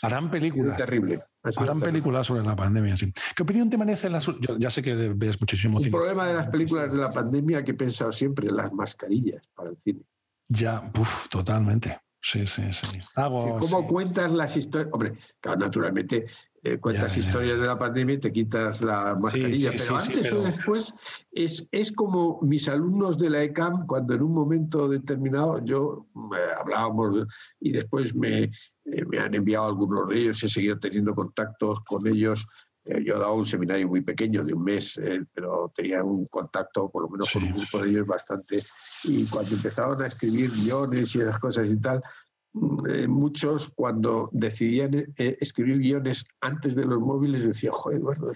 Harán 0.03 0.31
películas. 0.31 0.77
Terrible. 0.77 1.23
Harán 1.57 1.81
películas 1.81 2.27
sobre 2.27 2.43
la 2.43 2.57
pandemia, 2.57 2.97
sí. 2.97 3.13
¿Qué 3.35 3.43
opinión 3.43 3.71
te 3.71 3.79
merece 3.79 4.11
las.? 4.11 4.27
Yo 4.27 4.59
ya 4.59 4.71
sé 4.71 4.83
que 4.83 4.95
ves 4.95 5.41
muchísimo 5.41 5.79
El 5.79 5.91
problema 5.91 6.27
de 6.27 6.35
las 6.35 6.49
películas 6.49 6.93
de 6.93 6.99
la 6.99 7.13
pandemia 7.13 7.65
que 7.65 7.71
he 7.71 7.75
pensado 7.75 8.13
siempre, 8.13 8.51
las 8.51 8.73
mascarillas 8.73 9.43
para 9.55 9.71
el 9.71 9.77
cine. 9.79 10.01
Ya, 10.49 10.83
uff, 10.99 11.29
totalmente. 11.29 12.01
Sí, 12.21 12.47
sí, 12.47 12.71
sí. 12.73 12.99
¿Cómo 13.15 13.87
cuentas 13.87 14.33
las 14.33 14.57
historias? 14.57 14.91
Hombre, 14.93 15.15
claro, 15.41 15.61
naturalmente 15.61 16.27
eh, 16.63 16.77
cuentas 16.79 17.17
historias 17.17 17.59
de 17.59 17.67
la 17.67 17.79
pandemia 17.79 18.17
y 18.17 18.19
te 18.19 18.31
quitas 18.31 18.83
la 18.83 19.17
mascarilla, 19.19 19.71
pero 19.75 19.97
antes 19.97 20.31
o 20.31 20.43
después 20.43 20.93
es, 21.33 21.67
es 21.73 21.91
como 21.91 22.39
mis 22.43 22.69
alumnos 22.69 23.17
de 23.17 23.31
la 23.31 23.43
ECAM, 23.43 23.87
cuando 23.87 24.13
en 24.13 24.21
un 24.21 24.35
momento 24.35 24.87
determinado 24.87 25.65
yo 25.65 26.07
eh, 26.37 26.53
hablábamos 26.61 27.27
y 27.61 27.73
después 27.73 28.15
me, 28.15 28.43
eh, 28.43 29.05
me, 29.09 29.19
han 29.19 29.35
enviado 29.35 29.69
algunos 29.69 30.07
de 30.11 30.21
ellos, 30.21 30.43
he 30.43 30.51
seguido 30.51 30.79
teniendo 30.79 31.15
contactos 31.15 31.81
con 31.87 32.07
ellos. 32.07 32.47
yo 32.85 33.17
he 33.17 33.19
dado 33.19 33.35
un 33.37 33.47
seminario 33.47 33.89
muy 33.89 34.03
pequeño 34.03 34.45
de 34.45 34.53
un 34.53 34.63
mes, 34.63 35.01
pero 35.33 35.73
tenía 35.75 36.05
un 36.05 36.27
contacto, 36.27 36.91
por 36.91 37.05
lo 37.05 37.09
menos 37.09 37.33
con 37.33 37.43
un 37.43 37.53
grupo 37.53 37.79
de 37.79 37.89
ellos 37.89 38.07
bastante. 38.07 38.63
Y 39.05 39.25
cuando 39.27 39.55
empezaron 39.55 40.03
a 40.03 40.09
escribir 40.09 40.51
guiones 40.51 41.15
y 41.15 41.21
esas 41.21 41.39
cosas 41.39 41.71
y 41.71 41.81
tal, 41.81 42.03
eh, 42.89 43.07
muchos 43.07 43.69
cuando 43.75 44.29
decidían 44.33 44.95
eh, 44.95 45.37
escribir 45.41 45.79
guiones 45.79 46.25
antes 46.41 46.75
de 46.75 46.85
los 46.85 47.01
móviles 47.01 47.47
decían, 47.47 47.73
joder, 47.73 47.99
Eduardo, 47.99 48.33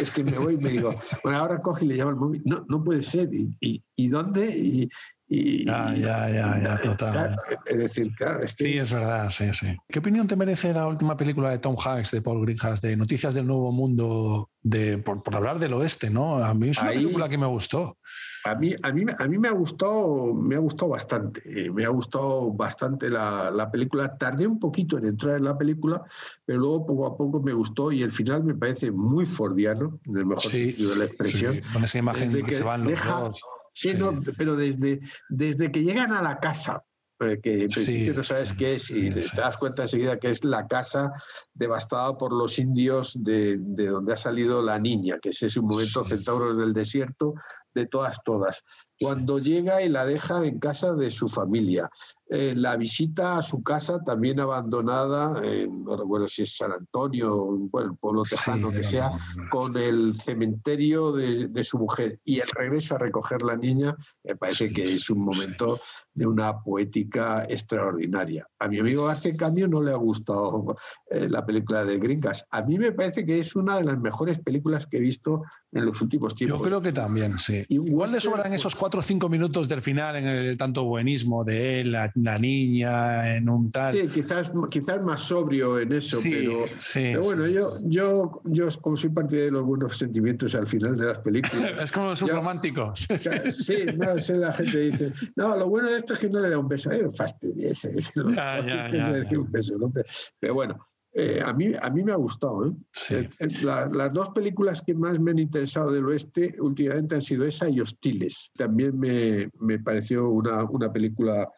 es 0.00 0.10
que 0.10 0.22
me 0.22 0.38
voy 0.38 0.54
y 0.54 0.58
me 0.58 0.70
digo, 0.70 0.94
bueno, 1.24 1.38
ahora 1.38 1.62
coge 1.62 1.84
y 1.84 1.88
le 1.88 1.96
llama 1.96 2.10
al 2.10 2.16
móvil. 2.16 2.42
No, 2.44 2.64
no 2.68 2.84
puede 2.84 3.02
ser. 3.02 3.32
¿Y, 3.32 3.82
y, 3.96 4.08
dónde? 4.08 4.88
Y, 5.32 5.64
ya, 5.64 5.94
ya, 5.94 6.28
ya, 6.28 6.60
ya, 6.60 6.80
total. 6.80 7.36
es 7.64 7.78
decir, 7.78 8.12
claro. 8.16 8.42
Es 8.42 8.52
que... 8.52 8.64
Sí, 8.64 8.78
es 8.78 8.92
verdad, 8.92 9.28
sí, 9.30 9.52
sí. 9.52 9.76
¿Qué 9.88 10.00
opinión 10.00 10.26
te 10.26 10.34
merece 10.34 10.72
la 10.72 10.88
última 10.88 11.16
película 11.16 11.50
de 11.50 11.60
Tom 11.60 11.76
Hanks, 11.78 12.10
de 12.10 12.20
Paul 12.20 12.42
Greenhouse, 12.42 12.80
de 12.80 12.96
Noticias 12.96 13.34
del 13.34 13.46
Nuevo 13.46 13.70
Mundo, 13.70 14.50
de, 14.64 14.98
por, 14.98 15.22
por 15.22 15.36
hablar 15.36 15.60
del 15.60 15.74
oeste, 15.74 16.10
¿no? 16.10 16.44
A 16.44 16.52
mí 16.52 16.70
es 16.70 16.82
una 16.82 16.90
película 16.90 17.28
que 17.28 17.38
me 17.38 17.46
gustó. 17.46 17.96
A 18.44 18.56
mí, 18.56 18.74
a 18.82 18.90
mí, 18.90 19.04
a 19.16 19.28
mí 19.28 19.38
me 19.38 19.48
ha 19.48 19.52
gustado, 19.52 20.34
me 20.34 20.56
ha 20.56 20.58
gustado 20.58 20.90
bastante. 20.90 21.42
Eh, 21.44 21.70
me 21.70 21.84
ha 21.84 21.90
gustado 21.90 22.50
bastante 22.50 23.08
la, 23.08 23.52
la, 23.52 23.70
película. 23.70 24.16
Tardé 24.16 24.48
un 24.48 24.58
poquito 24.58 24.98
en 24.98 25.06
entrar 25.06 25.36
en 25.36 25.44
la 25.44 25.56
película, 25.56 26.02
pero 26.44 26.58
luego 26.58 26.86
poco 26.86 27.06
a 27.06 27.16
poco 27.16 27.40
me 27.40 27.52
gustó 27.52 27.92
y 27.92 28.02
el 28.02 28.10
final 28.10 28.42
me 28.42 28.54
parece 28.54 28.90
muy 28.90 29.26
fordiano, 29.26 30.00
en 30.06 30.16
el 30.16 30.26
mejor 30.26 30.50
sentido 30.50 30.90
de 30.90 30.96
la 30.96 31.04
expresión. 31.04 31.60
con 31.72 31.84
esa 31.84 31.98
imagen 31.98 32.42
que, 32.42 32.54
se 32.54 32.64
van 32.64 32.82
los 32.82 32.98
dos. 33.04 33.44
Sí, 33.80 33.94
no, 33.94 34.18
pero 34.36 34.56
desde, 34.56 35.00
desde 35.30 35.72
que 35.72 35.82
llegan 35.82 36.12
a 36.12 36.20
la 36.20 36.38
casa, 36.38 36.84
eh, 37.20 37.40
que 37.42 37.62
en 37.62 37.68
principio 37.68 38.12
no 38.12 38.22
sabes 38.22 38.52
qué 38.52 38.74
es 38.74 38.90
y 38.90 39.10
te 39.10 39.20
das 39.36 39.56
cuenta 39.56 39.82
enseguida 39.82 40.18
que 40.18 40.30
es 40.30 40.44
la 40.44 40.66
casa 40.66 41.12
devastada 41.54 42.18
por 42.18 42.32
los 42.32 42.58
indios 42.58 43.14
de, 43.22 43.56
de 43.58 43.86
donde 43.86 44.12
ha 44.12 44.16
salido 44.16 44.62
la 44.62 44.78
niña, 44.78 45.18
que 45.18 45.30
es 45.30 45.42
ese 45.42 45.62
momento 45.62 46.04
centauros 46.04 46.58
del 46.58 46.74
desierto, 46.74 47.34
de 47.74 47.86
todas, 47.86 48.22
todas. 48.24 48.64
cuando 49.00 49.38
llega 49.38 49.82
y 49.82 49.88
la 49.88 50.04
deja 50.04 50.44
en 50.44 50.58
casa 50.58 50.94
de 50.94 51.10
su 51.10 51.28
familia. 51.28 51.88
Eh, 52.32 52.54
la 52.54 52.76
visita 52.76 53.38
a 53.38 53.42
su 53.42 53.60
casa 53.62 54.04
también 54.04 54.38
abandonada, 54.38 55.34
no 55.68 55.96
recuerdo 55.96 56.28
si 56.28 56.42
es 56.42 56.56
San 56.56 56.70
Antonio, 56.70 57.34
bueno, 57.72 57.90
el 57.90 57.98
pueblo 57.98 58.22
tejano 58.22 58.70
que 58.70 58.84
sea, 58.84 59.10
con 59.50 59.76
el 59.76 60.14
cementerio 60.14 61.10
de, 61.10 61.48
de, 61.48 61.64
su 61.64 61.78
mujer. 61.78 62.20
Y 62.24 62.38
el 62.38 62.48
regreso 62.48 62.94
a 62.94 62.98
recoger 62.98 63.42
la 63.42 63.56
niña, 63.56 63.96
me 64.22 64.36
parece 64.36 64.72
que 64.72 64.94
es 64.94 65.10
un 65.10 65.24
momento 65.24 65.80
de 66.14 66.26
una 66.26 66.60
poética 66.60 67.46
extraordinaria. 67.48 68.46
A 68.58 68.68
mi 68.68 68.78
amigo 68.78 69.06
García, 69.06 69.30
en 69.30 69.36
cambio, 69.36 69.68
no 69.68 69.82
le 69.82 69.92
ha 69.92 69.96
gustado 69.96 70.76
eh, 71.08 71.28
la 71.28 71.44
película 71.46 71.84
de 71.84 71.98
Gringas. 71.98 72.46
A 72.50 72.62
mí 72.62 72.78
me 72.78 72.92
parece 72.92 73.24
que 73.24 73.38
es 73.38 73.54
una 73.56 73.78
de 73.78 73.84
las 73.84 73.98
mejores 73.98 74.38
películas 74.38 74.86
que 74.86 74.98
he 74.98 75.00
visto 75.00 75.42
en 75.72 75.86
los 75.86 76.00
últimos 76.00 76.34
tiempos. 76.34 76.58
Yo 76.58 76.64
creo 76.64 76.80
que 76.82 76.92
también, 76.92 77.38
sí. 77.38 77.64
Igual 77.68 78.12
le 78.12 78.20
sobran 78.20 78.52
esos 78.52 78.74
cuatro 78.74 79.00
o 79.00 79.02
cinco 79.02 79.28
minutos 79.28 79.68
del 79.68 79.80
final 79.80 80.16
en 80.16 80.26
el 80.26 80.56
tanto 80.56 80.84
buenismo 80.84 81.44
de 81.44 81.80
él, 81.80 81.92
la, 81.92 82.38
niña, 82.38 83.36
en 83.36 83.48
un 83.48 83.70
tal. 83.70 83.94
Sí, 83.94 84.08
quizás, 84.08 84.50
quizás 84.68 85.00
más 85.02 85.20
sobrio 85.20 85.78
en 85.78 85.92
eso, 85.92 86.18
pero, 86.22 87.22
bueno, 87.22 87.46
Yo, 87.46 87.78
yo, 87.84 88.40
yo 88.44 88.66
como 88.80 88.96
soy 88.96 89.10
partidario 89.10 89.46
de 89.46 89.52
los 89.52 89.64
buenos 89.64 89.96
sentimientos 89.96 90.54
al 90.54 90.66
final 90.66 90.96
de 90.96 91.06
las 91.06 91.18
películas. 91.18 91.72
es 91.82 91.92
como 91.92 92.08
los 92.08 92.20
románticos. 92.20 93.06
sí, 93.52 93.84
no 93.96 94.18
sé, 94.18 94.36
la 94.36 94.52
gente 94.52 94.78
dice, 94.78 95.12
no, 95.36 95.56
lo 95.56 95.68
bueno 95.68 95.90
de 95.90 95.99
esto 96.00 96.14
es 96.14 96.18
que 96.18 96.28
no 96.28 96.40
le 96.40 96.50
da 96.50 96.58
un 96.58 96.68
beso. 96.68 96.90
Eh, 96.90 97.10
fastidiese. 97.14 97.92
Ya, 98.34 98.60
ya, 98.60 99.22
ya, 99.22 99.38
un 99.38 99.50
beso, 99.50 99.78
¿no? 99.78 99.92
Pero 100.38 100.54
bueno, 100.54 100.90
eh, 101.12 101.42
a, 101.44 101.52
mí, 101.52 101.72
a 101.80 101.90
mí 101.90 102.04
me 102.04 102.12
ha 102.12 102.16
gustado. 102.16 102.66
¿eh? 102.66 102.72
eh, 103.10 103.28
eh 103.40 103.48
las 103.62 104.12
dos 104.12 104.30
películas 104.30 104.80
que 104.82 104.94
más 104.94 105.18
me 105.18 105.32
han 105.32 105.38
interesado 105.38 105.90
del 105.90 106.06
oeste 106.06 106.54
últimamente 106.60 107.16
han 107.16 107.22
sido 107.22 107.44
esa 107.44 107.68
y 107.68 107.80
Hostiles. 107.80 108.52
También 108.56 108.98
me, 108.98 109.50
me 109.58 109.80
pareció 109.80 110.28
una, 110.28 110.64
una 110.64 110.92
película 110.92 111.48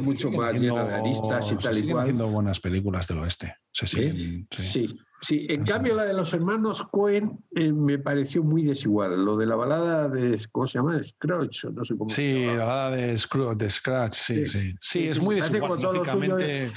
mucho 0.00 0.32
más 0.32 0.60
llena 0.60 0.84
de 0.84 0.94
aristas 0.94 1.52
y 1.52 1.56
tal 1.56 1.78
y 1.78 1.90
cual. 1.90 2.02
haciendo 2.02 2.28
buenas 2.28 2.58
películas 2.58 3.06
del 3.06 3.18
oeste. 3.18 3.54
sí. 3.72 3.86
sí. 3.86 4.46
Sí, 4.50 4.98
en 5.30 5.64
cambio 5.64 5.94
la 5.94 6.04
de 6.04 6.14
los 6.14 6.32
hermanos 6.32 6.82
Cohen 6.90 7.38
eh, 7.54 7.72
me 7.72 7.98
pareció 7.98 8.42
muy 8.42 8.62
desigual. 8.62 9.24
Lo 9.24 9.36
de 9.36 9.46
la 9.46 9.56
balada 9.56 10.08
de, 10.08 10.40
¿cómo 10.50 10.66
se 10.66 10.78
llama? 10.78 11.02
Scrooge, 11.02 11.70
no 11.72 11.84
sé 11.84 11.96
cómo 11.96 12.08
Sí, 12.10 12.46
la 12.46 12.64
balada 12.64 12.90
de 12.90 13.18
Scrooge, 13.18 13.56
de 13.56 13.70
Scratch, 13.70 14.14
sí, 14.14 14.46
sí. 14.46 14.74
Sí, 14.80 15.06
es 15.06 15.20
muy 15.20 15.36
desigual. 15.36 15.78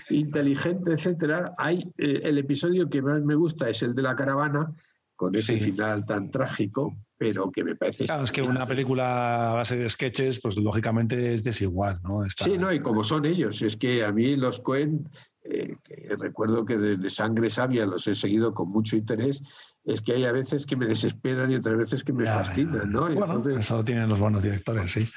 inteligente, 0.10 0.93
etcétera. 0.93 1.54
Hay 1.58 1.91
eh, 1.98 2.22
el 2.24 2.38
episodio 2.38 2.89
que 2.89 3.02
más 3.02 3.22
me 3.24 3.36
gusta 3.36 3.70
es 3.70 3.84
el 3.84 3.93
de 3.95 4.02
la 4.02 4.16
caravana, 4.16 4.74
con 5.18 5.36
ese 5.36 5.58
final 5.58 6.06
tan 6.06 6.30
trágico, 6.30 6.95
pero 7.18 7.52
que 7.52 7.64
me 7.64 7.76
parece... 7.76 8.06
Claro, 8.06 8.24
es 8.24 8.32
que 8.32 8.43
una 8.43 8.68
película 8.68 9.52
a 9.52 9.54
base 9.56 9.76
de 9.76 9.89
sketches, 9.89 10.39
pues 10.39 10.56
lógicamente 10.58 11.34
es 11.34 11.43
desigual, 11.43 12.00
¿no? 12.04 12.24
sí, 12.30 12.58
no, 12.58 12.72
y 12.72 12.80
como 12.80 13.04
son 13.04 13.26
ellos, 13.26 13.62
es 13.64 13.76
que 13.76 14.06
a 14.06 14.12
mí 14.12 14.36
los 14.36 14.60
Cohen 14.60 15.10
eh, 15.50 16.16
recuerdo 16.18 16.66
que 16.66 16.78
desde 16.78 17.10
Sangre 17.10 17.50
Sabia 17.50 17.86
los 17.86 18.08
he 18.08 18.16
seguido 18.16 18.54
con 18.54 18.70
mucho 18.70 18.95
interés, 18.95 19.41
es 19.86 20.02
que 20.02 20.14
hay 20.14 20.26
a 20.26 20.32
veces 20.32 20.66
que 20.66 20.76
me 20.76 20.86
desesperan 20.86 21.52
y 21.52 21.56
otras 21.56 21.78
veces 21.78 22.04
que 22.04 22.12
me 22.12 22.26
fascinan, 22.26 22.91
¿no? 22.91 23.10
Bueno, 23.10 23.41
eso 23.50 23.84
tienen 23.84 24.10
los 24.10 24.20
buenos 24.20 24.43
directores, 24.43 24.91
sí. 24.91 25.08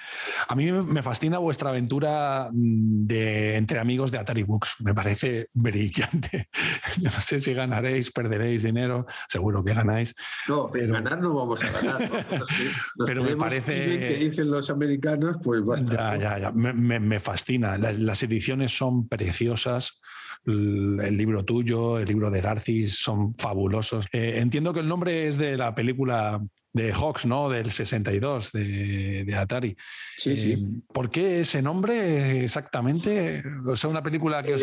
A 0.50 0.56
mí 0.56 0.72
me 0.72 1.00
fascina 1.00 1.38
vuestra 1.38 1.70
aventura 1.70 2.48
mm, 2.50 3.06
de 3.06 3.56
entre 3.56 3.78
amigos 3.78 4.10
de 4.10 4.18
Atari 4.18 4.42
Books. 4.42 4.78
Me 4.80 4.92
parece 4.92 5.48
brillante. 5.54 6.48
Yo 7.00 7.04
no 7.04 7.20
sé 7.20 7.38
si 7.38 7.54
ganaréis, 7.54 8.10
perderéis 8.10 8.64
dinero, 8.64 9.06
seguro 9.28 9.62
que 9.62 9.74
ganáis. 9.74 10.12
No, 10.48 10.68
pero 10.72 10.92
ganar 10.92 11.20
no 11.20 11.34
vamos 11.34 11.62
a 11.62 11.70
ganar. 11.70 12.26
pero 13.06 13.22
me 13.22 13.36
parece 13.36 13.98
que 14.00 14.16
dicen 14.18 14.50
los 14.50 14.68
americanos, 14.70 15.36
pues 15.40 15.64
basta. 15.64 16.16
Ya, 16.16 16.16
ya, 16.16 16.38
ya. 16.38 16.50
Me, 16.50 17.20
fascina. 17.20 17.78
las 17.78 18.22
ediciones 18.24 18.76
son 18.76 19.06
preciosas 19.06 20.00
el 20.46 21.16
libro 21.16 21.44
tuyo, 21.44 21.98
el 21.98 22.06
libro 22.06 22.30
de 22.30 22.40
Garcis 22.40 22.98
son 22.98 23.34
fabulosos. 23.36 24.06
Eh, 24.12 24.38
entiendo 24.38 24.72
que 24.72 24.80
el 24.80 24.88
nombre 24.88 25.28
es 25.28 25.36
de 25.38 25.56
la 25.56 25.74
película 25.74 26.40
de 26.72 26.92
Hawks, 26.92 27.26
¿no? 27.26 27.48
Del 27.48 27.70
62 27.70 28.52
de, 28.52 29.34
Atari. 29.36 29.76
Sí, 30.16 30.36
sí. 30.36 30.52
Eh, 30.52 30.82
¿Por 30.92 31.10
qué 31.10 31.40
ese 31.40 31.62
nombre 31.62 32.44
exactamente? 32.44 33.42
O 33.66 33.76
sea, 33.76 33.90
una 33.90 34.02
película 34.02 34.42
que 34.42 34.56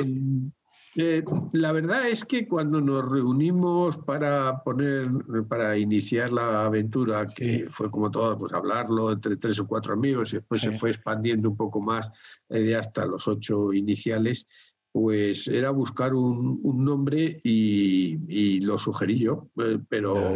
eh, 1.00 1.24
la 1.52 1.72
verdad 1.74 2.08
es 2.08 2.26
que 2.26 2.48
cuando 2.48 2.82
nos 2.82 3.08
reunimos 3.08 3.98
para 3.98 4.64
poner, 4.64 5.08
para 5.48 5.78
iniciar 5.78 6.32
la 6.32 6.66
aventura, 6.66 7.24
que 7.26 7.68
fue 7.70 7.92
como 7.92 8.10
todo, 8.10 8.36
pues 8.36 8.52
hablarlo 8.52 9.12
entre 9.12 9.38
tres 9.38 9.60
o 9.60 9.68
cuatro 9.68 9.94
amigos, 9.94 10.34
y 10.34 10.38
después 10.38 10.62
se 10.62 10.72
fue 10.72 10.90
expandiendo 10.90 11.52
un 11.52 11.56
poco 11.56 11.82
más 11.82 12.12
hasta 12.76 13.06
los 13.06 13.28
ocho 13.28 13.74
iniciales, 13.74 14.48
pues 15.00 15.48
era 15.48 15.70
buscar 15.70 16.16
un, 16.16 16.60
nombre 16.84 17.40
y, 17.44 18.60
lo 18.62 18.80
sugerí 18.80 19.20
yo, 19.20 19.48
eh, 19.64 19.78
pero 19.88 20.34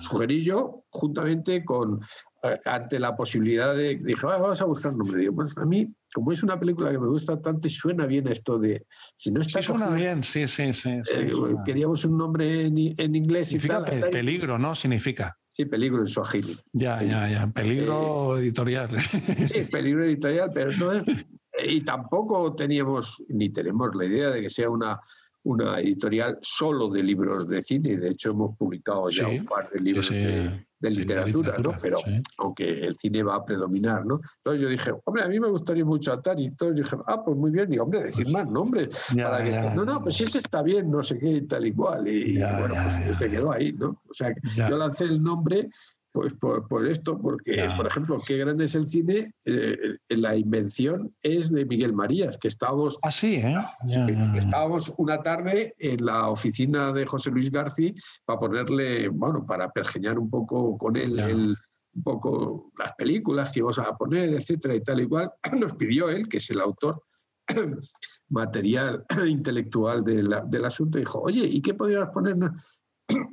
sugerí 0.00 0.42
yo 0.42 0.82
juntamente 0.88 1.64
con, 1.64 2.00
eh, 2.42 2.58
ante 2.64 2.98
la 2.98 3.14
posibilidad 3.14 3.76
de, 3.76 4.00
dije, 4.02 4.26
vamos 4.26 4.60
a 4.60 4.64
buscar 4.64 4.90
un 4.90 4.98
nombre. 4.98 5.20
Digo, 5.20 5.36
pues 5.36 5.56
a 5.56 5.64
mí, 5.64 5.88
como 6.12 6.32
es 6.32 6.42
una 6.42 6.58
película 6.58 6.90
que 6.90 6.98
me 6.98 7.06
gusta 7.06 7.40
tanto, 7.40 7.68
suena 7.68 8.04
bien 8.06 8.26
esto 8.26 8.58
de, 8.58 8.86
si 9.14 9.30
no 9.30 9.40
está... 9.40 9.62
Sí, 9.62 9.66
suena 9.68 9.88
bien, 9.90 10.24
sí, 10.24 10.48
sí, 10.48 10.74
sí. 10.74 10.90
Eh, 10.90 11.30
queríamos 11.64 12.04
un 12.04 12.18
nombre 12.18 12.66
en, 12.66 12.76
inglés. 13.14 13.50
Significa 13.50 13.84
y 13.86 14.10
peligro, 14.10 14.58
¿no? 14.58 14.74
Significa. 14.74 15.38
Sí, 15.48 15.64
peligro 15.66 16.00
en 16.00 16.08
su 16.08 16.20
agilidad. 16.20 16.60
Ya, 16.72 17.00
ya, 17.04 17.30
ya. 17.30 17.46
Peligro 17.46 18.36
editorial. 18.36 18.98
Sí, 19.00 19.62
peligro 19.70 20.02
editorial, 20.02 20.50
pero 20.52 20.72
no 20.72 20.90
es, 20.90 21.04
y 21.66 21.84
tampoco 21.84 22.54
teníamos 22.54 23.22
ni 23.28 23.50
tenemos 23.50 23.94
la 23.94 24.04
idea 24.04 24.30
de 24.30 24.42
que 24.42 24.50
sea 24.50 24.70
una, 24.70 25.00
una 25.44 25.80
editorial 25.80 26.38
solo 26.40 26.88
de 26.88 27.02
libros 27.02 27.48
de 27.48 27.62
cine. 27.62 27.96
De 27.96 28.10
hecho, 28.10 28.30
hemos 28.30 28.56
publicado 28.56 29.10
ya 29.10 29.26
un 29.26 29.44
par 29.44 29.68
de 29.70 29.80
libros 29.80 30.08
de, 30.10 30.66
literatura, 30.80 31.56
¿no? 31.62 31.72
Pero 31.80 31.98
aunque 32.38 32.64
el 32.70 32.96
cine 32.96 33.22
va 33.22 33.36
a 33.36 33.44
predominar, 33.44 34.04
¿no? 34.04 34.20
Entonces 34.38 34.62
yo 34.62 34.68
dije, 34.68 34.92
hombre, 35.04 35.22
a 35.22 35.28
mí 35.28 35.38
me 35.38 35.48
gustaría 35.48 35.84
mucho 35.84 36.12
Atari. 36.12 36.46
Entonces 36.46 36.84
dije, 36.84 36.96
ah, 37.06 37.24
pues 37.24 37.36
muy 37.36 37.50
bien. 37.50 37.68
Digo, 37.70 37.84
hombre, 37.84 38.02
decir 38.02 38.28
más 38.30 38.48
nombres. 38.48 38.88
para 39.16 39.44
que, 39.44 39.76
no, 39.76 39.84
no, 39.84 40.02
pues 40.02 40.16
si 40.16 40.24
ese 40.24 40.38
está 40.38 40.62
bien, 40.62 40.90
no 40.90 41.02
sé 41.02 41.18
qué, 41.18 41.42
tal 41.42 41.66
y 41.66 41.72
cual. 41.72 42.06
Y, 42.08 42.38
bueno, 42.38 42.74
pues 43.06 43.18
se 43.18 43.28
quedó 43.28 43.52
ahí, 43.52 43.72
¿no? 43.72 44.00
O 44.08 44.14
sea, 44.14 44.34
yo 44.56 44.76
lancé 44.76 45.04
el 45.04 45.22
nombre 45.22 45.70
pues 46.12 46.34
por, 46.34 46.86
esto, 46.86 47.18
porque, 47.18 47.70
por 47.76 47.86
ejemplo, 47.86 48.20
qué 48.24 48.36
grande 48.36 48.66
es 48.66 48.74
el 48.74 48.86
cine, 48.86 49.32
eh, 49.46 49.96
la 50.10 50.36
invención 50.36 51.14
es 51.22 51.50
de 51.50 51.64
Miguel 51.64 51.94
Marías, 51.94 52.36
que 52.36 52.48
estábamos, 52.48 52.98
así 53.02 53.40
ah, 53.42 53.70
¿eh? 53.88 54.38
estábamos 54.38 54.92
una 54.98 55.22
tarde 55.22 55.74
en 55.78 56.04
la 56.04 56.28
oficina 56.28 56.92
de 56.92 57.06
José 57.06 57.30
Luis 57.30 57.50
García 57.50 57.92
para 58.26 58.40
ponerle, 58.40 59.08
bueno, 59.08 59.46
para 59.46 59.70
pergeñar 59.70 60.18
un 60.18 60.28
poco 60.28 60.76
con 60.76 60.96
él 60.96 61.56
un 61.94 62.02
poco 62.02 62.72
las 62.78 62.92
películas 62.94 63.50
que 63.50 63.60
íbamos 63.60 63.78
a 63.78 63.96
poner, 63.96 64.30
etcétera, 64.34 64.74
y 64.74 64.80
tal 64.82 65.00
y 65.00 65.08
cual. 65.08 65.30
Nos 65.58 65.74
pidió 65.74 66.08
él, 66.08 66.28
que 66.28 66.38
es 66.38 66.50
el 66.50 66.60
autor 66.60 67.02
material 68.28 69.04
intelectual 69.28 70.02
del 70.04 70.64
asunto, 70.64 70.98
dijo, 70.98 71.20
oye, 71.20 71.44
¿y 71.44 71.60
qué 71.60 71.74
podrías 71.74 72.08
ponernos? 72.10 72.52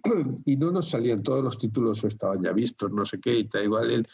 y 0.46 0.56
no 0.56 0.72
nos 0.72 0.90
salían 0.90 1.24
todos 1.24 1.44
los 1.44 1.58
títulos 1.58 2.04
o 2.04 2.08
estaban 2.08 2.42
ya 2.42 2.52
vistos, 2.52 2.92
no 2.92 3.06
sé 3.06 3.20
qué, 3.20 3.40
y 3.40 3.48
tal, 3.48 3.64
igual 3.64 3.92
él, 3.92 4.08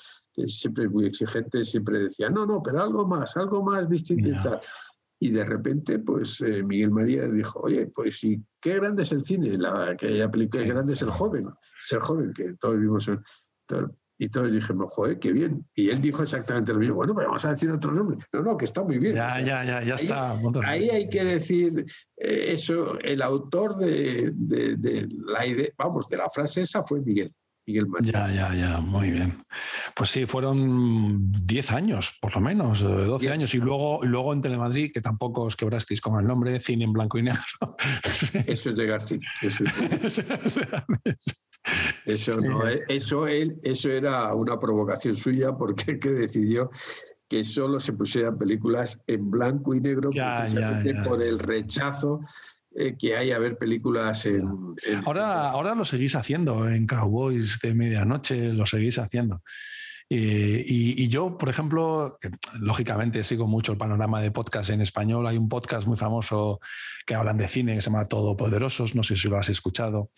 siempre 0.48 0.86
es 0.86 0.92
muy 0.92 1.06
exigente, 1.06 1.64
siempre 1.64 2.00
decía, 2.00 2.30
no, 2.30 2.46
no, 2.46 2.62
pero 2.62 2.84
algo 2.84 3.08
más, 3.08 3.36
algo 3.38 3.64
más 3.64 3.90
distinto 3.90 4.30
y 4.30 4.34
tal. 4.34 4.62
Y 5.20 5.32
de 5.32 5.46
repente, 5.46 6.00
pues 6.00 6.42
eh, 6.42 6.62
Miguel 6.62 6.92
María 6.92 7.28
dijo, 7.28 7.62
oye, 7.62 7.88
pues 7.88 8.20
sí, 8.20 8.44
qué 8.60 8.76
grande 8.76 9.04
es 9.04 9.12
el 9.14 9.24
cine, 9.24 9.58
la 9.58 9.96
que 9.98 10.28
película, 10.28 10.64
qué 10.64 10.70
grande 10.70 10.94
es 10.94 11.02
el 11.02 11.12
joven, 11.12 11.50
ser 11.80 12.00
joven, 12.00 12.34
que 12.34 12.54
todos 12.60 12.80
vimos 12.80 13.08
en, 13.08 13.24
y 14.18 14.30
todos 14.30 14.52
dijimos, 14.52 14.94
joder, 14.94 15.20
qué 15.20 15.32
bien. 15.32 15.66
Y 15.76 15.90
él 15.90 16.02
dijo 16.02 16.24
exactamente 16.24 16.74
lo 16.74 16.80
mismo. 16.80 16.96
Bueno, 16.96 17.14
pues 17.14 17.28
vamos 17.28 17.46
a 17.46 17.52
decir 17.52 17.70
otro 17.70 17.92
nombre. 17.92 18.18
No, 18.32 18.42
no, 18.42 18.58
que 18.58 18.66
está 18.66 18.84
muy 18.84 18.98
bien. 18.98 19.16
Ya, 19.16 19.42
ya, 19.42 19.64
ya, 19.66 19.84
ya 19.84 19.96
está. 19.96 20.40
Ahí 20.64 20.90
hay 20.90 21.10
que 21.10 21.24
decir 21.24 21.86
eh, 22.18 22.54
eso. 22.54 22.98
El 23.00 23.22
autor 23.22 23.76
de, 23.76 24.32
de, 24.34 25.08
la 25.26 25.46
idea, 25.46 25.70
vamos, 25.78 26.08
de 26.08 26.18
la 26.18 26.30
frase 26.30 26.62
esa 26.62 26.82
fue 26.82 27.02
Miguel. 27.02 27.32
Miguel 27.68 27.88
Ya, 28.02 28.32
ya, 28.32 28.54
ya, 28.54 28.80
muy 28.80 29.10
bien. 29.10 29.44
Pues 29.96 30.12
sí, 30.12 30.28
fueron 30.28 31.32
10 31.32 31.72
años, 31.72 32.16
por 32.22 32.36
lo 32.36 32.42
menos, 32.42 32.82
12 32.82 33.32
años. 33.32 33.56
Y 33.56 33.58
luego, 33.58 34.02
luego 34.04 34.34
en 34.34 34.42
Telemadrid, 34.42 34.92
que 34.94 35.02
tampoco 35.02 35.44
os 35.44 35.56
quebrasteis 35.56 36.00
con 36.00 36.20
el 36.20 36.28
nombre, 36.28 36.60
Cine 36.62 36.84
en 36.84 36.94
Blanco 36.94 37.18
y 37.18 37.24
Negro. 37.24 37.42
Eso 38.46 38.70
es 38.70 38.76
de 38.76 38.86
García. 38.86 39.20
Eso 39.42 39.64
no, 40.24 40.36
eh, 41.06 41.16
eso, 42.06 43.28
él, 43.28 43.60
eso 43.64 43.90
era 43.90 44.34
una 44.34 44.60
provocación 44.60 45.16
suya 45.16 45.54
porque 45.54 45.92
el 45.92 46.00
que 46.00 46.12
decidió 46.12 46.72
que 47.28 47.44
solo 47.44 47.80
se 47.80 47.94
pusieran 47.94 48.38
películas 48.38 49.02
en 49.08 49.32
blanco 49.32 49.74
y 49.74 49.82
negro 49.82 50.10
por 51.04 51.22
el 51.22 51.40
rechazo 51.40 52.22
eh, 52.76 52.96
que 53.00 53.16
hay 53.16 53.32
a 53.32 53.40
ver 53.40 53.58
películas 53.58 54.26
en, 54.26 54.76
Ahora, 55.06 55.50
ahora 55.50 55.74
lo 55.76 55.86
seguís 55.86 56.16
haciendo 56.16 56.68
en 56.68 56.86
Cowboys 56.86 57.60
de 57.62 57.74
medianoche, 57.74 58.54
lo 58.54 58.66
seguís 58.66 59.00
haciendo. 59.00 59.42
Y, 60.08 61.08
yo, 61.08 61.38
por 61.38 61.50
ejemplo, 61.50 62.20
lógicamente 62.60 63.24
sigo 63.24 63.48
mucho 63.48 63.72
el 63.72 63.78
panorama 63.78 64.22
de 64.22 64.32
podcast 64.32 64.70
en 64.70 64.82
español. 64.82 65.26
Hay 65.26 65.38
un 65.38 65.50
podcast 65.50 65.88
muy 65.88 65.98
famoso 65.98 66.60
que 67.08 67.16
hablan 67.16 67.38
de 67.38 67.48
cine 67.48 67.76
que 67.76 67.82
se 67.82 67.90
llama 67.90 68.06
Todopoderosos. 68.06 68.96
No 68.96 69.02
sé 69.02 69.16
si 69.16 69.28
lo 69.28 69.38
has 69.38 69.50
escuchado. 69.50 70.12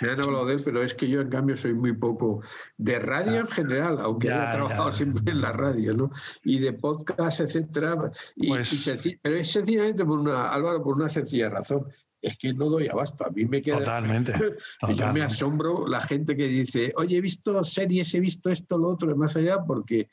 Me 0.00 0.10
han 0.10 0.22
hablado 0.22 0.46
de 0.46 0.54
él, 0.54 0.62
pero 0.64 0.82
es 0.82 0.94
que 0.94 1.08
yo, 1.08 1.20
en 1.20 1.28
cambio, 1.28 1.56
soy 1.56 1.74
muy 1.74 1.92
poco 1.92 2.42
de 2.78 2.98
radio 2.98 3.40
en 3.40 3.48
general, 3.48 3.98
aunque 4.00 4.32
haya 4.32 4.52
trabajado 4.52 4.92
siempre 4.92 5.30
en 5.30 5.42
la 5.42 5.52
radio, 5.52 5.92
¿no? 5.94 6.10
Y 6.42 6.58
de 6.58 6.72
podcast, 6.72 7.40
etcétera. 7.40 8.10
Y, 8.36 8.48
pues 8.48 8.90
pero 9.22 9.36
es 9.36 9.52
sencillamente 9.52 10.04
por 10.04 10.18
una, 10.18 10.50
Álvaro, 10.50 10.82
por 10.82 10.96
una 10.96 11.08
sencilla 11.10 11.50
razón 11.50 11.86
es 12.26 12.36
que 12.36 12.52
no 12.52 12.68
doy 12.68 12.88
abasto. 12.88 13.24
A 13.24 13.30
mí 13.30 13.44
me 13.44 13.62
queda. 13.62 13.78
Totalmente. 13.78 14.32
Yo 14.96 15.12
me 15.12 15.22
asombro 15.22 15.86
la 15.86 16.00
gente 16.00 16.36
que 16.36 16.48
dice, 16.48 16.92
oye, 16.96 17.16
he 17.16 17.20
visto 17.20 17.62
series, 17.64 18.14
he 18.14 18.20
visto 18.20 18.50
esto, 18.50 18.76
lo 18.76 18.88
otro, 18.88 19.16
más 19.16 19.36
allá, 19.36 19.62
porque 19.64 20.08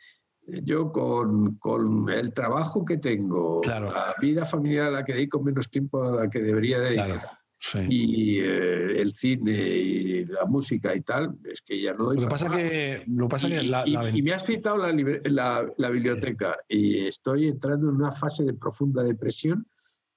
yo 0.45 0.91
con, 0.91 1.55
con 1.55 2.09
el 2.09 2.33
trabajo 2.33 2.83
que 2.83 2.97
tengo, 2.97 3.61
la 3.65 4.13
vida 4.19 4.45
familiar 4.45 4.89
a 4.89 4.91
la 4.91 5.05
que 5.05 5.13
dedico 5.13 5.41
menos 5.41 5.69
tiempo 5.69 6.03
a 6.03 6.23
la 6.23 6.29
que 6.29 6.41
debería 6.41 6.79
dedicar. 6.79 7.39
Y 7.87 8.39
eh, 8.39 9.01
el 9.01 9.13
cine 9.13 9.53
y 9.53 10.25
la 10.25 10.43
música 10.43 10.93
y 10.93 10.99
tal, 10.99 11.37
es 11.49 11.61
que 11.61 11.81
ya 11.81 11.93
no. 11.93 12.11
Lo 12.11 12.19
que 12.19 12.27
pasa 12.27 12.51
que, 12.51 13.03
lo 13.07 13.29
pasa 13.29 13.47
y, 13.47 13.51
que 13.51 13.63
la, 13.63 13.87
y, 13.87 14.21
me 14.21 14.33
has 14.33 14.45
citado 14.45 14.75
la, 14.75 14.91
la, 15.23 15.65
la 15.77 15.89
biblioteca 15.89 16.57
y 16.67 17.07
estoy 17.07 17.47
entrando 17.47 17.89
en 17.89 17.95
una 17.95 18.11
fase 18.11 18.43
de 18.43 18.53
profunda 18.53 19.01
depresión 19.01 19.65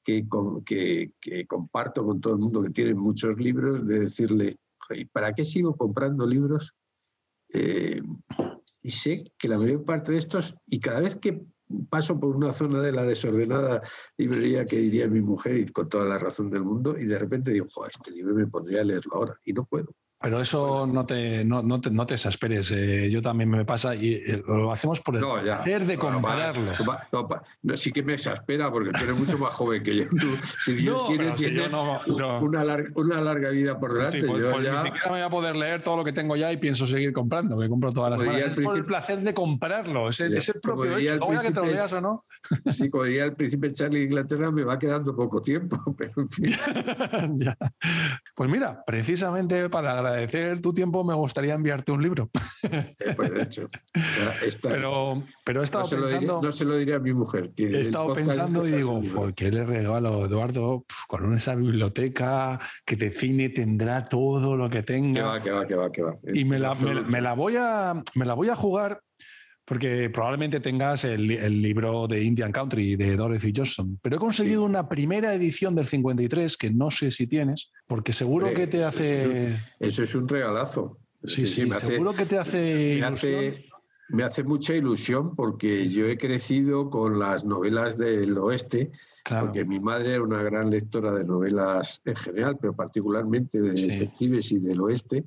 que, 0.06 1.46
comparto 1.48 2.04
con 2.04 2.20
todo 2.20 2.34
el 2.34 2.40
mundo 2.40 2.62
que 2.62 2.70
tiene 2.70 2.94
muchos 2.94 3.36
libros, 3.38 3.86
de 3.86 4.00
decirle, 4.00 4.58
¿para 5.12 5.32
qué 5.32 5.44
sigo 5.44 5.76
comprando 5.76 6.26
libros? 6.26 6.74
Eh, 7.52 8.00
y 8.82 8.90
sé 8.90 9.24
que 9.36 9.48
la 9.48 9.58
mayor 9.58 9.84
parte 9.84 10.12
de 10.12 10.18
estos, 10.18 10.54
y 10.66 10.78
cada 10.78 11.00
vez 11.00 11.16
que 11.16 11.44
paso 11.90 12.18
por 12.20 12.36
una 12.36 12.52
zona 12.52 12.80
de 12.80 12.92
la 12.92 13.02
desordenada 13.02 13.82
librería 14.16 14.64
que 14.64 14.76
diría 14.76 15.08
mi 15.08 15.20
mujer, 15.20 15.56
y 15.58 15.66
con 15.66 15.88
toda 15.88 16.04
la 16.04 16.18
razón 16.18 16.50
del 16.50 16.62
mundo, 16.62 16.96
y 16.96 17.04
de 17.04 17.18
repente 17.18 17.50
digo, 17.50 17.66
este 17.88 18.12
libro 18.12 18.34
me 18.34 18.46
pondría 18.46 18.82
a 18.82 18.84
leerlo 18.84 19.14
ahora, 19.14 19.40
y 19.44 19.52
no 19.52 19.64
puedo. 19.64 19.92
Pero 20.18 20.40
eso 20.40 20.86
no 20.86 21.04
te, 21.04 21.44
no, 21.44 21.62
no 21.62 21.78
te, 21.78 21.90
no 21.90 22.06
te 22.06 22.14
exasperes. 22.14 22.72
Eh, 22.72 23.10
yo 23.10 23.20
también 23.20 23.50
me 23.50 23.66
pasa 23.66 23.94
y 23.94 24.14
eh, 24.14 24.42
lo 24.46 24.72
hacemos 24.72 25.00
por 25.02 25.16
el 25.16 25.22
placer 25.22 25.84
de 25.84 25.98
compararlo. 25.98 26.72
No, 27.62 27.76
sí 27.76 27.92
que 27.92 28.02
me 28.02 28.14
exaspera 28.14 28.72
porque 28.72 28.92
tú 28.92 29.04
eres 29.04 29.18
mucho 29.18 29.36
más 29.36 29.52
joven 29.52 29.82
que 29.82 29.94
yo. 29.94 30.04
si 30.64 30.74
Dios 30.74 31.06
quiere, 31.06 31.32
tienes 31.32 31.70
una, 31.72 32.64
larga, 32.64 32.88
una, 32.94 33.20
larga, 33.20 33.50
vida 33.50 33.78
por 33.78 33.92
delante. 33.92 34.22
Sí, 34.22 34.26
pues, 34.26 34.42
pues 34.42 34.72
Ni 34.72 34.78
siquiera 34.78 35.04
me 35.04 35.10
voy 35.10 35.20
a 35.20 35.30
poder 35.30 35.54
leer 35.54 35.82
todo 35.82 35.98
lo 35.98 36.04
que 36.04 36.12
tengo 36.12 36.34
ya 36.34 36.50
y 36.50 36.56
pienso 36.56 36.86
seguir 36.86 37.12
comprando, 37.12 37.58
que 37.58 37.68
compro 37.68 37.92
todas 37.92 38.12
las 38.12 38.20
semanas. 38.20 38.42
Es 38.46 38.54
por 38.54 38.76
el 38.76 38.86
placer 38.86 39.20
de 39.20 39.34
comprarlo, 39.34 40.08
es 40.08 40.18
el, 40.20 40.34
es 40.34 40.48
el 40.48 40.60
propio 40.62 40.96
hecho. 40.96 41.16
Luego 41.18 41.42
que 41.42 41.50
te 41.50 41.60
lo 41.60 41.66
leas 41.66 41.92
o 41.92 42.00
no. 42.00 42.24
Sí, 42.72 42.88
como 42.88 43.04
diría 43.04 43.26
el 43.26 43.34
príncipe 43.34 43.72
Charlie 43.72 44.00
de 44.00 44.04
Inglaterra, 44.06 44.50
me 44.50 44.64
va 44.64 44.78
quedando 44.78 45.14
poco 45.14 45.42
tiempo, 45.42 45.78
pero 45.98 46.12
en 46.16 46.28
fin. 46.28 46.46
ya. 47.36 47.56
Pues 48.34 48.50
mira, 48.50 48.82
precisamente 48.86 49.68
para 49.68 49.92
agradecer 49.92 50.15
tu 50.62 50.72
tiempo, 50.72 51.04
me 51.04 51.14
gustaría 51.14 51.54
enviarte 51.54 51.92
un 51.92 52.02
libro. 52.02 52.30
Eh, 52.98 53.14
pues 53.14 53.32
de 53.32 53.42
hecho. 53.42 53.66
pero, 54.62 55.22
pero 55.44 55.60
he 55.60 55.64
estado 55.64 55.84
no 55.84 55.90
pensando. 55.90 56.42
no 56.42 56.52
se 56.52 56.64
lo 56.64 56.76
diré 56.76 56.94
a 56.94 56.98
mi 56.98 57.12
mujer. 57.12 57.52
he 57.56 57.80
estado 57.80 58.12
pensando 58.12 58.66
y 58.66 58.72
digo, 58.72 59.02
¿por 59.14 59.34
qué 59.34 59.50
le 59.50 59.64
regalo 59.64 60.22
a 60.22 60.26
Eduardo 60.26 60.84
con 61.06 61.34
esa 61.34 61.54
biblioteca 61.54 62.58
que 62.84 62.96
de 62.96 63.10
cine 63.10 63.48
tendrá 63.50 64.04
todo 64.04 64.56
lo 64.56 64.68
que 64.68 64.82
tenga? 64.82 65.14
Que 65.14 65.22
va, 65.22 65.42
que 65.42 65.50
va, 65.50 65.64
que 65.64 65.74
va, 65.74 65.92
que 65.92 66.02
va. 66.02 66.16
Y 66.32 66.44
me 66.44 66.58
la, 66.58 66.74
me 66.74 67.20
la, 67.20 67.34
voy 67.34 67.56
a, 67.56 67.94
me 68.14 68.24
la 68.24 68.34
voy 68.34 68.48
a 68.48 68.56
jugar 68.56 69.00
porque 69.66 70.08
probablemente 70.10 70.60
tengas 70.60 71.04
el, 71.04 71.26
libro 71.60 72.06
de 72.06 72.22
Indian 72.22 72.52
Country 72.52 72.94
de 72.94 73.16
Dorothy 73.16 73.52
Johnson, 73.54 73.98
pero 74.00 74.16
he 74.16 74.18
conseguido 74.18 74.64
una 74.64 74.88
primera 74.88 75.34
edición 75.34 75.74
del 75.74 75.88
53 75.88 76.56
que 76.56 76.70
no 76.70 76.90
sé 76.90 77.10
si 77.10 77.26
tienes, 77.26 77.72
porque 77.86 78.12
seguro 78.12 78.54
que 78.54 78.68
te 78.68 78.84
hace... 78.84 79.60
Eso 79.80 80.04
es 80.04 80.14
un 80.14 80.28
regalazo. 80.28 80.98
Sí, 81.24 81.46
sí, 81.46 81.68
seguro 81.70 82.14
que 82.14 82.26
te 82.26 82.38
hace... 82.38 82.98
Me 83.00 83.06
hace, 83.06 83.66
me 84.08 84.22
hace 84.22 84.44
mucha 84.44 84.72
ilusión 84.72 85.34
porque 85.34 85.88
yo 85.88 86.06
he 86.06 86.16
crecido 86.16 86.88
con 86.88 87.18
las 87.18 87.44
novelas 87.44 87.98
del 87.98 88.38
oeste, 88.38 88.92
porque 89.28 89.64
mi 89.64 89.80
madre 89.80 90.14
era 90.14 90.22
una 90.22 90.44
gran 90.44 90.70
lectora 90.70 91.10
de 91.10 91.24
novelas 91.24 92.00
en 92.04 92.14
general, 92.14 92.56
pero 92.60 92.72
particularmente 92.72 93.60
de 93.60 93.72
detectives 93.72 94.52
y 94.52 94.60
del 94.60 94.80
oeste. 94.80 95.24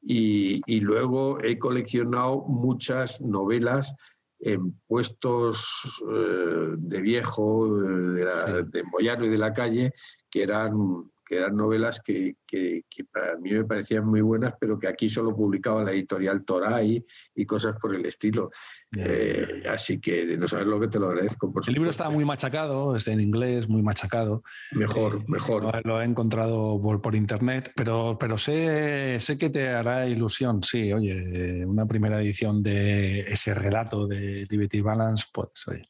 Y, 0.00 0.80
luego 0.80 1.40
he 1.42 1.58
coleccionado 1.58 2.44
muchas 2.46 3.20
novelas 3.20 3.94
en 4.40 4.72
puestos 4.86 6.00
eh, 6.10 6.74
de 6.76 7.00
viejo, 7.00 7.76
de, 7.80 8.64
de 8.64 8.82
Moyano 8.84 9.24
y 9.24 9.28
de 9.28 9.38
la 9.38 9.52
calle, 9.52 9.92
que 10.30 10.44
eran 10.44 11.10
que 11.28 11.36
eran 11.36 11.56
novelas 11.56 12.00
que, 12.00 12.36
que, 12.46 12.84
para 13.12 13.36
mí 13.36 13.52
me 13.52 13.64
parecían 13.64 14.06
muy 14.06 14.22
buenas, 14.22 14.54
pero 14.58 14.78
que 14.78 14.88
aquí 14.88 15.08
solo 15.10 15.36
publicaba 15.36 15.84
la 15.84 15.92
editorial 15.92 16.44
Toray 16.44 17.04
y 17.34 17.46
cosas 17.46 17.76
por 17.80 17.94
el 17.94 18.06
estilo. 18.06 18.50
Eh, 18.96 19.62
así 19.68 20.00
que 20.00 20.38
no 20.38 20.48
sabes 20.48 20.66
lo 20.66 20.80
que 20.80 20.88
te 20.88 20.98
lo 20.98 21.08
agradezco. 21.08 21.52
el 21.66 21.74
libro 21.74 21.90
está 21.90 22.08
muy 22.08 22.24
machacado, 22.24 22.96
está 22.96 23.12
en 23.12 23.20
inglés, 23.20 23.68
muy 23.68 23.82
machacado. 23.82 24.42
Mejor, 24.72 25.16
eh, 25.16 25.24
mejor. 25.28 25.86
Lo, 25.86 26.00
he 26.00 26.04
encontrado 26.04 26.80
por, 26.80 27.02
por, 27.02 27.14
internet, 27.14 27.72
pero, 27.76 28.16
pero 28.18 28.38
sé, 28.38 29.20
sé 29.20 29.36
que 29.36 29.50
te 29.50 29.68
hará 29.68 30.06
ilusión. 30.06 30.62
Sí, 30.62 30.92
oye, 30.94 31.66
una 31.66 31.84
primera 31.84 32.22
edición 32.22 32.62
de 32.62 33.20
ese 33.20 33.52
relato 33.52 34.06
de 34.06 34.46
Liberty 34.48 34.80
Balance, 34.80 35.26
pues 35.32 35.68
oye. 35.68 35.86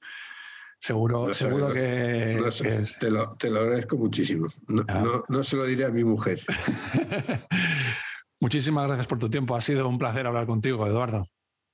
Seguro, 0.81 1.35
seguro 1.35 1.69
que, 1.69 2.41
te, 3.01 3.11
lo, 3.11 3.61
agradezco 3.61 3.97
muchísimo. 3.97 4.47
Ah. 4.89 5.23
No, 5.29 5.43
se 5.43 5.57
lo 5.57 5.65
diré 5.65 5.85
a 5.85 5.91
mi 5.91 6.05
mujer. 6.05 6.41
Muchísimas 8.41 8.87
gracias 8.87 9.09
por 9.09 9.19
tu 9.19 9.29
tiempo. 9.29 9.57
Ha 9.57 9.61
sido 9.61 9.89
un 9.89 9.99
placer 9.99 10.27
hablar 10.27 10.47
contigo, 10.47 10.87
Eduardo. 10.87 11.27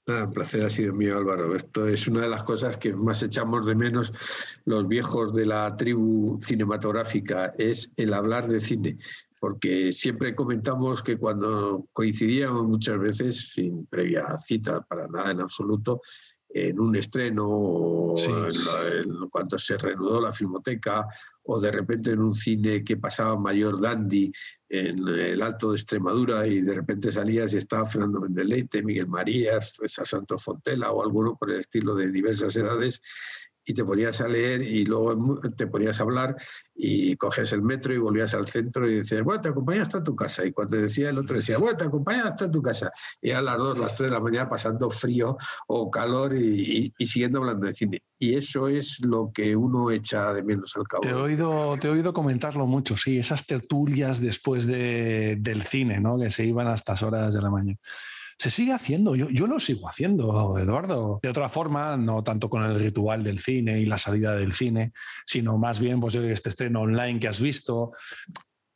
Ah, 0.06 0.28
placer 0.32 0.64
ha 0.64 0.70
sido 0.70 0.94
mío, 0.94 1.18
Álvaro. 1.18 1.54
Esto 1.54 1.86
es 1.86 2.08
una 2.08 2.22
de 2.22 2.30
las 2.30 2.42
cosas 2.42 2.78
que 2.78 2.94
más 2.94 3.22
echamos 3.22 3.66
de 3.66 3.74
menos 3.74 4.12
los 4.64 4.88
viejos 4.88 5.34
de 5.34 5.46
la 5.46 5.76
tribu 5.76 6.38
cinematográfica, 6.40 7.54
es 7.58 7.92
el 7.96 8.14
hablar 8.14 8.48
de 8.48 8.60
cine. 8.60 8.96
Porque 9.38 9.92
siempre 9.92 10.34
comentamos 10.34 11.02
que 11.02 11.18
cuando 11.18 11.86
coincidíamos 11.92 12.66
muchas 12.66 12.98
veces, 12.98 13.52
sin 13.52 13.86
previa 13.86 14.36
cita 14.38 14.80
para 14.80 15.06
nada 15.08 15.30
en 15.30 15.42
absoluto, 15.42 16.00
en 16.54 16.78
un 16.78 16.94
estreno 16.94 17.48
o 17.48 18.14
en, 18.16 19.28
cuando 19.28 19.58
se 19.58 19.76
reanudó 19.76 20.20
la 20.20 20.32
filmoteca 20.32 21.04
o 21.42 21.60
de 21.60 21.72
repente 21.72 22.12
en 22.12 22.20
un 22.20 22.32
cine 22.32 22.84
que 22.84 22.96
pasaba 22.96 23.36
Mayor 23.36 23.80
Dandy 23.80 24.32
en 24.68 25.06
el 25.08 25.42
Alto 25.42 25.70
de 25.70 25.76
Extremadura 25.76 26.46
y 26.46 26.60
de 26.60 26.74
repente 26.74 27.10
salías 27.10 27.52
y 27.52 27.56
estaba 27.56 27.86
Fernando 27.86 28.20
Mendeleite, 28.20 28.82
Miguel 28.82 29.08
Marías, 29.08 29.74
Santo 29.86 30.38
Fontela 30.38 30.92
o 30.92 31.02
alguno 31.02 31.36
por 31.36 31.50
el 31.50 31.58
estilo 31.58 31.96
de 31.96 32.12
diversas 32.12 32.54
edades 32.54 33.02
y 33.64 33.74
te 33.74 33.84
ponías 33.84 34.20
a 34.20 34.28
leer 34.28 34.62
y 34.62 34.84
luego 34.84 35.40
te 35.56 35.66
ponías 35.66 35.98
a 35.98 36.02
hablar 36.02 36.36
y 36.74 37.16
coges 37.16 37.52
el 37.52 37.62
metro 37.62 37.94
y 37.94 37.98
volvías 37.98 38.34
al 38.34 38.48
centro 38.48 38.88
y 38.88 38.96
decías, 38.96 39.22
bueno, 39.22 39.40
te 39.40 39.48
acompañas 39.48 39.88
hasta 39.88 40.02
tu 40.02 40.14
casa. 40.14 40.44
Y 40.44 40.52
cuando 40.52 40.76
decía 40.76 41.10
el 41.10 41.18
otro 41.18 41.36
decía, 41.36 41.58
bueno, 41.58 41.76
te 41.76 41.84
acompañas 41.84 42.26
hasta 42.26 42.50
tu 42.50 42.60
casa. 42.60 42.92
Y 43.22 43.30
a 43.30 43.40
las 43.40 43.56
dos, 43.56 43.78
las 43.78 43.94
tres 43.94 44.10
de 44.10 44.16
la 44.16 44.20
mañana 44.20 44.48
pasando 44.48 44.90
frío 44.90 45.36
o 45.68 45.90
calor 45.90 46.34
y, 46.34 46.92
siguiendo 46.98 47.38
hablando 47.38 47.66
de 47.66 47.74
cine. 47.74 48.02
Y 48.18 48.36
eso 48.36 48.68
es 48.68 49.00
lo 49.04 49.30
que 49.32 49.54
uno 49.54 49.90
echa 49.90 50.32
de 50.32 50.42
menos 50.42 50.74
al 50.76 50.86
cabo. 50.88 51.02
Te 51.02 51.10
he 51.10 51.14
oído, 51.14 51.76
te 51.78 51.88
he 51.88 51.90
oído 51.90 52.12
comentarlo 52.12 52.66
mucho, 52.66 52.96
sí, 52.96 53.18
esas 53.18 53.46
tertulias 53.46 54.20
después 54.20 54.66
de, 54.66 55.36
del 55.38 55.62
cine, 55.62 56.00
¿no? 56.00 56.18
Que 56.18 56.30
se 56.30 56.44
iban 56.44 56.66
a 56.66 56.74
estas 56.74 57.02
horas 57.02 57.34
de 57.34 57.42
la 57.42 57.50
mañana 57.50 57.78
se 58.38 58.50
sigue 58.50 58.72
haciendo. 58.72 59.16
Yo, 59.16 59.28
yo 59.30 59.46
lo 59.46 59.60
sigo 59.60 59.88
haciendo, 59.88 60.58
Eduardo. 60.58 61.20
De 61.22 61.28
otra 61.28 61.48
forma, 61.48 61.96
no 61.96 62.22
tanto 62.22 62.48
con 62.48 62.62
el 62.62 62.78
ritual 62.78 63.22
del 63.22 63.38
cine 63.38 63.80
y 63.80 63.86
la 63.86 63.98
salida 63.98 64.34
del 64.34 64.52
cine, 64.52 64.92
sino 65.26 65.58
más 65.58 65.80
bien 65.80 66.00
pues, 66.00 66.14
este 66.14 66.48
estreno 66.48 66.82
online 66.82 67.20
que 67.20 67.28
has 67.28 67.40
visto. 67.40 67.92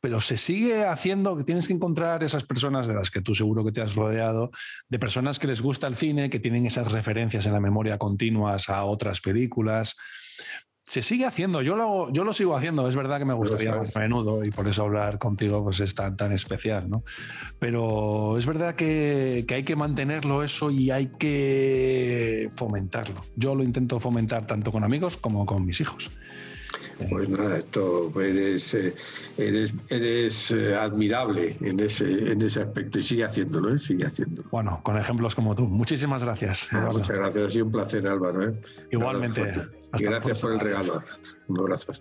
Pero 0.01 0.21
se 0.21 0.37
sigue 0.37 0.85
haciendo 0.85 1.35
que 1.35 1.43
tienes 1.43 1.67
que 1.67 1.73
encontrar 1.73 2.23
esas 2.23 2.45
personas 2.45 2.87
de 2.87 2.93
las 2.93 3.11
que 3.11 3.21
tú 3.21 3.35
seguro 3.35 3.65
que 3.65 3.73
te 3.73 3.81
has 3.81 3.95
rodeado, 3.95 4.49
de 4.87 4.97
personas 4.97 5.39
que 5.39 5.47
les 5.47 5.61
gusta 5.61 5.87
el 5.87 5.97
cine, 5.97 6.29
que 6.29 6.39
tienen 6.39 6.65
esas 6.65 6.89
referencias 6.91 7.45
en 7.45 7.53
la 7.53 7.59
memoria 7.59 7.97
continuas 7.97 8.69
a 8.69 8.85
otras 8.85 9.19
películas 9.19 9.95
se 10.89 11.03
sigue 11.03 11.27
haciendo, 11.27 11.61
yo 11.61 11.75
lo, 11.75 12.11
yo 12.11 12.23
lo 12.23 12.33
sigo 12.33 12.57
haciendo, 12.57 12.87
es 12.87 12.95
verdad 12.95 13.19
que 13.19 13.25
me 13.25 13.35
gustaría 13.35 13.75
más 13.75 13.95
a 13.95 13.99
menudo 13.99 14.43
y 14.43 14.49
por 14.49 14.67
eso 14.67 14.81
hablar 14.81 15.19
contigo 15.19 15.63
pues 15.63 15.81
es 15.81 15.93
tan, 15.93 16.17
tan 16.17 16.31
especial, 16.31 16.89
¿no? 16.89 17.03
Pero 17.59 18.39
es 18.39 18.47
verdad 18.47 18.73
que, 18.73 19.45
que, 19.47 19.53
hay 19.53 19.63
que 19.63 19.75
mantenerlo 19.75 20.43
eso 20.43 20.71
y 20.71 20.89
hay 20.89 21.11
que 21.19 22.49
fomentarlo. 22.55 23.21
Yo 23.35 23.53
lo 23.53 23.63
intento 23.63 23.99
fomentar 23.99 24.47
tanto 24.47 24.71
con 24.71 24.83
amigos 24.83 25.15
como 25.15 25.45
con 25.45 25.63
mis 25.63 25.79
hijos. 25.79 26.09
Pues 27.07 27.29
nada, 27.29 27.59
esto 27.59 28.11
eres, 28.19 28.73
eh, 28.73 28.95
eres, 29.37 29.75
eres 29.89 30.49
eh, 30.49 30.75
admirable 30.75 31.55
en 31.61 31.81
ese, 31.81 32.31
en 32.31 32.41
ese 32.41 32.63
aspecto 32.63 32.97
y 32.97 33.03
sigue 33.03 33.23
haciéndolo, 33.25 33.75
¿eh? 33.75 33.77
sigue 33.77 34.07
haciéndolo. 34.07 34.49
Bueno, 34.49 34.79
con 34.81 34.97
ejemplos 34.97 35.35
como 35.35 35.53
tú. 35.53 35.67
Muchísimas 35.67 36.23
gracias. 36.23 36.67
Ah, 36.71 36.89
muchas 36.91 37.15
gracias, 37.15 37.45
ha 37.45 37.49
sido 37.51 37.65
un 37.65 37.71
placer, 37.73 38.07
Álvaro. 38.07 38.55
Igualmente. 38.89 39.78
Y 39.97 40.03
gracias 40.03 40.41
por 40.41 40.53
el 40.53 40.59
regalo. 40.59 41.03
Un 41.47 41.59
abrazo. 41.59 41.91